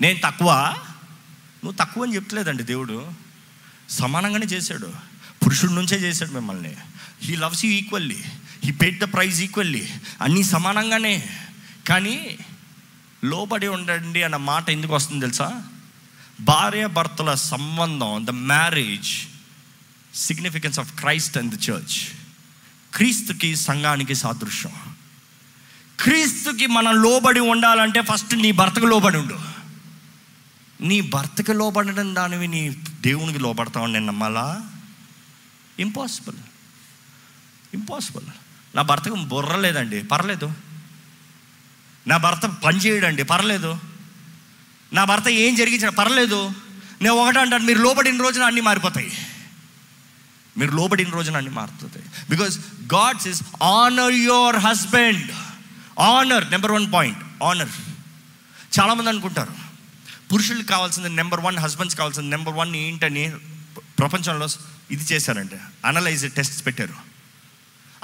నేను 0.00 0.18
తక్కువ. 0.24 0.74
నువ్వు 1.64 1.72
తక్కువ 1.72 2.02
అని 2.02 2.14
చెప్తలేదండి 2.14 2.62
దేవుడు. 2.62 3.12
సమానంగానే 3.88 4.46
చేశాడు. 4.46 5.05
పురుషుడి 5.44 5.74
నుంచే 5.74 5.96
చేశాడు 5.96 6.30
మిమ్మల్ని. 6.30 6.76
He 7.22 7.36
loves 7.36 7.64
you 7.64 7.70
equally 7.70 8.24
he 8.64 8.70
paid 8.70 8.98
the 8.98 9.12
price 9.12 9.42
equally 9.42 9.88
అన్నీ 10.22 10.42
సమానంగానే. 10.42 11.28
కానీ 11.88 12.38
లోబడి 13.24 13.66
ఉండండి 13.66 14.22
అన్న 14.22 14.36
మాట 14.36 14.70
ఎందుకు 14.70 14.94
వస్తుంది 14.94 15.20
తెలుసా? 15.20 15.62
భార్య 16.40 16.86
భర్తల 16.86 17.34
సంబంధం 17.34 18.22
the 18.24 18.30
marriage 18.30 19.10
significance 20.16 20.80
of 20.80 21.00
Christ 21.00 21.38
and 21.38 21.54
the 21.54 21.70
church 21.70 22.16
క్రీస్తుకి 22.94 23.56
సంఘానికి 23.56 24.14
సాదృశ్యం. 24.14 24.72
క్రీస్తుకి 26.00 26.66
మనం 26.66 27.02
లోబడి 27.02 27.40
ఉండాలంటే 27.40 28.00
ఫస్ట్ 28.00 28.34
నీ 28.34 28.52
భర్తకు 28.52 28.86
లోబడి 28.86 29.16
ఉండు. 29.16 29.38
నీ 30.80 31.00
భర్తకి 31.00 31.52
లోబడడం 31.52 32.14
దానివి 32.14 32.48
నీ 32.48 32.76
దేవునికి 33.00 33.38
లోబడతావు 33.38 33.86
నేను 33.86 34.06
నమ్మాలా? 34.06 34.70
ఇంపాసిబుల్ 35.80 36.36
ఇంపాసిబుల్ 37.74 38.24
నా 38.76 38.82
భర్తకు 38.82 39.14
బుర్ర 39.14 39.56
లేదండి. 39.56 40.02
పర్లేదు. 40.02 40.52
నా 42.06 42.16
భర్త 42.16 42.46
పని 42.46 42.78
చేయడండి. 42.78 43.22
పర్లేదు. 43.22 43.78
నా 44.92 45.04
భర్త 45.04 45.28
ఏం 45.28 45.54
జరిగించిన 45.54 45.88
పర్లేదు. 45.88 46.48
నేను 47.02 47.14
ఒకటే 47.14 47.40
అంటాను 47.40 47.64
మీరు 47.64 47.78
లోబడిన 47.78 48.22
రోజున 48.22 48.42
అన్నీ 48.42 48.60
మారిపోతాయి. 48.60 49.12
మీరు 50.58 50.70
లోబడిన 50.70 51.10
రోజున 51.10 51.36
అన్ని 51.36 51.50
మారుతుంది 51.50 52.04
because 52.30 52.58
God's 52.94 53.26
is 53.26 53.42
honour 53.62 54.12
your 54.12 54.56
husband 54.56 55.30
honour 56.00 56.50
number 56.50 56.72
one 56.72 56.92
point 56.92 57.18
honour 57.42 57.68
చాలామంది 58.80 59.08
అనుకుంటారు 59.08 59.52
పురుషులకు 60.32 60.66
కావాల్సింది 60.66 61.08
నెంబర్ 61.08 61.40
వన్ 61.40 61.58
హస్బెండ్స్ 61.58 61.96
కావాల్సింది 61.96 62.30
నెంబర్ 62.30 62.54
వన్ 62.54 62.76
ఏంటని 62.76 63.32
ప్రపంచంలో 63.98 64.48
ఇది 64.90 65.04
చేశారంటే 65.04 65.60
అనలైజ్ 65.84 66.32
టెస్ట్ 66.32 66.66
పెట్టారు. 66.66 66.94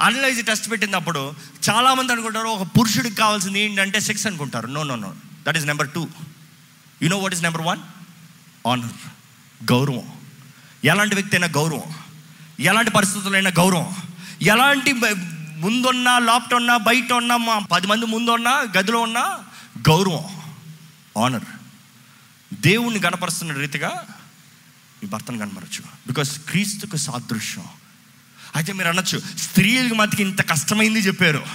అనలైజ్ 0.01 0.45
టెస్ట్ 0.45 0.71
పెట్టినప్పుడు 0.71 1.33
చాలామంది 1.69 2.13
అనుకుంటారు 2.13 2.47
ఒక 2.47 2.67
పురుషుడికి 2.79 3.15
కావాల్సింది 3.15 3.59
ఏంటంటే 3.59 3.99
సెక్స్ 3.99 4.27
అనుకుంటారు. 4.27 4.67
No 4.67 4.83
no 4.83 4.95
no 4.95 5.13
that 5.47 5.57
is 5.57 5.65
number 5.65 5.89
two 5.89 6.07
you 7.01 7.09
know 7.09 7.17
what 7.17 7.33
is 7.33 7.43
number 7.43 7.61
one 7.61 7.79
honour 8.67 8.91
గౌరవం 9.71 10.11
ఎలాంటి 10.85 11.15
వ్యక్తి 11.15 11.35
అయినా 11.35 11.47
గౌరవం. 11.47 11.93
ఎలాంటి 12.59 12.91
పరిస్థితులైనా 12.91 13.51
గౌరవం. 13.59 13.95
ఎలాంటి 14.41 14.93
ముందున్నా 15.63 16.19
లోపట 16.19 16.53
ఉన్నా 16.53 16.77
బయట 16.77 17.13
ఉన్నా 17.13 17.37
మా 17.37 17.59
పది 17.59 17.87
మంది 17.87 18.05
ముందున్నా 18.05 18.63
గదిలో 18.77 18.99
ఉన్నా 18.99 19.39
గౌరవం. 19.89 20.23
ఆనర్ 21.23 21.45
దేవుణ్ణి 22.53 22.99
గణపరుస్తున్న 22.99 23.53
రీతిగా 23.53 24.05
మీ 25.03 25.09
భర్తను 25.09 25.39
కనపరచు 25.39 25.81
బికాస్ 26.07 26.39
క్రీస్తుకు 26.39 26.97
సాదృశ్యం. 26.97 27.65
అయితే 28.55 28.73
మీరు 28.73 28.87
అనొచ్చు 28.87 29.21
స్త్రీలకు 29.37 29.93
మతికి 29.93 30.21
ఇంత 30.21 30.49
కష్టమైంది 30.49 30.99
చెప్పారు. 30.99 31.45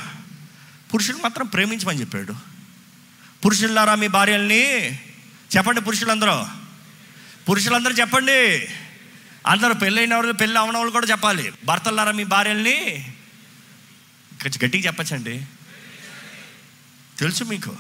పురుషులు 0.95 1.17
మాత్రం 1.17 1.47
ప్రేమించమని 1.47 2.01
చెప్పాడు. 2.01 2.35
పురుషులారా 3.45 3.95
మీ 3.95 4.09
భార్యల్ని 4.09 4.95
చెప్పండి 5.57 5.81
పురుషులందరూ. 5.81 6.47
పురుషులందరూ 7.49 7.95
చెప్పండి. 7.95 8.69
అందరూ 9.47 9.75
పెళ్ళైన 9.75 10.15
వాళ్ళు 10.15 10.33
పెళ్ళి 10.33 10.59
అవన 10.59 10.77
వాళ్ళు 10.77 10.93
కూడా 10.93 11.07
చెప్పాలి. 11.07 11.53
భర్తలారా 11.65 12.11
మీ 12.11 12.25
భార్యల్ని 12.25 13.09
గట్టిగా 14.47 14.87
చెప్పచ్చండి. 14.87 15.47
తెలుసు 17.19 17.45
మీకు. 17.45 17.77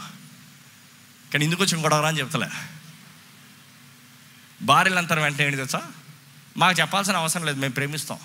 కానీ 1.33 1.45
ఎందుకు 1.45 1.63
వచ్చిన 1.63 1.85
గొడవరా 1.85 2.09
అని 2.09 2.19
చెప్తలే. 2.19 2.78
భార్యలు 4.63 4.99
అంతరం 4.99 5.23
వెంటనే 5.23 5.45
ఏంటి 5.45 5.57
తెలుసా? 5.57 5.83
మాకు 6.57 6.81
చెప్పాల్సిన 6.81 7.17
అవసరం 7.17 7.45
లేదు 7.45 7.59
మేము 7.59 7.73
ప్రేమిస్తాం. 7.73 8.19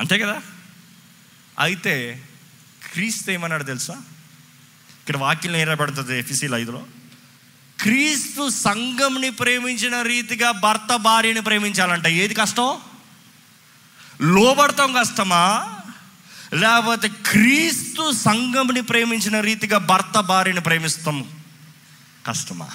అంతే 0.00 0.18
కదా? 0.18 0.42
అయితే 1.58 2.24
క్రీస్తు 2.92 3.30
ఏమన్నాడు 3.30 3.64
తెలుసా? 3.64 3.94
ఇక్కడ 5.00 5.16
వాక్యం 5.16 5.56
ఏరబడుతుంది 5.56 6.18
ఎఫ్ఎస్సీలు 6.18 6.56
ఐదులో? 6.56 6.86
క్రీస్తు 7.80 8.48
సంఘంని 8.48 9.30
ప్రేమించిన 9.30 10.02
రీతిగా 10.02 10.50
భర్త 10.50 10.96
భార్యని 10.96 11.42
ప్రేమించాలంట. 11.42 12.06
ఏది 12.06 12.34
కష్టం? 12.34 12.80
లోబడతాం 14.20 14.92
కష్టమా? 14.92 15.74
లేకపోతే 16.54 17.08
క్రీస్తు 17.08 18.12
సంఘంని 18.12 18.82
ప్రేమించిన 18.82 19.40
రీతిగా 19.40 19.78
భర్త 19.78 20.20
భార్యని 20.20 20.60
ప్రేమిస్తాం 20.60 21.42
కష్టమా? 22.26 22.68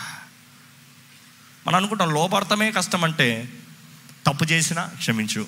మనం 1.68 1.76
అనుకుంటాం 1.76 2.14
లోపార్థమే 2.14 2.72
కష్టం 2.72 3.03
అంటే 3.03 3.53
తప్పు 4.26 4.45
చేసినా 4.45 4.84
క్షమించు 4.88 5.47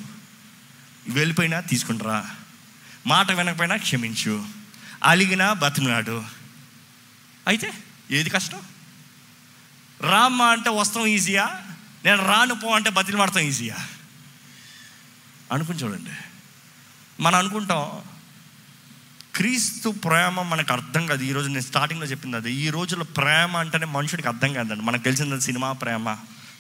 వెళ్ళిపోయినా 1.08 1.60
తీసుకుంటారా 1.60 2.30
మాట 3.08 3.32
వినకపోయినా 3.32 3.76
క్షమించు 3.76 4.46
అలిగినా 5.04 5.54
బతిమినాడు 5.54 6.24
అయితే 7.48 7.74
ఏది 8.12 8.30
కష్టం? 8.30 8.62
రామ్మా 10.02 10.46
అంటే 10.46 10.70
వస్తాం 10.70 11.06
ఈజీయా? 11.06 11.62
నేను 12.06 12.28
రాను 12.28 12.56
పో 12.56 12.76
అంటే 12.76 12.90
బతిలు 12.90 13.18
పడతాం 13.18 13.44
ఈజీయా? 13.44 13.78
అనుకుని 15.52 15.80
చూడండి. 15.80 16.12
మనం 17.20 17.36
అనుకుంటాం 17.40 18.02
క్రీస్తు 19.36 19.90
ప్రేమ 19.90 20.42
మనకు 20.42 20.74
అర్థం 20.74 21.08
కాదు. 21.08 21.24
ఈరోజు 21.24 21.48
నేను 21.48 21.60
స్టార్టింగ్లో 21.60 22.08
చెప్పింది 22.08 22.38
అది. 22.38 22.54
ఈ 22.54 22.70
రోజుల్లో 22.70 23.06
ప్రేమ 23.06 23.58
అంటేనే 23.58 23.86
మనుషుడికి 23.86 24.28
అర్థం 24.28 24.54
కాదండి. 24.54 24.84
మనకు 24.84 25.02
తెలిసిన 25.02 25.40
సినిమా 25.40 25.72
ప్రేమ 25.72 26.18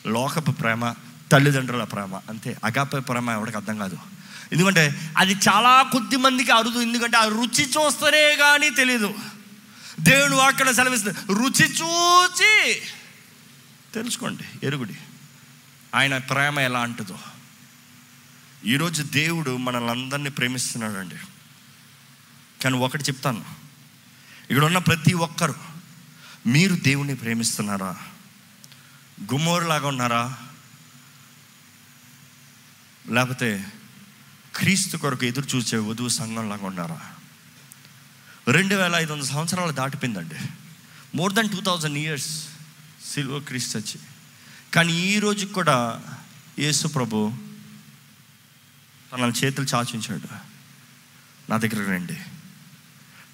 లోకపు 0.07 0.51
ప్రేమ 0.51 0.93
తల్లిదండ్రుల 1.31 1.83
ప్రేమ. 1.83 2.15
అంతే. 2.15 2.57
అగాపే 2.63 2.99
ప్రేమ 2.99 3.29
ఎవరికి 3.29 3.57
అర్థం 3.57 3.77
కాదు. 3.77 3.97
ఎందుకంటే 4.53 5.11
అది 5.17 5.33
చాలా 5.33 5.83
కొద్ది 5.83 6.15
మందికి 6.15 6.51
అరుదు. 6.51 6.79
ఎందుకంటే 6.79 7.17
ఆ 7.17 7.25
రుచి 7.25 7.65
చూస్తేనే 7.65 8.35
కానీ 8.35 8.69
తెలియదు 8.69 9.13
దేవుడు 9.99 10.35
అక్కడ 10.35 10.71
సెలవిస్తుంది. 10.71 11.17
రుచి 11.33 11.65
చూచి 11.65 12.81
తెలుసుకోండి. 13.93 14.67
ఎరుగుడి. 14.67 14.97
ఆయన 15.95 16.17
ప్రేమ 16.17 16.59
ఎలా 16.59 16.79
అంటుందో. 16.79 17.17
ఈరోజు 18.65 19.03
దేవుడు 19.03 19.57
మనల్ని 19.57 19.91
అందరినీ 19.91 20.29
ప్రేమిస్తున్నాడండి. 20.29 21.15
కానీ 22.63 22.77
ఒకటి 22.77 23.03
చెప్తాను. 23.03 23.45
ఇక్కడ 24.49 24.65
ఉన్న 24.65 24.77
ప్రతి 24.77 25.13
ఒక్కరు 25.13 25.55
మీరు 26.47 26.75
దేవుణ్ణి 26.75 27.15
ప్రేమిస్తున్నారా? 27.15 27.97
గుమ్మోరులాగా 29.33 29.87
ఉన్నారా? 29.87 30.37
లేకపోతే 33.09 33.65
క్రీస్తు 34.55 34.97
కొరకు 34.97 35.25
ఎదురు 35.25 35.55
చూసే 35.55 35.77
వధువు 35.77 36.09
సంఘంలాగా 36.09 36.65
ఉన్నారా? 36.65 37.01
రెండు 38.47 38.75
వేల 38.75 38.95
ఐదు 38.95 39.13
వందల 39.13 39.25
సంవత్సరాలు 39.25 39.71
దాటిపోయిందండి. 39.71 40.35
More 41.15 41.33
than 41.33 41.49
two 41.49 41.61
thousand 41.61 41.97
years 41.97 42.47
సిల్వ 43.13 43.39
క్రీస్తు 43.39 43.77
వచ్చి. 43.77 43.99
కానీ 44.73 44.93
ఈ 44.93 45.19
రోజు 45.19 45.45
కూడా 45.45 46.01
యేసు 46.59 46.87
ప్రభు 46.87 47.33
తన 49.13 49.33
చేతులు 49.43 49.67
చాచించాడు. 49.75 50.35
నా 51.49 51.57
దగ్గర 51.57 51.91
రండి. 51.91 52.17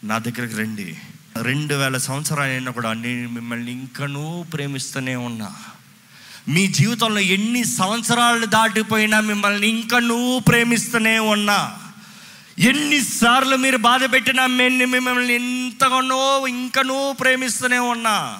నా 0.04 0.18
దగ్గరకు 0.18 0.58
రండి. 0.58 0.98
రెండు 1.42 1.76
వేల 1.76 1.98
సంవత్సరాలు 1.98 2.52
అయినా 2.52 2.72
కూడా 2.72 2.94
నేను 2.94 3.30
మిమ్మల్ని 3.30 3.72
ఇంకనూ 3.72 4.46
ప్రేమిస్తూనే 4.54 5.16
ఉన్నా. 5.16 5.56
మీ 6.48 6.68
జీవితంలో 6.68 7.20
ఎన్ని 7.20 7.66
సంవత్సరాలు 7.66 8.46
దాటిపోయినా 8.46 9.20
మిమ్మల్ని 9.20 9.68
ఇంకనూ 9.68 10.40
ప్రేమిస్తూనే 10.40 11.20
ఉన్నా. 11.20 11.78
ఎన్నిసార్లు 12.60 13.56
మీరు 13.56 13.78
బాధ 13.78 14.04
పెట్టినా 14.14 14.48
మేము 14.48 14.86
మిమ్మల్ని 14.86 15.34
ఎంతగానో 15.34 16.48
ఇంకనూ 16.48 17.14
ప్రేమిస్తూనే 17.14 17.80
ఉన్నా. 17.80 18.40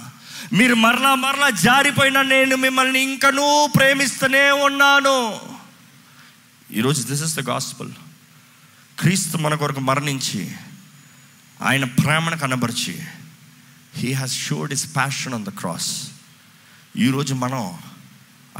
మీరు 0.54 0.76
మరలా 0.76 1.16
మరలా 1.16 1.50
జారిపోయినా 1.50 2.22
నేను 2.22 2.56
మిమ్మల్ని 2.56 3.02
ఇంకనూ 3.02 3.68
ప్రేమిస్తూనే 3.76 4.52
ఉన్నాను. 4.52 5.40
ఈరోజు 6.74 7.04
దిస్ 7.04 7.24
ఇస్ 7.24 7.36
ద 7.36 7.50
గాస్పల్. 7.50 7.92
క్రీస్తు 9.00 9.38
మన 9.38 9.56
కొరకు 9.56 9.80
మరణించి 9.80 10.52
ఆయన 11.62 11.84
ప్రేమను 11.86 12.38
కనబరిచి 12.38 13.00
he 13.96 14.14
has 14.14 14.34
showed 14.34 14.74
his 14.74 14.96
passion 14.96 15.34
on 15.34 15.46
the 15.46 15.50
cross 15.50 16.08
ఈరోజు 16.98 17.34
మనం 17.34 17.74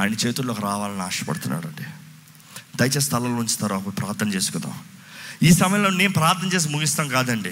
ఆయన 0.00 0.12
చేతుల్లోకి 0.12 0.62
రావాలని 0.62 1.02
ఆశపడుతున్నాడు 1.02 1.66
అండి 1.66 1.82
దయచేసి 2.76 3.00
స్థలంలో 3.00 3.34
ఉంచుతారు? 3.34 3.74
అప్పుడు 3.74 3.94
ప్రార్థన 3.94 4.28
చేసుకుందాం. 4.28 4.74
ఈ 5.42 5.52
సమయంలో 5.52 5.90
నేను 5.90 6.12
ప్రార్థన 6.12 6.46
చేసి 6.46 6.68
ముగిస్తాం 6.68 7.08
కాదండి. 7.08 7.50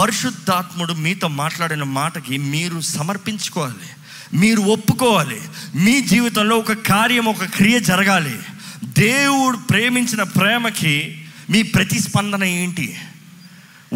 పరిశుద్ధాత్ముడు 0.00 0.92
మీతో 0.92 1.28
మాట్లాడిన 1.28 1.82
మాటకి 1.82 2.38
మీరు 2.38 2.80
సమర్పించుకోవాలి. 2.80 3.88
మీరు 4.34 4.60
ఒప్పుకోవాలి. 4.60 5.40
మీ 5.74 6.00
జీవితంలో 6.00 6.56
ఒక 6.56 6.72
కార్యం 6.72 7.24
ఒక 7.24 7.44
క్రియ 7.44 7.80
జరగాలి. 7.80 8.38
దేవుడు 8.84 9.56
ప్రేమించిన 9.56 10.22
ప్రేమకి 10.22 11.24
మీ 11.50 11.62
ప్రతిస్పందన 11.62 12.44
ఏంటి? 12.44 12.98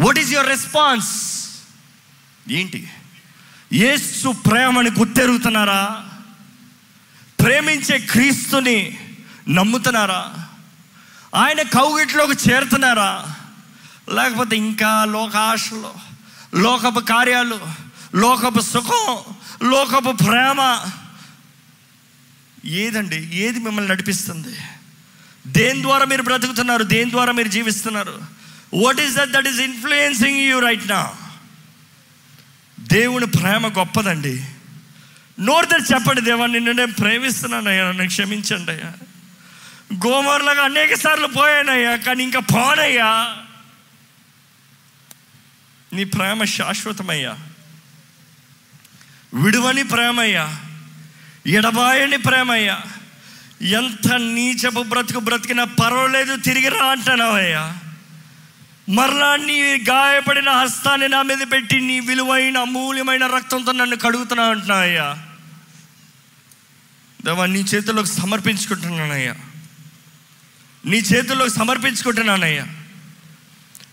వాట్ 0.01 0.19
ఈస్ 0.19 0.31
యువర్ 0.31 0.47
రెస్పాన్స్ 0.47 1.09
ఏంటి? 2.51 2.89
యేసు 3.73 4.29
ప్రేమని 4.29 4.89
గుర్తెరుగుతున్నారా? 4.89 6.03
ప్రేమించే 7.39 7.99
క్రీస్తుని 7.99 8.97
నమ్ముతున్నారా? 9.49 10.33
ఆయన 11.35 11.61
కౌగిట్లోకి 11.61 12.49
చేరుతున్నారా? 12.49 13.35
లేకపోతే 14.09 14.55
ఇంకా 14.55 15.05
లోకాశలు 15.05 15.93
లోకపు 16.55 16.99
కార్యాలు 16.99 17.59
లోకపు 18.15 18.59
సుఖం 18.59 19.35
లోకపు 19.69 20.11
ప్రేమ 20.11 20.91
ఏదండి? 22.65 23.35
ఏది 23.37 23.59
మిమ్మల్ని 23.59 23.91
నడిపిస్తుంది? 23.91 24.57
దేని 25.47 25.81
ద్వారా 25.81 26.05
మీరు 26.05 26.21
బ్రతుకుతున్నారు? 26.21 26.83
దేని 26.83 27.11
ద్వారా 27.11 27.31
మీరు 27.31 27.47
జీవిస్తున్నారు? 27.47 28.40
What 28.73 28.99
is 28.99 29.15
that 29.15 29.29
that 29.29 29.47
is 29.47 29.59
influencing 29.59 30.39
you 30.39 30.59
right 30.59 30.87
నా 30.87 31.13
దేవుని 32.79 33.25
ప్రేమ 33.25 33.67
గొప్పదండి. 33.67 34.45
నోరుతో 35.39 35.77
చెప్పండి 35.77 36.21
దేవా 36.21 36.45
నిన్ను 36.45 36.71
నేను 36.71 36.93
ప్రేమిస్తున్నానయ్యా 36.93 37.87
నన్ను 37.87 38.07
క్షమించండి 38.07 38.71
అయ్యా. 38.71 38.93
గోమర్లాగా 40.07 40.61
అనేక 40.61 40.93
సార్లు 40.93 41.27
పోయానయ్యా 41.27 41.95
కానీ 41.95 42.23
ఇంకా 42.23 42.39
పోనయ్యా. 42.39 43.37
నీ 45.93 46.03
ప్రేమ 46.03 46.43
శాశ్వతమయ్యా. 46.43 47.37
విడువని 49.33 49.83
ప్రేమయ్యా. 49.83 50.59
ఎడబాయని 51.47 52.17
ప్రేమయ్యా. 52.17 52.81
ఎంత 53.61 54.13
నీచపు 54.13 54.83
బ్రతుకు 54.83 55.19
బ్రతికినా 55.19 55.63
పర్వాలేదు 55.63 56.35
తిరిగి 56.35 56.69
రా 56.69 56.85
అంటున్నావయ్యా. 56.85 57.80
మరలా 58.91 59.35
నీ 59.35 59.77
గాయపడిన 59.89 60.49
హస్తాన్ని 60.49 61.09
నా 61.09 61.21
మీద 61.21 61.37
పెట్టి 61.51 61.81
నీ 61.81 61.99
విలువైన 61.99 62.57
అమూల్యమైన 62.57 63.27
రక్తంతో 63.27 63.71
నన్ను 63.71 63.95
కడుగుతున్నా 63.95 64.45
అంటున్నాయ్యా. 64.45 65.17
దేవా 67.25 67.45
నీ 67.45 67.59
చేతుల్లోకి 67.59 68.09
సమర్పించుకుంటున్నానయ్యా. 68.09 69.35
నీ 70.85 70.97
చేతుల్లోకి 70.97 71.51
సమర్పించుకుంటున్నానయ్యా. 71.51 72.67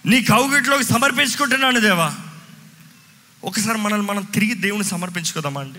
నీ 0.06 0.22
కౌగిట్లోకి 0.22 0.84
సమర్పించుకుంటున్నాను 0.84 1.80
దేవా. 1.80 2.14
ఒకసారి 3.44 3.78
మనల్ని 3.78 4.06
మనం 4.06 4.22
తిరిగి 4.22 4.54
దేవుని 4.54 4.84
సమర్పించుకుందామా 4.84 5.60
అండి? 5.60 5.78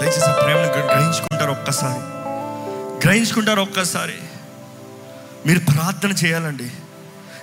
దయచేసి 0.00 0.24
ఆ 0.24 0.32
ప్రేమను 0.32 0.66
గ్రహించుకుంటారు 0.66 1.50
ఒక్కసారి. 1.50 2.00
గ్రహించుకుంటారు 3.04 3.60
ఒక్కసారి. 3.60 4.14
మీరు 5.46 5.58
ప్రార్థన 5.58 6.10
చేయాలండి. 6.10 6.70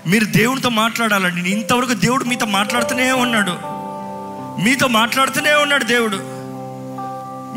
మీరు 0.08 0.26
దేవునితో 0.26 0.70
మాట్లాడాలండి. 0.70 1.49
ఇంతవరకు 1.49 1.93
దేవుడు 1.93 2.24
మీతో 2.24 2.45
మాట్లాడుతూనే 2.45 3.12
ఉన్నాడు. 3.12 3.51
మీతో 4.62 4.88
మాట్లాడుతూనే 4.88 5.53
ఉన్నాడు 5.53 5.84
దేవుడు. 5.84 6.18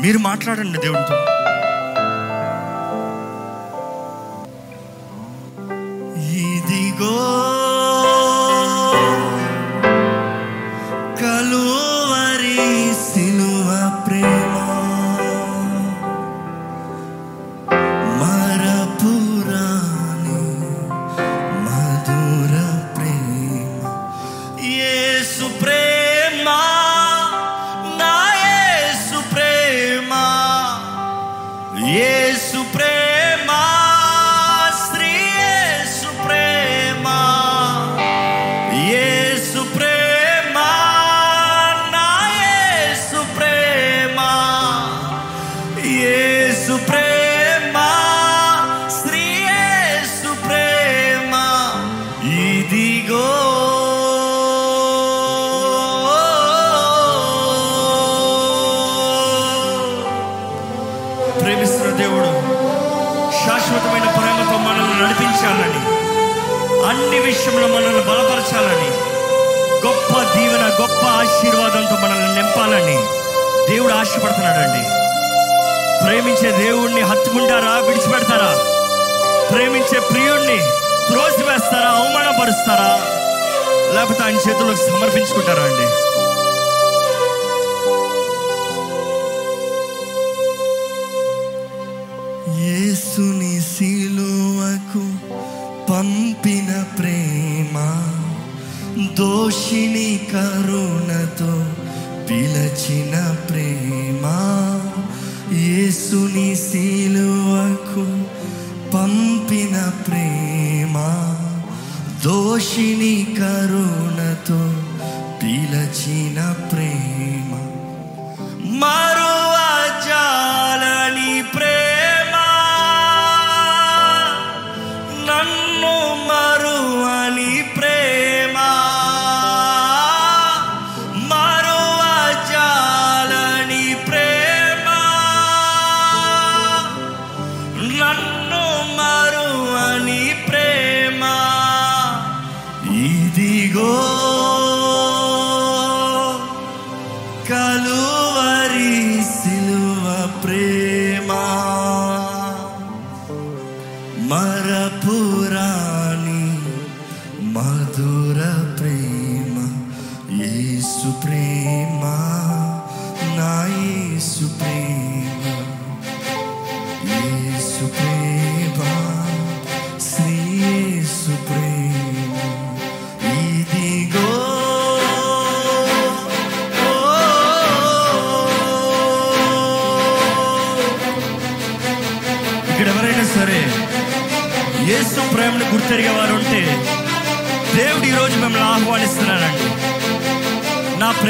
మీరు 0.01 0.17
మాట్లాడండి 0.17 0.77
దేవుడితో 0.79 1.15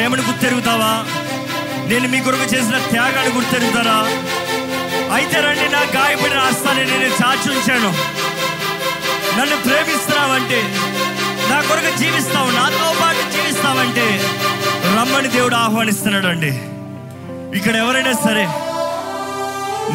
ప్రేమను 0.09 0.27
గుర్తెరుగుతావా? 0.27 0.91
నేను 1.89 2.07
మీ 2.07 2.19
కొరకు 2.19 2.43
చేసిన 2.43 2.77
త్యాగాన్ని 2.77 3.31
గుర్తెరుగుతారా? 3.35 3.97
అయితే 5.15 5.37
రండి 5.41 5.67
నా 5.69 5.81
గాయపడిన 5.95 6.39
హస్తాన్ని 6.39 6.85
నేను 6.85 7.03
చాచి 7.03 7.49
ఉంచాను. 7.51 7.89
నన్ను 9.39 9.57
ప్రేమిస్తున్నావంటే 9.57 10.61
నా 11.49 11.61
కొరకు 11.61 11.97
జీవిస్తావు 11.97 12.51
నాతో 12.51 12.95
పాటు 13.01 13.31
జీవిస్తావంటే 13.31 14.05
రమ్మని 14.97 15.27
దేవుడు 15.27 15.55
ఆహ్వానిస్తున్నాడు 15.55 16.27
అండి 16.27 16.51
ఇక్కడ 17.57 17.75
ఎవరైనా 17.75 18.13
సరే 18.13 18.45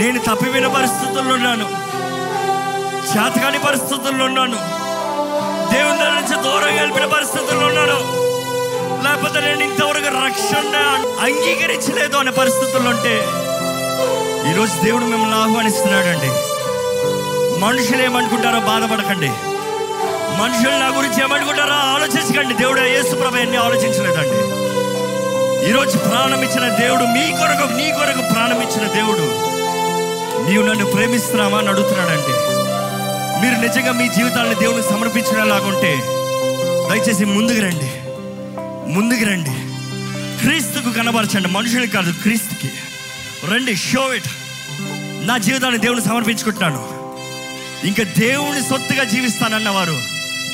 నేను 0.03 0.19
తప్పిపోయిన 0.19 0.67
పరిస్థితుల్లో 0.67 1.35
ఉన్నాను. 1.35 1.67
చేతకాని 3.11 3.59
పరిస్థితుల్లో 3.59 4.25
ఉన్నాను. 4.25 4.61
దేవుని 5.73 5.99
నుంచి 5.99 6.43
దూరం 6.43 6.79
గెలిపిన 6.81 7.05
పరిస్థితుల్లో 7.05 7.67
ఉన్నాను. 7.67 8.24
లేకపోతే 9.15 9.41
నేను 9.41 9.63
ఇంతవరకు 9.65 10.27
రక్షణ 10.27 10.77
అంగీకరించలేదు 11.21 12.17
అనే 12.17 12.31
పరిస్థితులు 12.31 12.89
ఉంటే 12.89 13.17
ఈరోజు 14.51 14.85
దేవుడు 14.85 15.05
మిమ్మల్ని 15.05 15.37
ఆహ్వానిస్తున్నాడండి. 15.37 16.31
మనుషులు 17.61 18.03
ఏమనుకుంటారో 18.03 18.61
బాధపడకండి. 18.61 19.29
మనుషులు 20.43 20.71
నా 20.71 20.89
గురించి 20.99 21.23
ఏమనుకుంటారో 21.23 21.73
ఆలోచించకండి. 21.73 22.55
దేవుడు 22.55 22.81
యేసుప్రభ 22.81 23.37
ఎన్ని 23.37 23.57
ఆలోచించలేదండి. 23.57 24.41
ఈరోజు 25.71 25.99
ప్రాణం 25.99 26.43
ఇచ్చిన 26.43 26.69
దేవుడు 26.69 27.03
మీ 27.03 27.33
కొరకు 27.33 27.73
నీ 27.73 27.93
కొరకు 27.93 28.33
ప్రాణం 28.33 28.61
ఇచ్చిన 28.63 28.93
దేవుడు 28.93 29.25
నీవు 30.51 30.67
నన్ను 30.67 30.87
ప్రేమిస్తున్నావా 30.87 31.59
అని 31.59 31.69
అడుగుతున్నాడండి. 31.69 32.35
మీరు 33.41 33.67
నిజంగా 33.67 33.93
మీ 33.93 34.09
జీవితాన్ని 34.09 34.55
దేవునికి 34.55 34.89
సమర్పించినలాగుంటే 34.89 36.01
దయచేసి 36.91 37.25
ముందుకు 37.25 37.61
రండి. 37.61 37.93
ముందుకు 38.95 39.25
రండి. 39.25 39.51
క్రీస్తుకు 40.41 40.93
కనబరచండి. 40.93 41.49
మనుషులకు 41.49 41.91
కాదు 41.91 42.13
క్రీస్తుకి. 42.13 42.71
రండి 43.53 43.77
షో 43.77 44.15
ఇట్ 44.15 44.29
నా 45.27 45.39
జీవితాన్ని 45.39 45.81
దేవుని 45.81 46.01
సమర్పించుకుంటున్నాను. 46.01 46.95
ఇంకా 47.87 48.05
దేవుని 48.19 48.63
సొత్తుగా 48.63 49.05
జీవిస్తానన్న 49.05 49.69
వారు 49.69 49.99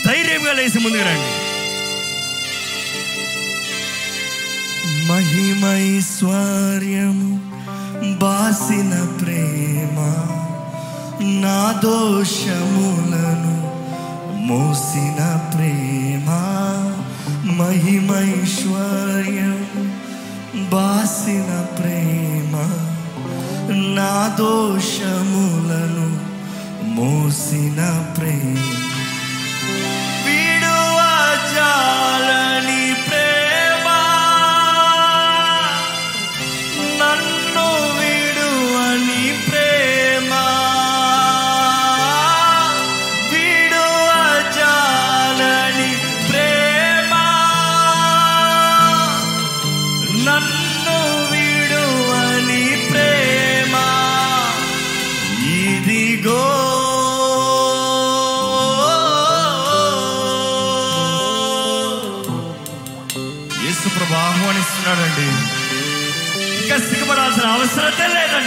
ధైర్యంగా 0.06 0.52
లేచి 0.52 0.80
ముందుకు 0.80 1.02
రండి. 1.02 1.50
మహిమైశ్వర్యము 5.06 7.40
బాసిన 8.18 9.18
ప్రేమ 9.22 10.14
నా 11.40 11.80
దోషములను 11.84 13.56
మోసిన 14.36 15.50
ప్రేమ. 15.54 16.49
మహిమైశ్వర్యం 17.60 19.58
బాసిన 20.70 21.50
ప్రేమ 21.78 22.54
నా 23.96 24.14
దోషములను 24.38 26.06
మోసిన 26.94 27.80
ప్రేమ. 28.16 28.56
విడువ 30.24 30.98
జాలని 31.54 32.79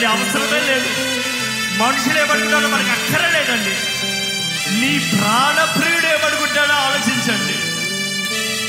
లేదండి 0.03 0.23
అవసరమే 0.23 0.59
లేదు. 0.59 0.89
మనుషులు 1.83 2.19
ఏమనుకుంటాడో 2.19 2.67
మనకి 2.67 2.89
అక్కర 2.89 3.27
లేదండి. 3.27 3.75
నీ 4.79 5.17
ప్రాణ 5.17 5.79
ప్రియుడు 5.79 6.07
ఏమనుకుంటాడో 6.07 6.73
ఆలోచించండి. 6.73 7.57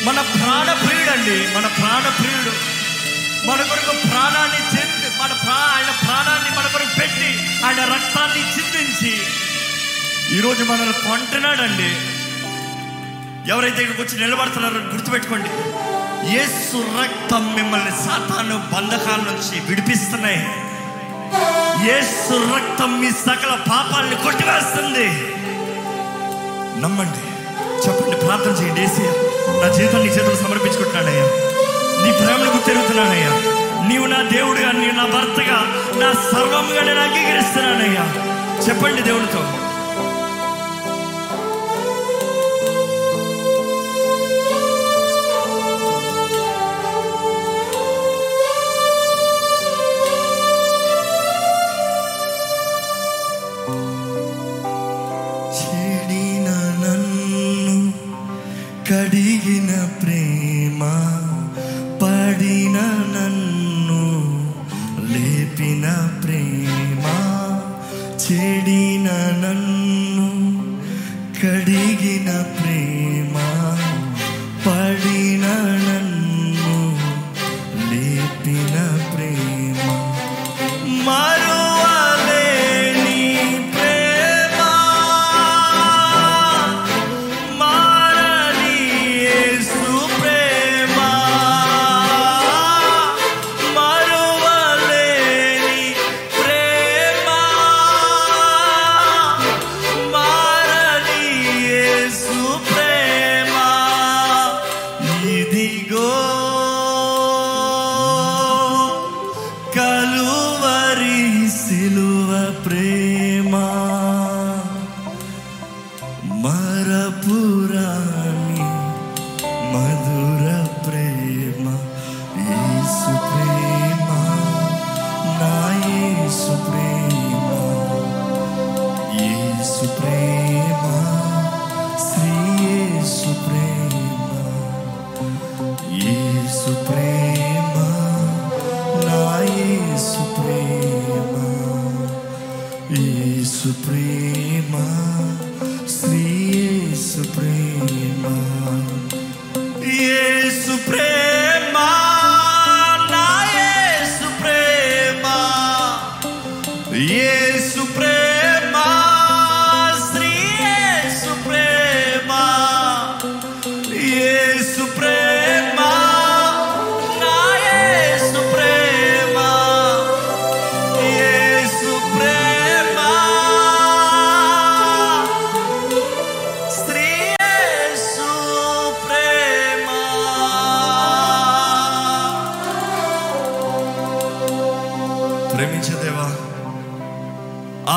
మన 0.05 0.21
ప్రాణ 0.21 0.73
ప్రియుడండి. 0.73 1.55
మన 1.57 1.67
ప్రాణ 1.67 2.13
ప్రియుడు. 2.21 2.53
మన 3.47 3.63
కొరకు 3.63 4.09
ప్రాణాన్ని 4.09 4.79
చెంది 4.79 5.23
మన 5.23 5.33
ప్రా 5.33 5.55
ఆయన 5.55 5.95
ప్రాణాన్ని 6.05 6.51
మన 6.57 6.67
కొరకు 6.67 6.95
పెట్టి 7.01 7.39
ఆయన 7.65 7.95
రక్తాన్ని 7.95 8.43
చిందించి 8.45 9.23
ఈరోజు 10.39 10.65
మనల్ని 10.65 10.93
కొంటున్నాడండి 10.93 11.91
ఎవరైతే 13.51 13.83
ఇక్కడికి 13.83 14.03
వచ్చి 14.03 14.21
నిలబడుతున్నారో 14.21 14.77
గుర్తుపెట్టుకోండి. 14.77 15.49
యేసు 16.37 17.03
రక్తం 17.03 17.55
మిమ్మల్ని 17.55 17.91
సాతాను 17.91 18.71
బంధకాల 18.73 19.21
నుంచి 19.21 19.61
విడిపిస్తున్నాయి. 19.61 20.64
యేసు 21.87 22.57
రక్తం 22.57 23.01
మీ 23.01 23.11
సకల 23.11 23.59
పాపాలని 23.71 24.17
కొట్టివేస్తుంది. 24.17 25.09
నమ్మండి. 26.81 27.35
చెప్పండి 27.87 28.17
ప్రార్థన 28.17 28.51
చేయండి. 28.51 28.83
ఏసయ్య 28.83 29.09
నా 29.63 29.73
జీవితాన్ని 29.73 30.09
నీ 30.09 30.15
చేతులు 30.17 30.37
సమర్పించుకుంటున్నానయ్యా. 30.37 31.25
నీ 32.05 32.13
ప్రేమను 32.13 32.51
గుర్తెరుగుతున్నానయ్యా 32.51 33.31
నీవు 33.89 34.07
నా 34.07 34.23
దేవుడుగా 34.23 34.73
నీవు 34.73 34.93
నా 34.93 35.05
భర్తగా 35.05 35.59
నా 36.01 36.13
సర్వముగా 36.13 36.83
నేను 36.83 37.01
అంగీకరిస్తున్నానయ్యా. 37.01 38.05
చెప్పండి 38.69 39.03
దేవుడితో 39.03 39.64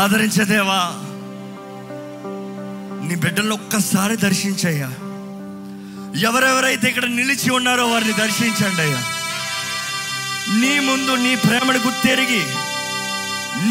ఆదరించదేవా 0.07 0.81
నీ 3.07 3.15
బిడ్డలను 3.15 3.53
ఒక్కసారి 3.53 4.17
దర్శించయ్యా. 4.17 4.87
ఎవరెవరైతే 6.29 6.87
ఇక్కడ 6.87 7.05
నిలిచి 7.05 7.51
ఉన్నారో 7.51 7.87
వారిని 7.87 8.13
దర్శించండి 8.13 8.81
అయ్యా. 8.81 9.01
నీ 10.59 10.79
ముందు 10.79 11.11
నీ 11.11 11.35
ప్రేమను 11.35 11.77
గుర్తెరిగి 11.77 12.43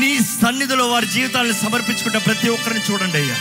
నీ 0.01 0.19
సన్నిధిలో 0.19 0.87
వారి 0.87 1.07
జీవితాలను 1.07 1.53
సమర్పించుకుంటే 1.53 2.19
ప్రతి 2.19 2.49
ఒక్కరిని 2.49 2.93
చూడండి 2.93 3.17
అయ్యా. 3.17 3.39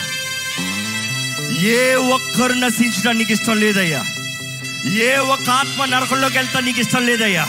ఏ 1.71 1.95
ఒక్కరు 1.95 2.53
నశించడం 2.53 3.17
నీకు 3.17 3.31
ఇష్టం 3.31 3.59
లేదయ్యా. 3.59 4.03
ఏ 5.03 5.17
ఒక్క 5.17 5.49
ఆత్మ 5.49 5.85
నరకంలోకి 5.85 6.37
వెళ్తా 6.37 6.59
నీకు 6.59 6.79
ఇష్టం 6.79 7.05
లేదయ్యా. 7.05 7.47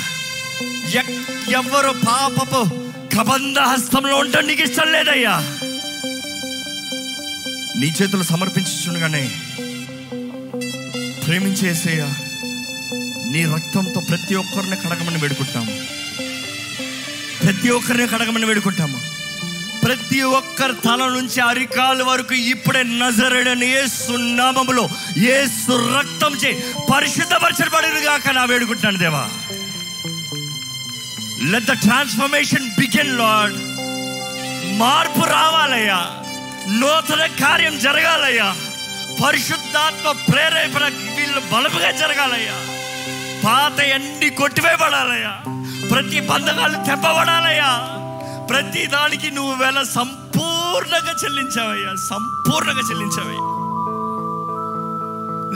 ఎవ్వరు 1.51 1.94
పాపపు 2.07 2.86
కబంధ 3.16 3.58
హస్తంలో 3.58 4.16
ఉండడం 4.16 4.46
నీకు 4.46 4.62
ఇష్టం 4.62 4.92
లేదయ్యా. 4.92 5.30
నీ 7.80 7.94
చేతులు 8.02 8.22
సమర్పించుచుండగానే 8.22 9.30
ప్రేమించేసేయా 11.26 12.14
నీ 13.32 13.44
రక్తంతో 13.44 14.00
ప్రతి 14.00 14.34
ఒక్కరిని 14.34 14.76
కడగమని 14.76 15.18
వేడుకుంటాము. 15.18 15.72
ప్రతి 17.44 17.70
ఒక్కరిని 17.70 18.08
కడగమని 18.08 18.44
వేడుకుంటాము. 18.44 19.00
ప్రతి 19.86 20.20
ఒక్కరి 20.20 20.72
తల 20.72 21.08
నుంచి 21.08 21.40
అరికాల 21.40 22.02
వరకు 22.02 22.34
ఇప్పుడే 22.34 22.82
నజరడని 22.82 23.72
ఏ 23.72 23.82
నామములో 24.16 24.88
ఏసు 25.16 25.98
రక్తం 25.98 26.34
చే 26.34 26.64
పరిశుద్ధపరచబడినగాక 26.94 28.30
నా 28.30 28.44
వేడుకుంటాను 28.44 28.98
దేవా. 28.98 29.28
Let 31.43 31.64
the 31.64 31.72
transformation 31.72 32.70
begin 32.78 33.18
lord 33.18 33.57
మార్పు 34.78 35.24
రావాలయ్యా. 35.24 36.07
నూతన 36.78 37.26
కార్యం 37.26 37.78
జరగాలయ్యా. 37.78 38.57
పరిశుద్ధాత్మ 39.26 40.32
ప్రేరేపణ 40.32 40.84
వీళ్ళు 40.84 41.41
బలముగా 41.41 41.91
జరగాలయ్యా. 41.91 42.53
పాత 43.47 43.80
అన్ని 43.80 44.30
కొట్టివేయబడాలయ్యా. 44.30 45.41
ప్రతి 45.89 46.20
బంధకాలు 46.20 46.72
తెప్పబడాలయ్యా. 46.72 47.99
ప్రతి 48.51 48.87
దానికి 48.87 49.30
నువ్వు 49.30 49.55
వేళ 49.55 49.82
సంపూర్ణంగా 49.82 51.14
చెల్లించావయ్యా. 51.24 51.95
సంపూర్ణంగా 51.95 52.80
చెల్లించావయ్యా. 52.80 53.53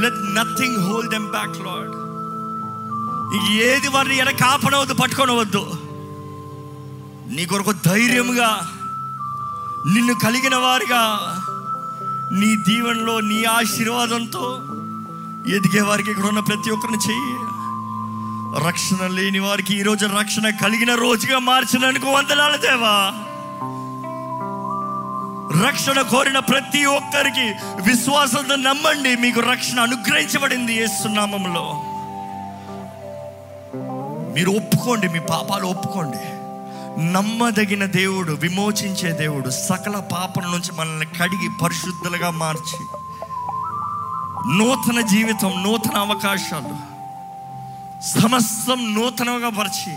Let 0.02 0.34
nothing 0.34 0.76
hold 0.76 1.10
them 1.10 1.30
back 1.30 1.58
lord 1.58 1.99
ఏది 3.38 3.88
వారిని 3.88 4.16
ఎడ 4.16 4.30
కాపనవద్దు 4.30 4.94
పట్టుకొనవద్దు. 4.94 5.72
నీ 7.34 7.46
కొరకు 7.46 7.72
ధైర్యంగా 7.72 8.68
నిన్ను 9.86 10.14
కలిగిన 10.14 10.56
వారిగా 10.56 11.34
నీ 12.32 12.56
దీవెనలో 12.56 13.20
నీ 13.20 13.44
ఆశీర్వాదంతో 13.44 14.60
ఎదిగే 15.56 15.80
వారికి 15.80 16.10
ఇక్కడ 16.10 16.24
ఉన్న 16.24 16.40
ప్రతి 16.40 16.70
ఒక్కరిని 16.70 16.98
చెయ్యి. 16.98 17.36
రక్షణ 18.66 19.06
లేని 19.06 19.38
వారికి 19.38 19.74
ఈ 19.74 19.82
రక్షణ 19.82 20.50
కలిగిన 20.50 20.94
రోజుగా 20.94 21.38
మార్చినందుకు 21.38 22.06
వందనాలు 22.06 22.56
దేవా. 22.56 23.12
రక్షణ 25.66 26.00
కోరిన 26.00 26.38
ప్రతి 26.38 26.84
ఒక్కరికి 26.84 27.46
విశ్వాసంతో 27.90 28.56
నమ్మండి 28.56 29.16
మీకు 29.16 29.40
రక్షణ 29.40 29.80
అనుగ్రహించబడింది 29.80 30.72
యేసునామంలో 30.72 31.89
మీరు 34.34 34.50
ఒప్పుకోండి 34.50 35.08
మీ 35.08 35.20
పాపాలు 35.20 35.66
ఒప్పుకోండి. 35.66 36.22
నమ్మదగిన 37.12 37.84
దేవుడు 37.84 38.32
విమోచించే 38.32 39.12
దేవుడు 39.12 39.50
సకల 39.50 40.00
పాపల 40.12 40.42
నుంచి 40.42 40.72
మనల్ని 40.72 41.06
కడిగి 41.06 41.48
పరిశుద్ధులుగా 41.62 42.30
మార్చి 42.30 42.80
నూతన 44.58 45.00
జీవితం 45.06 45.62
నూతన 45.62 45.98
అవకాశాలు 45.98 46.74
సమస్తం 48.20 48.94
నూతనంగా 48.94 49.48
పరిచి 49.48 49.92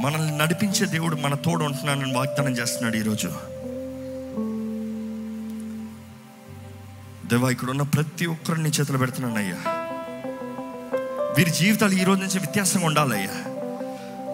మనల్ని 0.00 0.38
నడిపించే 0.38 0.86
దేవుడు 0.86 1.16
మన 1.16 1.34
తోడు 1.34 1.64
ఉంటున్నానని 1.64 2.12
వాగ్దానం 2.12 2.52
చేస్తున్నాడు 2.52 2.96
ఈరోజు. 2.96 3.28
దేవా 7.26 7.50
ఇక్కడ 7.50 7.70
ఉన్న 7.70 7.82
ప్రతి 7.82 8.26
ఒక్కరిని 8.26 8.68
చేతులు 8.68 8.98
పెడుతున్నాను 8.98 9.36
అయ్యా 9.36 9.56
వీరి 11.36 11.50
జీవితాలు 11.50 11.92
ఈ 11.92 12.04
రోజు 12.04 12.20
నుంచి 12.20 12.38
వ్యత్యాసంగా 12.38 12.86
ఉండాలయ్యా. 12.86 13.50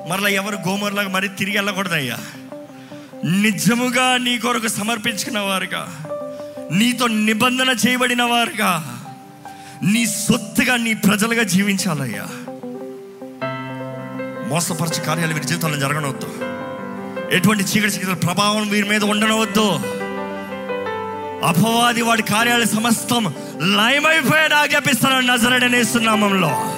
మరలా 0.09 0.29
ఎవరు 0.29 0.57
గోమర్లాగా 0.69 1.09
మరీ 1.09 1.29
తిరిగి 1.29 1.57
వెళ్ళకూడదయ్యా. 1.57 2.19
నిజముగా 3.25 4.17
నీ 4.17 4.39
కొరకు 4.39 4.69
సమర్పించుకున్న 4.69 5.39
వారుగా 5.39 6.05
నీతో 6.73 7.07
నిబంధన 7.07 7.75
చేయబడిన 7.87 8.23
వారుగా 8.23 9.03
నీ 9.83 10.07
సొత్తుగా 10.07 10.77
నీ 10.77 10.95
ప్రజలుగా 10.95 11.43
జీవించాలయ్యా. 11.43 12.27
మోసపరచు 14.49 15.01
కార్యాలు 15.01 15.35
వీరి 15.35 15.47
జీవితంలో 15.47 15.77
జరగనవద్దు. 15.77 16.29
ఎటువంటి 17.35 17.63
చీకటి 17.63 17.93
చీకటి 17.93 18.15
ప్రభావం 18.15 18.69
వీరి 18.69 18.89
మీద 18.89 19.05
ఉండనవద్దు. 19.05 19.81
అపవాది 21.47 22.03
వాడి 22.03 22.23
కార్యాల 22.23 22.65
సమస్తం 22.65 23.35
లయమైపోయాడు 23.77 24.55
ఆజ్ఞాపిస్తున్నాడు 24.55 25.25
నజరడనేస్తున్నామంలో 25.25 26.77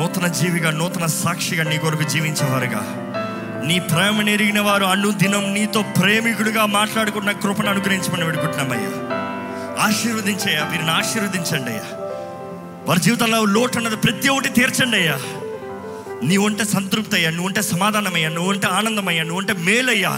నూతన 0.00 0.26
జీవిగా 0.26 0.70
నూతన 0.70 1.06
సాక్షిగా 1.06 1.62
నీ 1.62 1.78
కొరకు 1.78 2.02
జీవించేవారుగా. 2.02 2.82
నీ 3.66 3.78
ప్రేమ 3.78 4.20
నెరిగిన 4.20 4.60
వారు 4.60 4.84
అనుదినం 4.84 5.54
నీతో 5.54 5.82
ప్రేమికుడిగా 6.00 6.66
మాట్లాడుకున్న 6.66 7.32
కృపను 7.32 7.68
అనుగ్రహించమని 7.68 8.24
పెడుకుంటున్నామయ్యా 8.24 8.92
ఆశీర్వదించయ్యా 9.82 10.64
వీరిని 10.64 10.90
ఆశీర్వదించండి 10.90 11.70
అయ్యా. 11.70 11.86
వారి 12.86 13.00
జీవితంలో 13.00 13.44
లోటు 13.44 13.78
అన్నది 13.78 13.96
ప్రతి 13.96 14.28
ఒక్కటి 14.28 14.48
తీర్చండి 14.48 14.96
అయ్యా. 14.96 15.18
నీ 16.22 16.36
ఉంటే 16.36 16.64
సంతృప్తి 16.64 17.16
అయ్యా 17.16 17.30
నువ్వు 17.30 17.46
ఉంటే 17.46 17.62
సమాధానమయ్యా 17.62 18.28
నువ్వు 18.28 18.50
ఉంటే 18.50 18.66
ఆనందమయ్యా 18.66 19.22
నువ్వు 19.22 19.38
ఉంటే 19.38 19.52
మేలయ్యా 19.52 20.12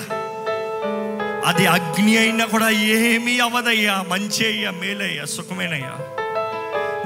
అది 1.47 1.67
అగ్ని 1.67 2.19
అయినా 2.19 2.45
కూడా 2.45 2.71
ఏమీ 2.71 3.39
అవదయ్యా 3.39 4.05
మంచి 4.09 4.47
అయ్యా 4.47 4.71
మేలయ్యా 4.71 5.25
సుఖమేనయ్యా. 5.25 5.93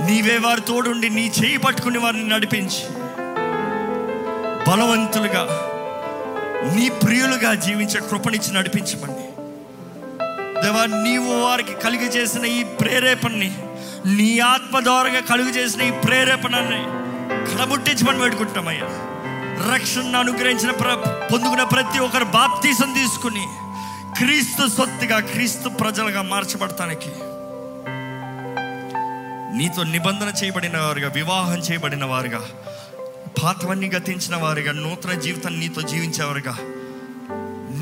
నీవే 0.06 0.36
వారి 0.36 0.60
తోడుండి 0.60 1.08
నీ 1.10 1.24
చేయి 1.36 1.56
పట్టుకుని 1.56 1.98
వారిని 1.98 2.28
నడిపించి. 2.28 2.82
బలవంతులుగా 4.68 5.42
నీ 6.74 6.88
ప్రియులుగా 7.02 7.54
జీవించే 7.54 8.00
కృపనిచ్చి 8.00 8.54
నడిపించమండి 8.54 9.24
దేవా 10.62 10.82
నీవు 11.02 11.32
వారికి 11.42 11.74
కలిగి 11.74 12.08
చేసిన 12.08 12.44
ఈ 12.52 12.62
ప్రేరేపణని 12.80 13.50
నీ 14.16 14.38
ఆత్మ 14.46 14.80
ద్వారాగా 14.80 15.20
కలుగు 15.20 15.50
చేసిన 15.50 15.82
ఈ 15.82 15.92
ప్రేరేపణని 16.04 16.80
కడముట్టించమని 17.48 18.20
పెట్టుకుంటామయ్యా 18.20 18.88
రక్షణ 19.70 20.16
అనుగ్రహించిన 20.16 20.70
ప్ర 20.72 20.88
పొందుకున్న 21.32 21.64
ప్రతి 21.66 21.98
ఒక్కరు 21.98 22.24
బాప్తీసం 22.32 22.90
తీసుకుని 22.94 23.44
క్రీస్తు 24.18 24.66
సొత్తుగా 24.76 25.20
క్రీస్తు 25.30 25.68
ప్రజలుగా 25.80 26.22
మార్చబడటానికి 26.22 27.10
నీతో 29.56 29.82
నిబంధన 29.82 30.32
చేయబడిన 30.42 30.78
వారుగా 30.78 31.08
వివాహం 31.08 31.58
చేయబడిన 31.58 32.04
వారుగా 32.04 32.40
పాతవన్నీ 33.42 33.88
గతించిన 33.88 34.36
వారుగా 34.36 34.72
నూతన 34.72 35.12
జీవితాన్ని 35.12 35.60
నీతో 35.60 35.80
జీవించేవారుగా 35.82 36.54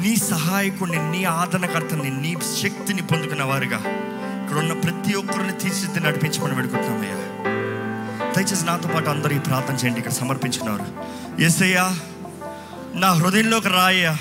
నీ 0.00 0.16
సహాయకుడిని 0.16 1.10
నీ 1.10 1.24
ఆదరణకర్తని 1.24 2.10
నీ 2.20 2.36
శక్తిని 2.62 3.02
పొందుకున్న 3.02 3.42
వారుగా 3.42 3.78
ఇక్కడ 4.42 4.58
ఉన్న 4.58 4.72
ప్రతి 4.72 5.14
ఒక్కరిని 5.14 5.52
తీర్చిది 5.52 6.00
నడిపించమని 6.00 6.54
పెడుకుంటున్నామయ్యా 6.54 7.18
దయచేసి 8.34 8.64
నాతో 8.64 8.88
పాటు 8.88 9.08
అందరూ 9.10 9.34
ఈ 9.34 9.38
ప్రార్థన 9.38 9.74
చేయండి 9.74 9.98
ఇక్కడ 9.98 10.12
సమర్పించినారు 10.12 10.86
ఎస్సయ్యా 11.42 11.84
నా 12.94 13.12
హృదయంలోకి 13.12 13.68
రాయ్యా. 13.68 14.12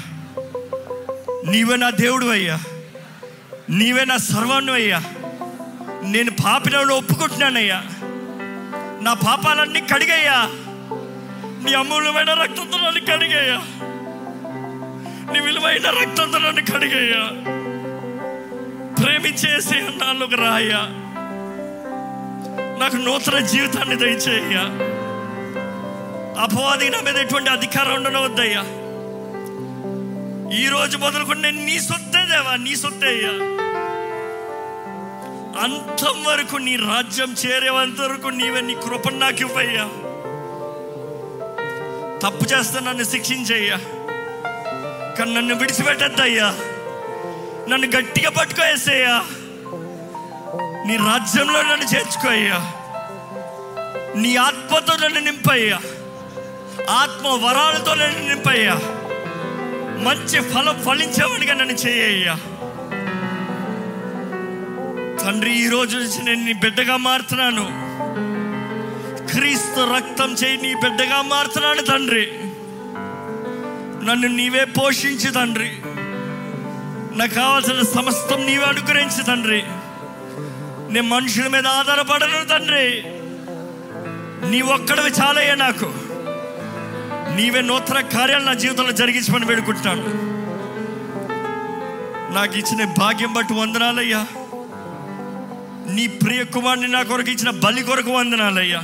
నీవే 1.45 1.76
నా 1.76 1.89
దేవుడు 1.89 2.26
అయ్యా. 2.26 2.60
నీవే 3.70 4.06
నా 4.06 4.18
సర్వాన్ని 4.18 4.72
అయ్యా. 4.72 5.01
నేను 6.04 6.32
పాపినని 6.32 6.93
ఒప్పుకుంటున్నానయ్యా. 6.93 7.84
నా 9.01 9.14
పాపాలన్నీ 9.14 9.82
కడిగయ్యా. 9.82 10.49
నీ 11.66 11.74
అమూల్యమైన 11.74 12.34
రక్తంతో 12.34 12.78
నన్ను 12.78 13.01
కడిగయ్యా. 13.01 13.62
నీ 15.34 15.39
విలువైన 15.39 15.89
రక్తంతో 15.89 16.38
నన్ను 16.38 16.62
కడిగయ్యా. 16.62 17.28
ప్రేమించేసి 19.04 19.76
నాలోకి 19.76 20.36
రాయ్యా. 20.36 20.80
నాకు 22.80 22.95
నూతన 22.95 23.39
జీవితాన్ని 23.39 23.95
దయచేయ్యా. 23.95 24.62
అపవాది 26.41 26.89
నా 26.89 27.01
మీద 27.01 27.18
ఎటువంటి 27.18 27.49
అధికారం 27.49 27.93
ఉండనవద్దయ్యా. 27.93 28.64
ఈ 30.60 30.68
రోజు 30.68 30.97
మొదలుకొని 30.97 31.41
నేను 31.41 31.66
నీ 31.66 31.80
సొత్తే 31.80 32.26
దేవా 32.26 32.56
నీ 32.56 32.76
సొత్తే 32.76 33.08
అయ్యా. 33.08 33.62
అంతం 35.60 36.24
వరకు 36.24 36.56
నీ 36.56 36.76
రాజ్యం 36.76 37.36
చేరేంత 37.45 38.01
వరకు 38.01 38.28
నీవే 38.28 38.62
నీ 38.62 38.76
కృపను 38.76 39.18
నాకు 39.18 39.39
ఇవ్వయ్యా. 39.41 39.84
తప్పు 42.20 42.45
చేస్తే 42.45 42.80
నన్ను 42.80 43.04
శిక్షించయ్యా. 43.04 43.78
కానీ 45.20 45.34
నన్ను 45.34 45.56
విడిచిపెట్టద్దయ్యా. 45.56 46.45
నన్ను 47.70 47.97
గట్టిగా 47.97 48.30
పట్టుకోయేసయ్యా. 48.30 49.26
నీ 50.88 50.95
రాజ్యంలో 50.95 51.62
నన్ను 51.62 51.86
చేర్చుకోయ్యా. 51.95 52.72
నీ 54.16 54.36
ఆత్మతో 54.36 54.95
నన్ను 54.95 55.20
నింపయ్యా. 55.20 55.80
ఆత్మ 56.89 57.28
వరాలతో 57.28 57.93
నన్ను 57.93 58.30
నింపయ్యా. 58.30 58.74
మంచి 59.97 60.39
ఫలం 60.39 60.84
ఫలించేవాడిగా 60.84 61.54
నన్ను 61.54 61.74
చేయ్యా 61.74 62.39
తండ్రి 65.22 65.66
ఈ 65.66 65.68
రోజు 65.68 65.97
నుంచి 65.97 66.26
నేను 66.26 66.45
నీ 66.45 66.53
బిడ్డగా 66.53 66.97
మారుతున్నాను. 66.97 67.64
క్రీస్తు 69.32 69.95
రక్తం 69.95 70.34
చేయి 70.34 70.57
నీ 70.57 70.74
బిడ్డగా 70.74 71.22
మారుతున్నాను 71.22 71.82
తండ్రి. 71.82 72.32
నన్ను 74.05 74.28
నీవే 74.28 74.66
పోషించి 74.66 75.32
తండ్రి. 75.32 75.72
నాకు 77.18 77.34
కావాల్సిన 77.34 77.82
సమస్తం 77.82 78.45
నీవే 78.45 78.66
అనుగ్రహించి 78.66 79.24
తండ్రి. 79.24 79.64
నేను 80.93 81.07
మనుషుల 81.07 81.47
మీద 81.47 81.68
ఆధారపడను 81.68 82.45
తండ్రి. 82.45 83.03
నీ 84.51 84.61
ఒక్కడవి 84.61 85.09
చాలయ్యా 85.09 85.55
నాకు. 85.55 85.93
నీవే 87.36 87.61
నూతన 87.61 87.99
కార్యాలు 87.99 88.43
నా 88.43 88.53
జీవితంలో 88.53 88.91
జరిగించమని 88.91 89.45
వేడుకుంటున్నాను. 89.45 90.34
నాకు 92.34 92.57
ఇచ్చిన 92.57 92.86
భాగ్యం 92.99 93.34
బట్టి 93.34 93.53
వందనాలయ్యా. 93.53 94.26
నీ 95.90 96.08
ప్రియ 96.08 96.44
కుమారుని 96.44 96.88
నా 96.88 97.04
కొరకు 97.04 97.30
ఇచ్చిన 97.30 97.50
బలి 97.50 97.84
కొరకు 97.84 98.12
వందనాలయ్యా. 98.12 98.84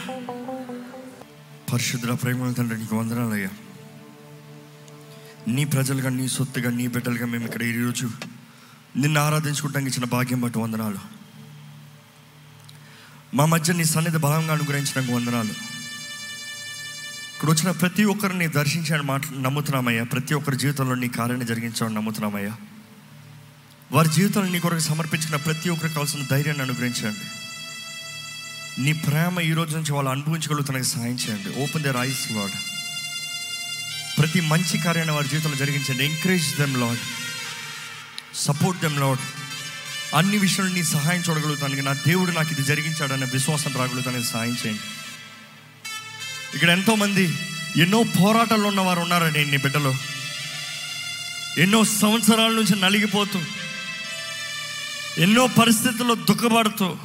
పరిశుద్ధుల 1.73 2.13
ప్రేమ 2.13 2.51
తండ్రి 2.51 2.79
నీకు 2.79 2.97
వందనాలయ్యా. 2.97 3.49
నీ 5.47 5.65
ప్రజలుగా 5.65 6.09
నీ 6.09 6.27
సొత్తుగా 6.27 6.71
నీ 6.71 6.87
బిడ్డలుగా 6.87 7.25
మేము 7.25 7.45
ఇక్కడ 7.45 7.61
ఈరోజు 7.61 8.09
నిన్ను 8.95 9.21
ఆరాధించుకుంటానికి 9.21 9.91
ఇచ్చిన 9.91 10.09
భాగ్యం 10.09 10.41
బట్టి 10.41 10.59
వందనాలు. 10.59 10.97
మా 13.33 13.45
మధ్య 13.45 13.73
నీ 13.73 13.83
సన్నిధి 13.83 14.17
భాగంగా 14.17 14.53
అనుగ్రహించడానికి 14.53 15.13
వందనాలు. 15.13 15.69
ఇక్కడ 17.35 17.49
వచ్చిన 17.49 17.71
ప్రతి 17.71 18.03
ఒక్కరిని 18.03 18.47
దర్శించాలని 18.47 19.07
మాట్లా 19.07 19.41
నమ్ముతున్నామయ్యా. 19.41 20.03
ప్రతి 20.03 20.33
ఒక్కరి 20.33 20.57
జీవితంలో 20.57 20.95
నీ 20.95 21.07
కార్యాన్ని 21.07 21.47
జరిగించాలని 21.47 21.95
నమ్ముతున్నామయ్యా. 21.95 22.55
వారి 23.91 24.09
జీవితాన్ని 24.09 24.51
నీ 24.53 24.59
కొరకు 24.59 24.79
సమర్పించిన 24.79 25.35
ప్రతి 25.35 25.69
ఒక్కరికి 25.69 25.95
కావాల్సిన 25.95 26.25
ధైర్యాన్ని 26.31 26.63
అనుగ్రహించండి. 26.63 27.25
నీ 28.81 28.93
ప్రేమ 28.93 29.41
ఈ 29.41 29.53
రోజు 29.53 29.75
నుంచి 29.75 29.91
వాళ్ళు 29.93 30.11
అనుభవించగలుగుతానికి 30.11 30.85
సహాయం 30.85 31.15
చేయండి. 31.15 31.63
ఓపెన్ 31.63 31.83
దే 31.83 31.91
రైస్ 31.91 32.31
లాడ్ 32.31 32.51
ప్రతి 34.19 34.41
మంచి 34.41 34.77
కార్యాన్ని 34.77 35.13
వారి 35.15 35.27
జీవితంలో 35.27 35.55
జరిగించండి. 35.55 36.05
Encourage 36.05 36.57
them 36.59 36.77
lord 36.81 36.99
support 38.35 38.81
them 38.81 38.99
lord 38.99 39.19
అన్ని 40.15 40.37
విషయాలు 40.37 40.73
నీ 40.73 40.83
సహాయం 40.83 41.23
చూడగలుగుతానికి 41.29 41.81
నా 41.81 41.93
దేవుడు 41.93 42.31
నాకు 42.31 42.51
ఇది 42.51 42.63
జరిగించాడనే 42.63 43.25
విశ్వాసం 43.25 43.73
రాగలుగుతానికి 43.75 44.27
సహాయం 44.27 44.57
చేయండి. 44.65 44.85
ఇక్కడ 46.55 46.69
ఎంతోమంది 46.69 47.25
ఎన్నో 47.77 48.03
పోరాటాలు 48.03 48.67
ఉన్నవారు 48.67 48.99
ఉన్నారండి 48.99 49.45
నీ 49.45 49.57
బిడ్డలో. 49.57 49.95
ఎన్నో 51.57 51.83
సంవత్సరాల 51.83 52.51
నుంచి 52.51 52.81
నలిగిపోతూ 52.81 53.39
ఎన్నో 55.17 55.47
పరిస్థితుల్లో 55.47 56.15
దుఃఖపడుతూ 56.15 56.97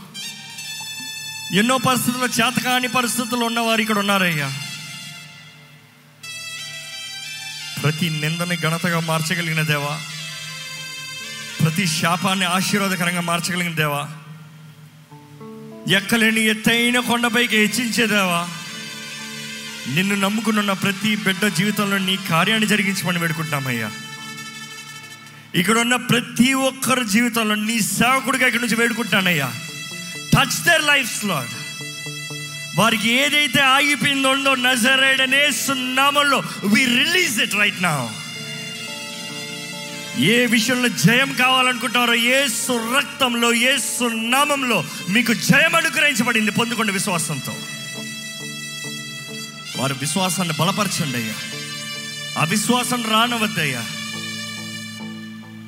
ఎన్నో 1.55 1.79
పరిస్థితుల్లో 1.79 2.27
చేతకాని 2.27 2.89
పరిస్థితుల్లో 2.89 3.47
ఉన్నవారు 3.47 3.81
ఇక్కడ 3.81 3.99
ఉన్నారయ్యా. 3.99 4.49
ప్రతి 7.83 8.11
నిందని 8.11 8.57
ఘనతగా 8.57 9.01
మార్చగలిగిన 9.01 9.63
దేవా 9.63 9.99
ప్రతి 11.61 11.87
శాపాన్ని 11.87 12.45
ఆశీర్వాదకరంగా 12.47 13.21
మార్చగలిగిన 13.21 13.75
దేవా 13.75 14.09
ఎక్కలేని 15.97 16.41
ఎత్తైన 16.47 17.01
కొండపైకి 17.01 17.57
హెచ్చించే 17.57 18.07
దేవా 18.07 18.47
నిన్ను 19.89 20.15
నమ్ముకున్న 20.15 20.73
ప్రతి 20.73 21.17
బిడ్డ 21.17 21.47
జీవితంలో 21.47 21.99
నీ 21.99 22.17
కార్యాన్ని 22.31 22.67
జరిగించమని 22.67 23.19
పెడుకుంటామయ్యా 23.19 23.91
ఇక్కడ 25.57 25.79
ఉన్న 25.79 25.97
ప్రతి 25.97 26.53
ఒక్కరి 26.53 27.05
జీవితంలో 27.05 27.55
నీ 27.55 27.81
సేవకుడిగా 27.81 28.47
ఇక్కడ 28.47 28.61
నుంచి 28.61 28.75
వేడుకుంటానయ్యా 28.75 29.53
టచ్ 30.35 30.65
దర్ 30.65 30.83
లైఫ్ 30.83 31.25
లాడ్ 31.25 31.49
వారికి 32.79 33.09
ఏదైతే 33.09 33.61
ఆగిపోయిందో 33.61 34.55
నజరేడనే 34.55 35.51
సున్నామంలో 35.51 36.43
వి 36.65 36.85
రిలీజ్ 36.85 37.41
ఇట్ 37.41 37.55
రైట్ 37.55 37.83
నా 37.83 38.09
ఏ 40.19 40.47
విషయంలో 40.47 40.89
జయం 40.89 41.33
కావాలనుకుంటారో 41.33 42.15
ఏ 42.15 42.49
సురక్తంలో 42.49 43.55
ఏ 43.55 43.77
సున్నామంలో 43.77 44.85
మీకు 45.09 45.35
జయం 45.35 45.75
అనుగ్రహించబడింది 45.75 46.51
పొందుకున్న 46.51 46.91
విశ్వాసంతో. 46.91 47.55
వారి 49.77 49.95
విశ్వాసాన్ని 49.95 50.55
బలపరచండి 50.61 51.17
అయ్యా. 51.17 51.35
అవిశ్వాసం 52.39 53.05
రానవద్దయ్యా. 53.11 53.83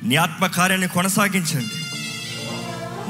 నీ 0.07 0.15
ఆత్మ 0.15 0.47
కార్యాన్ని 0.47 0.87
కొనసాగించండి. 0.87 1.85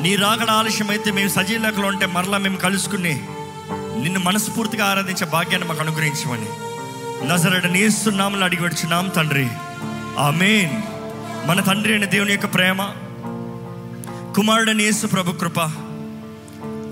నీ 0.01 0.15
రాగడ 0.15 0.51
ఆలస్యమైతే 0.51 1.11
మేము 1.11 1.29
సజీవ 1.29 1.85
ఉంటే 1.85 2.05
మరలా 2.05 2.37
మేము 2.37 2.57
కలుసుకుని 2.57 3.27
నిన్ను 3.71 4.19
మనస్ఫూర్తిగా 4.19 4.85
ఆరాధించే 4.85 5.25
భాగ్యాన్ని 5.25 5.67
మాకు 5.67 5.81
అనుగ్రహించమని. 5.81 6.45
నజరడ 7.27 7.71
నేస్తున్నాములు 7.71 8.43
అడిగి 8.43 8.61
వచ్చున్నాం 8.61 9.07
తండ్రి. 9.07 9.47
ఆమెన్. 10.19 10.81
మన 11.49 11.61
తండ్రి 11.61 11.93
అయిన 11.93 12.05
దేవుని 12.05 12.31
యొక్క 12.31 12.53
ప్రేమ 12.53 12.83
కుమారుడని 14.35 14.83
యేసు 14.83 15.07
ప్రభు 15.07 15.31
కృప 15.31 15.59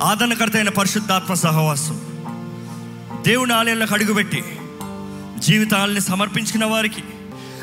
ఆదరణకర్త 0.01 0.55
అయిన 0.55 0.69
పరిశుద్ధాత్మ 0.69 1.33
సహవాసం 1.33 2.01
దేవుని 3.27 3.53
ఆలయంలోకి 3.53 3.93
అడుగుపెట్టి 3.93 4.43
జీవితాలని 5.39 6.01
సమర్పించిన 6.01 6.65
వారికి 6.65 7.03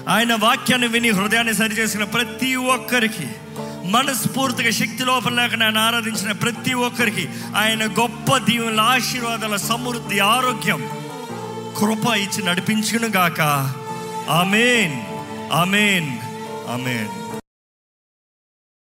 ఆయన 0.09 0.35
వాక్యాన్ని 0.35 0.89
విని 0.89 1.11
హృదయాన్ని 1.11 1.55
సరిచేసిన 1.55 2.05
ప్రతి 2.05 2.55
ఒక్కరికి 2.55 3.29
మనస్ఫూర్తిగా 3.85 4.71
శక్తి 4.71 5.05
లోపల 5.05 5.33
లేక 5.33 5.63
ఆయన 5.63 5.79
ఆరాధించిన 5.79 6.33
ప్రతి 6.33 6.75
ఒక్కరికి 6.75 7.29
ఆయన 7.57 7.85
గొప్ప 7.85 8.37
దీవుల 8.37 8.81
ఆశీర్వాదాల 8.81 9.57
సమృద్ధి 9.57 10.19
ఆరోగ్యం 10.19 10.89
కృప 11.79 12.15
ఇచ్చి 12.15 12.45
నడిపించును 12.45 13.09
గాక. 13.09 13.41
ఆమెన్. 14.31 15.03
ఆమెన్. 15.53 16.19
ఆమెన్. 16.73 17.22